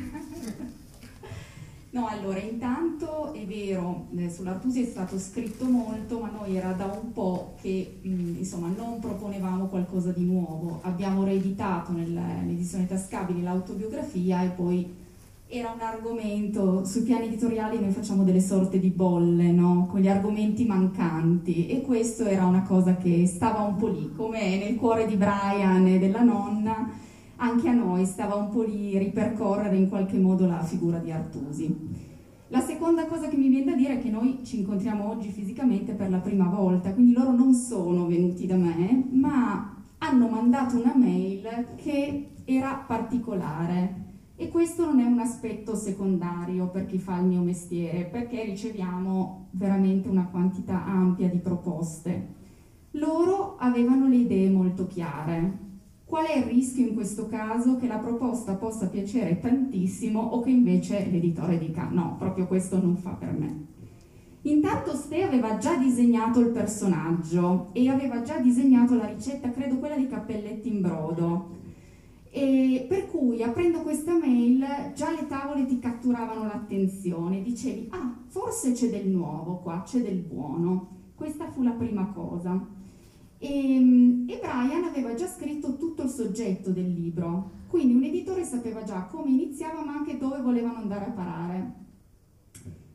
No, 1.95 2.09
allora, 2.09 2.41
intanto 2.41 3.33
è 3.33 3.47
vero, 3.47 4.09
eh, 4.17 4.29
sull'Artusi 4.29 4.83
è 4.83 4.85
stato 4.85 5.17
scritto 5.17 5.65
molto, 5.65 6.19
ma 6.19 6.29
noi 6.29 6.57
era 6.57 6.73
da 6.73 6.87
un 6.87 7.13
po' 7.13 7.55
che 7.63 8.01
mh, 8.03 8.39
insomma 8.39 8.67
non 8.77 8.99
proponevamo 8.99 9.67
qualcosa 9.67 10.11
di 10.11 10.25
nuovo. 10.25 10.81
Abbiamo 10.83 11.23
reeditato 11.23 11.93
nell'edizione 11.93 12.89
tascabili 12.89 13.45
l'autobiografia 13.45 14.43
e 14.43 14.49
poi 14.49 14.93
era 15.47 15.71
un 15.71 15.81
argomento, 15.83 16.85
sui 16.85 17.03
piani 17.03 17.27
editoriali 17.27 17.79
noi 17.79 17.93
facciamo 17.93 18.25
delle 18.25 18.41
sorte 18.41 18.81
di 18.81 18.89
bolle, 18.89 19.53
no? 19.53 19.87
con 19.89 20.01
gli 20.01 20.09
argomenti 20.09 20.65
mancanti 20.65 21.69
e 21.69 21.81
questo 21.83 22.25
era 22.25 22.45
una 22.45 22.63
cosa 22.63 22.97
che 22.97 23.25
stava 23.29 23.61
un 23.61 23.77
po' 23.77 23.87
lì, 23.87 24.11
come 24.17 24.59
nel 24.59 24.75
cuore 24.75 25.07
di 25.07 25.15
Brian 25.15 25.87
e 25.87 26.01
della 26.01 26.23
nonna, 26.23 27.03
anche 27.45 27.69
a 27.69 27.75
noi 27.75 28.07
stava 28.07 28.37
un 28.37 28.49
po' 28.49 28.63
lì 28.63 28.97
ripercorrere 28.97 29.77
in 29.77 29.91
qualche 29.91 30.19
modo 30.19 30.47
la 30.47 30.63
figura 30.63 30.99
di 30.99 31.13
Artusi. 31.13 32.13
La 32.49 32.61
seconda 32.61 33.05
cosa 33.05 33.29
che 33.29 33.37
mi 33.37 33.49
viene 33.49 33.67
da 33.67 33.77
dire 33.77 33.99
è 33.99 33.99
che 33.99 34.09
noi 34.09 34.41
ci 34.45 34.61
incontriamo 34.61 35.11
oggi 35.11 35.29
fisicamente 35.29 35.93
per 35.93 36.09
la 36.09 36.19
prima 36.19 36.47
volta, 36.47 36.95
quindi 36.95 37.13
loro 37.13 37.33
non 37.33 37.53
sono 37.53 38.07
venuti 38.07 38.47
da 38.47 38.57
me, 38.57 39.09
ma 39.11 39.77
hanno 39.99 40.29
mandato 40.29 40.81
una 40.81 40.95
mail 40.97 41.67
che 41.77 42.29
era 42.45 42.83
particolare, 42.87 44.03
e 44.37 44.49
questo 44.49 44.87
non 44.87 45.01
è 45.01 45.05
un 45.05 45.19
aspetto 45.19 45.75
secondario 45.75 46.69
per 46.69 46.87
chi 46.87 46.99
fa 46.99 47.19
il 47.19 47.27
mio 47.27 47.41
mestiere, 47.41 48.05
perché 48.05 48.43
riceviamo 48.45 49.49
veramente 49.51 50.09
una 50.09 50.27
quantità 50.31 50.85
ampia 50.85 51.29
di 51.29 51.39
proposte. 51.39 52.43
Loro 52.93 53.57
avevano 53.59 54.09
le 54.09 54.17
idee 54.17 54.49
molto 54.51 54.87
chiare. 54.87 55.64
Qual 56.15 56.27
è 56.27 56.39
il 56.39 56.45
rischio 56.45 56.87
in 56.87 56.95
questo 56.95 57.27
caso? 57.27 57.77
Che 57.77 57.89
la 57.89 57.99
proposta 57.99 58.55
possa 58.55 58.87
piacere 58.87 59.41
tantissimo 59.41 60.21
o 60.21 60.43
che 60.43 60.51
invece 60.51 61.09
l'editore 61.11 61.59
dica 61.59 61.89
no, 61.91 62.15
proprio 62.17 62.47
questo 62.47 62.81
non 62.81 62.95
fa 62.95 63.11
per 63.11 63.33
me. 63.33 63.67
Intanto 64.43 64.95
Ste 64.95 65.25
aveva 65.25 65.59
già 65.59 65.75
disegnato 65.75 66.39
il 66.39 66.51
personaggio 66.51 67.71
e 67.73 67.89
aveva 67.89 68.23
già 68.23 68.39
disegnato 68.39 68.95
la 68.95 69.07
ricetta, 69.07 69.51
credo 69.51 69.79
quella 69.79 69.97
di 69.97 70.07
cappelletti 70.07 70.69
in 70.69 70.83
brodo 70.83 71.49
E 72.31 72.87
per 72.89 73.09
cui 73.09 73.43
aprendo 73.43 73.81
questa 73.81 74.17
mail 74.17 74.65
già 74.95 75.11
le 75.11 75.27
tavole 75.27 75.67
ti 75.67 75.81
catturavano 75.81 76.45
l'attenzione, 76.45 77.43
dicevi 77.43 77.89
ah 77.91 78.15
forse 78.29 78.71
c'è 78.71 78.89
del 78.89 79.09
nuovo 79.09 79.57
qua, 79.57 79.83
c'è 79.85 80.01
del 80.01 80.21
buono. 80.21 80.91
Questa 81.17 81.51
fu 81.51 81.65
la 81.65 81.73
prima 81.73 82.07
cosa. 82.15 82.83
E, 83.45 83.77
e 84.27 84.39
Brian 84.41 84.85
aveva 84.85 85.13
già 85.13 85.27
scritto 85.27 85.77
tutto 85.77 86.05
il 86.05 86.09
soggetto 86.09 86.71
del 86.71 86.91
libro, 86.91 87.51
quindi 87.69 87.93
un 87.93 88.03
editore 88.03 88.43
sapeva 88.43 88.85
già 88.85 89.03
come 89.05 89.29
iniziava 89.29 89.85
ma 89.85 89.97
anche 89.97 90.17
dove 90.17 90.41
volevano 90.41 90.79
andare 90.79 91.05
a 91.05 91.11
parare. 91.11 91.75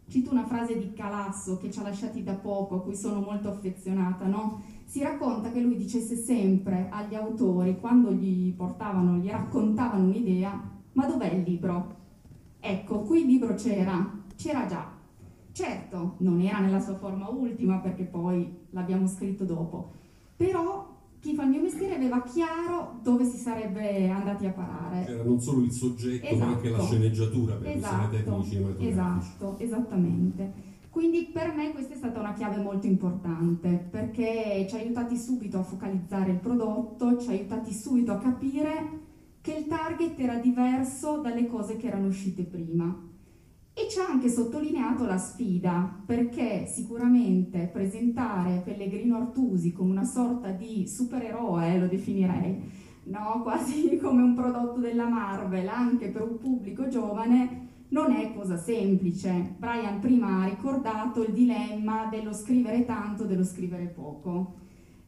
Cito 0.08 0.32
una 0.32 0.48
frase 0.48 0.76
di 0.76 0.92
Calasso 0.92 1.60
che 1.60 1.70
ci 1.70 1.78
ha 1.78 1.84
lasciati 1.84 2.24
da 2.24 2.34
poco, 2.34 2.78
a 2.78 2.82
cui 2.82 2.96
sono 2.96 3.20
molto 3.20 3.50
affezionata, 3.50 4.26
no? 4.26 4.60
Si 4.86 5.04
racconta 5.04 5.52
che 5.52 5.60
lui 5.60 5.76
dicesse 5.76 6.16
sempre 6.16 6.88
agli 6.90 7.14
autori, 7.14 7.80
quando 7.80 8.12
gli 8.12 8.52
portavano, 8.54 9.18
gli 9.18 9.30
raccontavano 9.30 10.06
un'idea, 10.06 10.60
ma 10.94 11.06
dov'è 11.06 11.32
il 11.32 11.44
libro? 11.44 11.98
Ecco, 12.60 13.02
qui 13.02 13.20
il 13.20 13.28
libro 13.28 13.54
c'era, 13.54 14.20
c'era 14.36 14.66
già. 14.66 14.98
Certo, 15.52 16.16
non 16.20 16.42
era 16.42 16.58
nella 16.58 16.80
sua 16.80 16.96
forma 16.96 17.30
ultima 17.30 17.78
perché 17.78 18.06
poi 18.06 18.52
l'abbiamo 18.72 19.06
scritto 19.06 19.44
dopo, 19.46 19.98
però 20.40 20.88
chi 21.20 21.34
fa 21.36 21.44
il 21.44 21.50
mio 21.50 21.62
mestiere 21.62 21.96
aveva 21.96 22.24
chiaro 22.24 23.00
dove 23.04 23.26
si 23.26 23.36
sarebbe 23.36 24.08
andati 24.10 24.46
a 24.46 24.52
parare. 24.52 25.04
C'era 25.04 25.24
non 25.24 25.42
solo 25.42 25.66
il 25.66 25.72
soggetto, 25.74 26.26
Esatto. 26.26 26.46
ma 26.46 26.52
anche 26.56 26.70
la 26.70 26.80
sceneggiatura 26.82 27.56
per 27.56 27.76
Esatto, 27.76 28.10
tecnici 28.16 28.50
cinematografici. 28.52 28.88
Esatto, 28.88 29.56
esattamente. 29.60 30.54
Quindi 30.90 31.30
per 31.34 31.54
me 31.54 31.72
questa 31.74 31.94
è 31.94 31.98
stata 31.98 32.22
una 32.22 32.32
chiave 32.32 32.62
molto 32.62 32.88
importante 32.88 33.86
perché 33.92 34.66
ci 34.70 34.76
ha 34.76 34.80
aiutati 34.80 35.18
subito 35.18 35.60
a 35.60 35.64
focalizzare 35.64 36.32
il 36.32 36.38
prodotto, 36.40 37.20
ci 37.20 37.28
ha 37.28 37.32
aiutati 37.32 37.74
subito 37.74 38.14
a 38.14 38.18
capire 38.18 39.08
che 39.42 39.54
il 39.56 39.68
target 39.68 40.18
era 40.20 40.36
diverso 40.36 41.18
dalle 41.18 41.48
cose 41.48 41.76
che 41.76 41.88
erano 41.88 42.08
uscite 42.08 42.44
prima. 42.44 43.08
E 43.80 43.90
ci 43.90 43.98
ha 44.00 44.08
anche 44.08 44.28
sottolineato 44.28 45.06
la 45.06 45.18
sfida, 45.18 46.02
perché 46.06 46.66
sicuramente 46.66 47.70
presentare 47.72 48.62
Pellegrino 48.62 49.16
Artusi 49.16 49.72
come 49.72 49.92
una 49.92 50.04
sorta 50.04 50.50
di 50.52 50.86
supereroe, 50.86 51.80
lo 51.80 51.88
definirei, 51.88 52.62
no? 53.06 53.40
quasi 53.42 53.98
come 53.98 54.22
un 54.22 54.36
prodotto 54.36 54.82
della 54.82 55.08
Marvel, 55.08 55.70
anche 55.70 56.10
per 56.10 56.24
un 56.24 56.38
pubblico 56.38 56.90
giovane, 56.90 57.68
non 57.92 58.12
è 58.12 58.34
cosa 58.34 58.58
semplice. 58.58 59.56
Brian 59.58 60.02
prima 60.02 60.42
ha 60.42 60.50
ricordato 60.50 61.24
il 61.24 61.32
dilemma 61.32 62.10
dello 62.12 62.34
scrivere 62.34 62.84
tanto, 62.84 63.24
dello 63.24 63.46
scrivere 63.46 63.86
poco. 63.86 64.56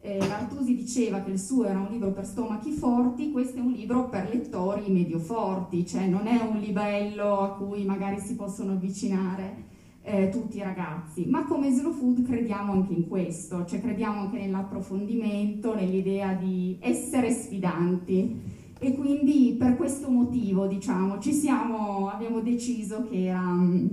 Eh, 0.04 0.18
L'Artusi 0.18 0.76
diceva 0.76 1.22
che 1.22 1.30
il 1.30 1.40
suo 1.40 1.66
era 1.66 1.78
un 1.78 1.90
libro 1.92 2.12
per 2.12 2.26
stomachi 2.26 2.72
forti, 2.72 3.30
questo 3.30 3.60
è 3.60 3.62
un 3.62 3.72
libro 3.72 4.10
per 4.10 4.30
lettori 4.34 4.90
medio 4.92 5.20
forti, 5.20 5.86
cioè 5.86 6.08
non 6.08 6.26
è 6.26 6.42
un 6.42 6.58
livello 6.58 7.42
a 7.42 7.50
cui 7.52 7.86
magari 7.86 8.20
si 8.20 8.36
possono 8.36 8.72
avvicinare 8.72 9.70
eh, 10.02 10.30
tutti 10.30 10.58
i 10.58 10.64
ragazzi, 10.64 11.26
ma 11.28 11.46
come 11.46 11.72
Slow 11.72 11.92
Food 11.92 12.26
crediamo 12.26 12.72
anche 12.72 12.94
in 12.94 13.08
questo, 13.08 13.64
cioè 13.66 13.80
crediamo 13.80 14.22
anche 14.22 14.40
nell'approfondimento, 14.40 15.76
nell'idea 15.76 16.34
di 16.34 16.78
essere 16.80 17.32
sfidanti. 17.32 18.60
E 18.80 18.96
quindi 18.96 19.56
per 19.60 19.76
questo 19.76 20.10
motivo 20.10 20.66
diciamo 20.66 21.20
ci 21.20 21.34
siamo, 21.34 22.10
abbiamo 22.10 22.40
deciso 22.40 23.08
che 23.08 23.26
era 23.26 23.40
mm, 23.40 23.88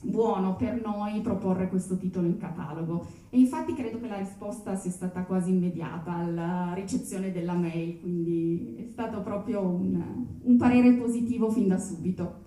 buono 0.00 0.56
per 0.56 0.80
noi 0.80 1.20
proporre 1.20 1.68
questo 1.68 1.96
titolo 1.96 2.26
in 2.26 2.38
catalogo 2.38 3.06
e 3.30 3.38
infatti 3.38 3.74
credo 3.74 4.00
che 4.00 4.08
la 4.08 4.18
risposta 4.18 4.76
sia 4.76 4.90
stata 4.90 5.24
quasi 5.24 5.50
immediata 5.50 6.12
alla 6.12 6.72
ricezione 6.74 7.32
della 7.32 7.54
mail, 7.54 8.00
quindi 8.00 8.76
è 8.76 8.90
stato 8.90 9.20
proprio 9.22 9.60
un, 9.60 10.26
un 10.42 10.56
parere 10.56 10.92
positivo 10.94 11.50
fin 11.50 11.68
da 11.68 11.78
subito. 11.78 12.46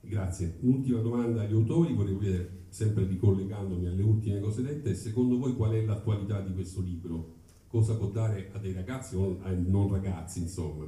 Grazie. 0.00 0.58
Un'ultima 0.60 1.00
domanda 1.00 1.42
agli 1.42 1.52
autori, 1.52 1.94
volevo 1.94 2.18
chiedere, 2.18 2.64
sempre 2.68 3.06
ricollegandomi 3.06 3.86
alle 3.86 4.02
ultime 4.02 4.40
cose 4.40 4.62
dette, 4.62 4.94
secondo 4.94 5.38
voi 5.38 5.54
qual 5.54 5.72
è 5.72 5.84
l'attualità 5.84 6.40
di 6.40 6.52
questo 6.52 6.80
libro? 6.80 7.36
Cosa 7.68 7.96
può 7.96 8.08
dare 8.08 8.50
a 8.52 8.58
dei 8.58 8.72
ragazzi 8.72 9.14
o 9.14 9.38
a 9.42 9.50
non 9.50 9.90
ragazzi, 9.90 10.40
insomma? 10.40 10.86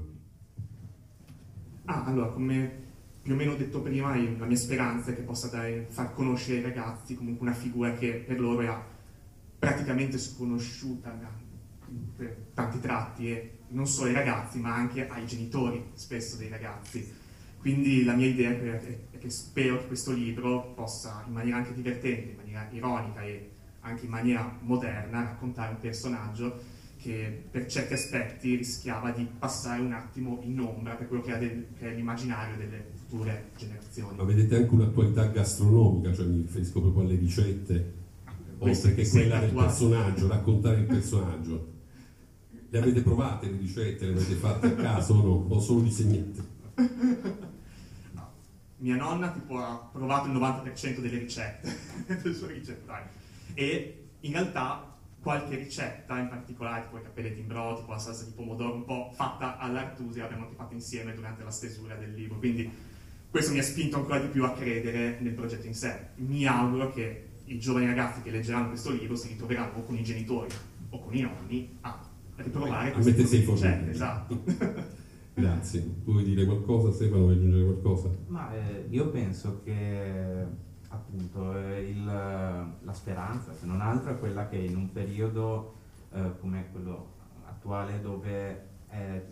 Ah, 1.85 2.05
allora, 2.05 2.33
come 2.33 2.91
più 3.23 3.35
o 3.35 3.37
meno 3.37 3.55
detto 3.55 3.81
prima, 3.81 4.17
la 4.17 4.47
mia 4.47 4.57
speranza 4.57 5.13
è 5.13 5.15
che 5.15 5.23
possa 5.23 5.47
dare- 5.49 5.87
far 5.89 6.13
conoscere 6.13 6.57
ai 6.59 6.63
ragazzi 6.65 7.15
comunque 7.15 7.47
una 7.47 7.57
figura 7.57 7.95
che 7.95 8.25
per 8.27 8.41
loro 8.41 8.63
era 8.63 8.85
praticamente 9.59 10.19
sconosciuta 10.19 11.17
per 12.17 12.37
tanti 12.55 12.81
tratti 12.81 13.31
e 13.31 13.59
non 13.69 13.87
solo 13.87 14.09
ai 14.09 14.15
ragazzi 14.15 14.59
ma 14.59 14.75
anche 14.75 15.07
ai 15.07 15.25
genitori 15.25 15.85
spesso 15.95 16.37
dei 16.37 16.49
ragazzi. 16.49 17.21
Quindi 17.59 18.03
la 18.03 18.15
mia 18.15 18.27
idea 18.27 18.51
è 18.51 18.81
che- 18.81 19.07
è 19.21 19.29
spero 19.29 19.79
che 19.79 19.87
questo 19.87 20.11
libro 20.13 20.73
possa 20.75 21.23
in 21.27 21.33
maniera 21.33 21.59
anche 21.59 21.73
divertente, 21.75 22.31
in 22.31 22.37
maniera 22.37 22.67
ironica 22.73 23.23
e 23.23 23.51
anche 23.83 24.05
in 24.05 24.11
maniera 24.11 24.59
moderna 24.63 25.23
raccontare 25.23 25.71
un 25.75 25.79
personaggio 25.79 26.61
che 27.01 27.45
per 27.51 27.67
certi 27.67 27.93
aspetti 27.95 28.57
rischiava 28.57 29.11
di 29.11 29.29
passare 29.39 29.81
un 29.81 29.93
attimo 29.93 30.41
in 30.43 30.59
ombra 30.61 30.95
per 30.95 31.07
quello 31.07 31.23
che, 31.23 31.31
era 31.31 31.39
del- 31.39 31.67
che 31.79 31.91
è 31.91 31.95
l'immaginario 31.95 32.57
delle 32.57 32.85
future 33.13 33.51
generazioni. 33.59 34.17
Ma 34.17 34.25
vedete 34.25 34.57
anche 34.57 34.75
un'attualità 34.75 35.27
gastronomica, 35.27 36.15
cioè 36.15 36.25
mi 36.25 36.41
riferisco 36.43 36.81
proprio 36.81 37.03
alle 37.03 37.17
ricette, 37.17 37.95
oltre 38.59 38.95
che 38.95 39.07
quella 39.09 39.39
del 39.39 39.49
attuale. 39.51 39.67
personaggio, 39.67 40.29
raccontare 40.29 40.79
il 40.79 40.87
personaggio. 40.87 41.71
Le 42.71 42.79
avete 42.79 43.03
provate 43.03 43.51
le 43.51 43.59
ricette, 43.59 44.07
le 44.07 44.13
avete 44.13 44.35
fatte 44.35 44.67
a 44.69 44.75
caso 44.75 45.15
o 45.15 45.23
no? 45.23 45.55
O 45.55 45.61
solo 45.61 45.81
disegnate? 45.81 46.51
Mia 48.79 48.97
nonna 48.97 49.31
tipo, 49.31 49.59
ha 49.59 49.91
provato 49.93 50.27
il 50.29 50.33
90% 50.33 51.01
delle 51.01 51.19
ricette 51.19 51.77
del 52.23 52.35
suo 52.35 52.47
ricettario 52.47 53.11
e 53.55 54.07
in 54.21 54.33
realtà 54.33 54.97
qualche 55.21 55.55
ricetta, 55.55 56.19
in 56.19 56.29
particolare 56.29 56.83
tipo 56.83 56.99
i 56.99 57.03
cappelletti 57.03 57.41
in 57.41 57.47
brodo, 57.47 57.81
tipo 57.81 57.93
la 57.93 57.99
salsa 57.99 58.25
di 58.25 58.33
pomodoro, 58.33 58.75
un 58.75 58.85
po' 58.85 59.13
fatta 59.15 59.59
all'artusi, 59.59 60.19
l'abbiamo 60.19 60.45
anche 60.45 60.57
fatto 60.57 60.75
insieme 60.75 61.15
durante 61.15 61.45
la 61.45 61.51
stesura 61.51 61.95
del 61.95 62.13
libro. 62.15 62.39
Quindi 62.39 62.69
questo 63.33 63.53
mi 63.53 63.61
ha 63.61 63.63
spinto 63.63 63.97
ancora 63.97 64.19
di 64.21 64.29
più 64.29 64.45
a 64.45 64.53
credere 64.53 65.17
nel 65.21 65.33
progetto 65.33 65.67
in 65.67 65.75
sé. 65.75 66.09
Mi 66.17 66.45
auguro 66.45 66.93
che 66.93 67.29
i 67.47 67.59
giovani 67.59 67.87
ragazzi 67.87 68.21
che 68.21 68.31
leggeranno 68.31 68.69
questo 68.69 68.91
libro 68.91 69.17
si 69.17 69.29
ritroveranno 69.29 69.79
o 69.79 69.85
con 69.85 69.97
i 69.97 70.03
genitori 70.05 70.51
o 70.91 71.01
con 71.01 71.15
i 71.17 71.23
nonni 71.23 71.79
a 71.81 71.99
riprovare 72.37 72.93
A 72.93 72.99
mettersi 72.99 73.37
in 73.39 73.45
forma. 73.45 73.89
Esatto. 73.89 74.45
Grazie. 75.33 75.95
Vuoi 76.05 76.25
dire 76.25 76.45
qualcosa, 76.45 76.93
Stefano? 76.93 77.23
Vuoi 77.23 77.37
aggiungere 77.37 77.65
qualcosa? 77.65 78.11
Ma 78.27 78.55
eh, 78.55 78.87
io 78.91 79.09
penso 79.09 79.63
che 79.65 80.45
appunto 80.89 81.57
eh, 81.57 81.89
il- 81.89 82.05
la 82.05 82.93
speranza, 82.93 83.55
se 83.55 83.65
non 83.65 83.81
altro, 83.81 84.11
è 84.11 84.19
quella 84.19 84.47
che 84.47 84.57
in 84.57 84.77
un 84.77 84.93
periodo 84.93 85.77
eh, 86.13 86.39
come 86.39 86.69
quello 86.71 87.15
attuale 87.47 87.99
dove 88.03 88.67
è, 88.89 89.23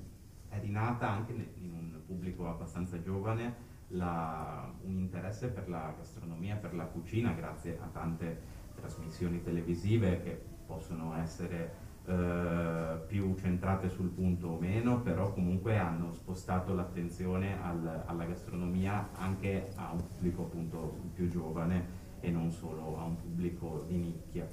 è 0.49 0.59
rinata 0.59 1.11
anche 1.11 1.33
in 1.33 1.75
un 1.75 2.01
pubblico 2.07 2.49
abbastanza 2.49 2.99
giovane 3.03 3.69
la- 3.93 4.73
un 4.83 4.99
interesse 4.99 5.49
per 5.49 5.69
la 5.69 5.95
gastronomia, 5.97 6.57
per 6.57 6.75
la 6.75 6.85
cucina, 6.85 7.33
grazie 7.33 7.79
a 7.81 7.87
tante 7.87 8.41
trasmissioni 8.75 9.43
televisive 9.43 10.23
che 10.23 10.41
possono 10.67 11.15
essere 11.17 11.89
eh, 12.07 12.99
più 13.07 13.35
centrate 13.37 13.89
sul 13.91 14.09
punto 14.09 14.49
o 14.49 14.59
meno, 14.59 15.01
però 15.03 15.33
comunque 15.33 15.77
hanno 15.77 16.13
spostato 16.15 16.73
l'attenzione 16.75 17.63
al- 17.63 18.05
alla 18.07 18.25
gastronomia 18.25 19.11
anche 19.13 19.69
a 19.77 19.93
un 19.93 19.99
pubblico 19.99 20.43
appunto 20.43 20.97
più 21.15 21.29
giovane 21.29 21.99
e 22.21 22.31
non 22.31 22.51
solo 22.51 22.99
a 22.99 23.05
un 23.05 23.17
pubblico 23.17 23.85
di 23.87 23.97
nicchia, 23.97 24.49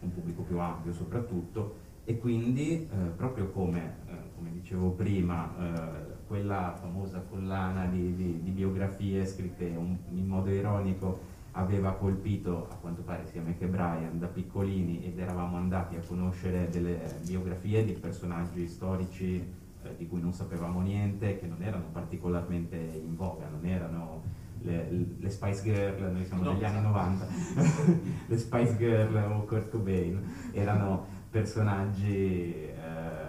un 0.00 0.12
pubblico 0.12 0.42
più 0.42 0.58
ampio 0.58 0.92
soprattutto. 0.92 1.88
E 2.04 2.18
quindi, 2.18 2.88
eh, 2.90 2.96
proprio 3.16 3.50
come, 3.50 3.96
eh, 4.08 4.12
come 4.34 4.50
dicevo 4.52 4.90
prima, 4.90 5.52
eh, 5.58 6.18
quella 6.26 6.76
famosa 6.80 7.20
collana 7.28 7.86
di, 7.86 8.14
di- 8.14 8.40
di 8.42 8.50
biografie 8.50 9.24
scritte 9.26 9.64
un- 9.76 9.96
in 10.14 10.26
modo 10.26 10.50
ironico 10.50 11.20
aveva 11.52 11.92
colpito, 11.94 12.68
a 12.70 12.74
quanto 12.76 13.02
pare 13.02 13.26
sia 13.26 13.42
me 13.42 13.56
che 13.58 13.66
Brian, 13.66 14.18
da 14.18 14.26
piccolini 14.28 15.04
ed 15.04 15.18
eravamo 15.18 15.56
andati 15.56 15.96
a 15.96 16.00
conoscere 16.06 16.68
delle 16.70 16.98
biografie 17.26 17.84
di 17.84 17.92
personaggi 17.92 18.66
storici 18.68 19.34
eh, 19.82 19.96
di 19.96 20.06
cui 20.06 20.20
non 20.20 20.32
sapevamo 20.32 20.80
niente, 20.80 21.38
che 21.38 21.46
non 21.46 21.62
erano 21.62 21.86
particolarmente 21.92 22.76
in 22.76 23.16
voga, 23.16 23.48
non 23.50 23.64
erano 23.68 24.22
le, 24.62 25.06
le 25.18 25.30
Spice 25.30 25.62
Girl, 25.62 26.12
noi 26.12 26.24
siamo 26.24 26.42
No, 26.44 26.52
degli 26.52 26.64
anni 26.64 26.78
esatto. 26.78 27.24
90, 27.56 27.98
le 28.26 28.38
Spice 28.38 28.76
Girl 28.76 29.16
o 29.16 29.44
Kurt 29.44 29.70
Cobain, 29.70 30.22
erano 30.52 31.06
personaggi 31.30 32.54
eh, 32.54 32.74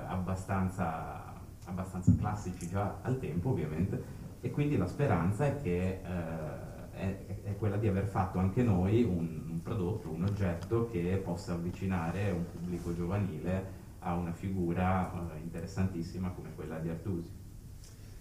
abbastanza, 0.07 1.33
abbastanza 1.65 2.13
classici 2.17 2.67
già 2.67 2.97
al 3.01 3.19
tempo 3.19 3.49
ovviamente, 3.49 4.19
e 4.41 4.49
quindi 4.49 4.75
la 4.75 4.87
speranza 4.87 5.45
è 5.45 5.61
che 5.61 6.01
eh, 6.03 6.69
è, 6.91 7.25
è 7.43 7.55
quella 7.57 7.77
di 7.77 7.87
aver 7.87 8.07
fatto 8.07 8.39
anche 8.39 8.63
noi 8.63 9.03
un, 9.03 9.41
un 9.49 9.61
prodotto, 9.61 10.09
un 10.09 10.23
oggetto 10.23 10.89
che 10.91 11.21
possa 11.23 11.53
avvicinare 11.53 12.31
un 12.31 12.45
pubblico 12.51 12.95
giovanile 12.95 13.79
a 13.99 14.15
una 14.15 14.31
figura 14.31 15.11
eh, 15.13 15.39
interessantissima 15.43 16.29
come 16.29 16.49
quella 16.55 16.79
di 16.79 16.89
Artusi. 16.89 17.29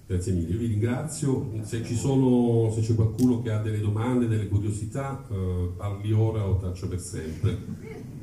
Grazie 0.07 0.33
mille, 0.33 0.51
io 0.51 0.59
vi 0.59 0.67
ringrazio. 0.67 1.53
Se, 1.63 1.85
ci 1.85 1.95
sono, 1.95 2.71
se 2.71 2.81
c'è 2.81 2.95
qualcuno 2.95 3.41
che 3.41 3.53
ha 3.53 3.63
delle 3.63 3.81
domande, 3.81 4.27
delle 4.27 4.49
curiosità, 4.49 5.25
eh, 5.31 5.71
parli 5.77 6.13
ora 6.13 6.47
o 6.47 6.57
taccia 6.57 6.87
per 6.89 6.99
sempre. 6.99 8.19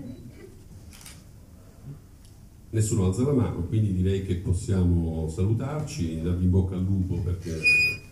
Nessuno 2.78 3.08
alza 3.08 3.24
la 3.24 3.32
mano, 3.32 3.64
quindi 3.64 3.92
direi 3.92 4.24
che 4.24 4.36
possiamo 4.36 5.28
salutarci, 5.30 6.22
darvi 6.22 6.44
in 6.44 6.52
bocca 6.52 6.76
al 6.76 6.84
lupo 6.84 7.16
perché 7.16 7.60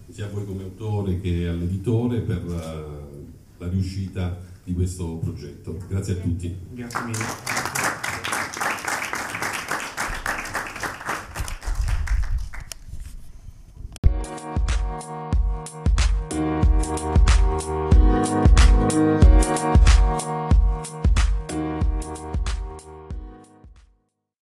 sia 0.09 0.27
voi 0.27 0.43
come 0.43 0.63
autore 0.63 1.21
che 1.21 1.47
all'editore 1.47 2.21
per 2.21 2.43
la, 2.47 2.83
la 3.59 3.67
riuscita 3.67 4.41
di 4.63 4.73
questo 4.73 5.17
progetto. 5.17 5.77
Grazie 5.87 6.13
a 6.13 6.17
tutti. 6.17 6.55
Grazie 6.73 6.99
mille. 7.05 7.64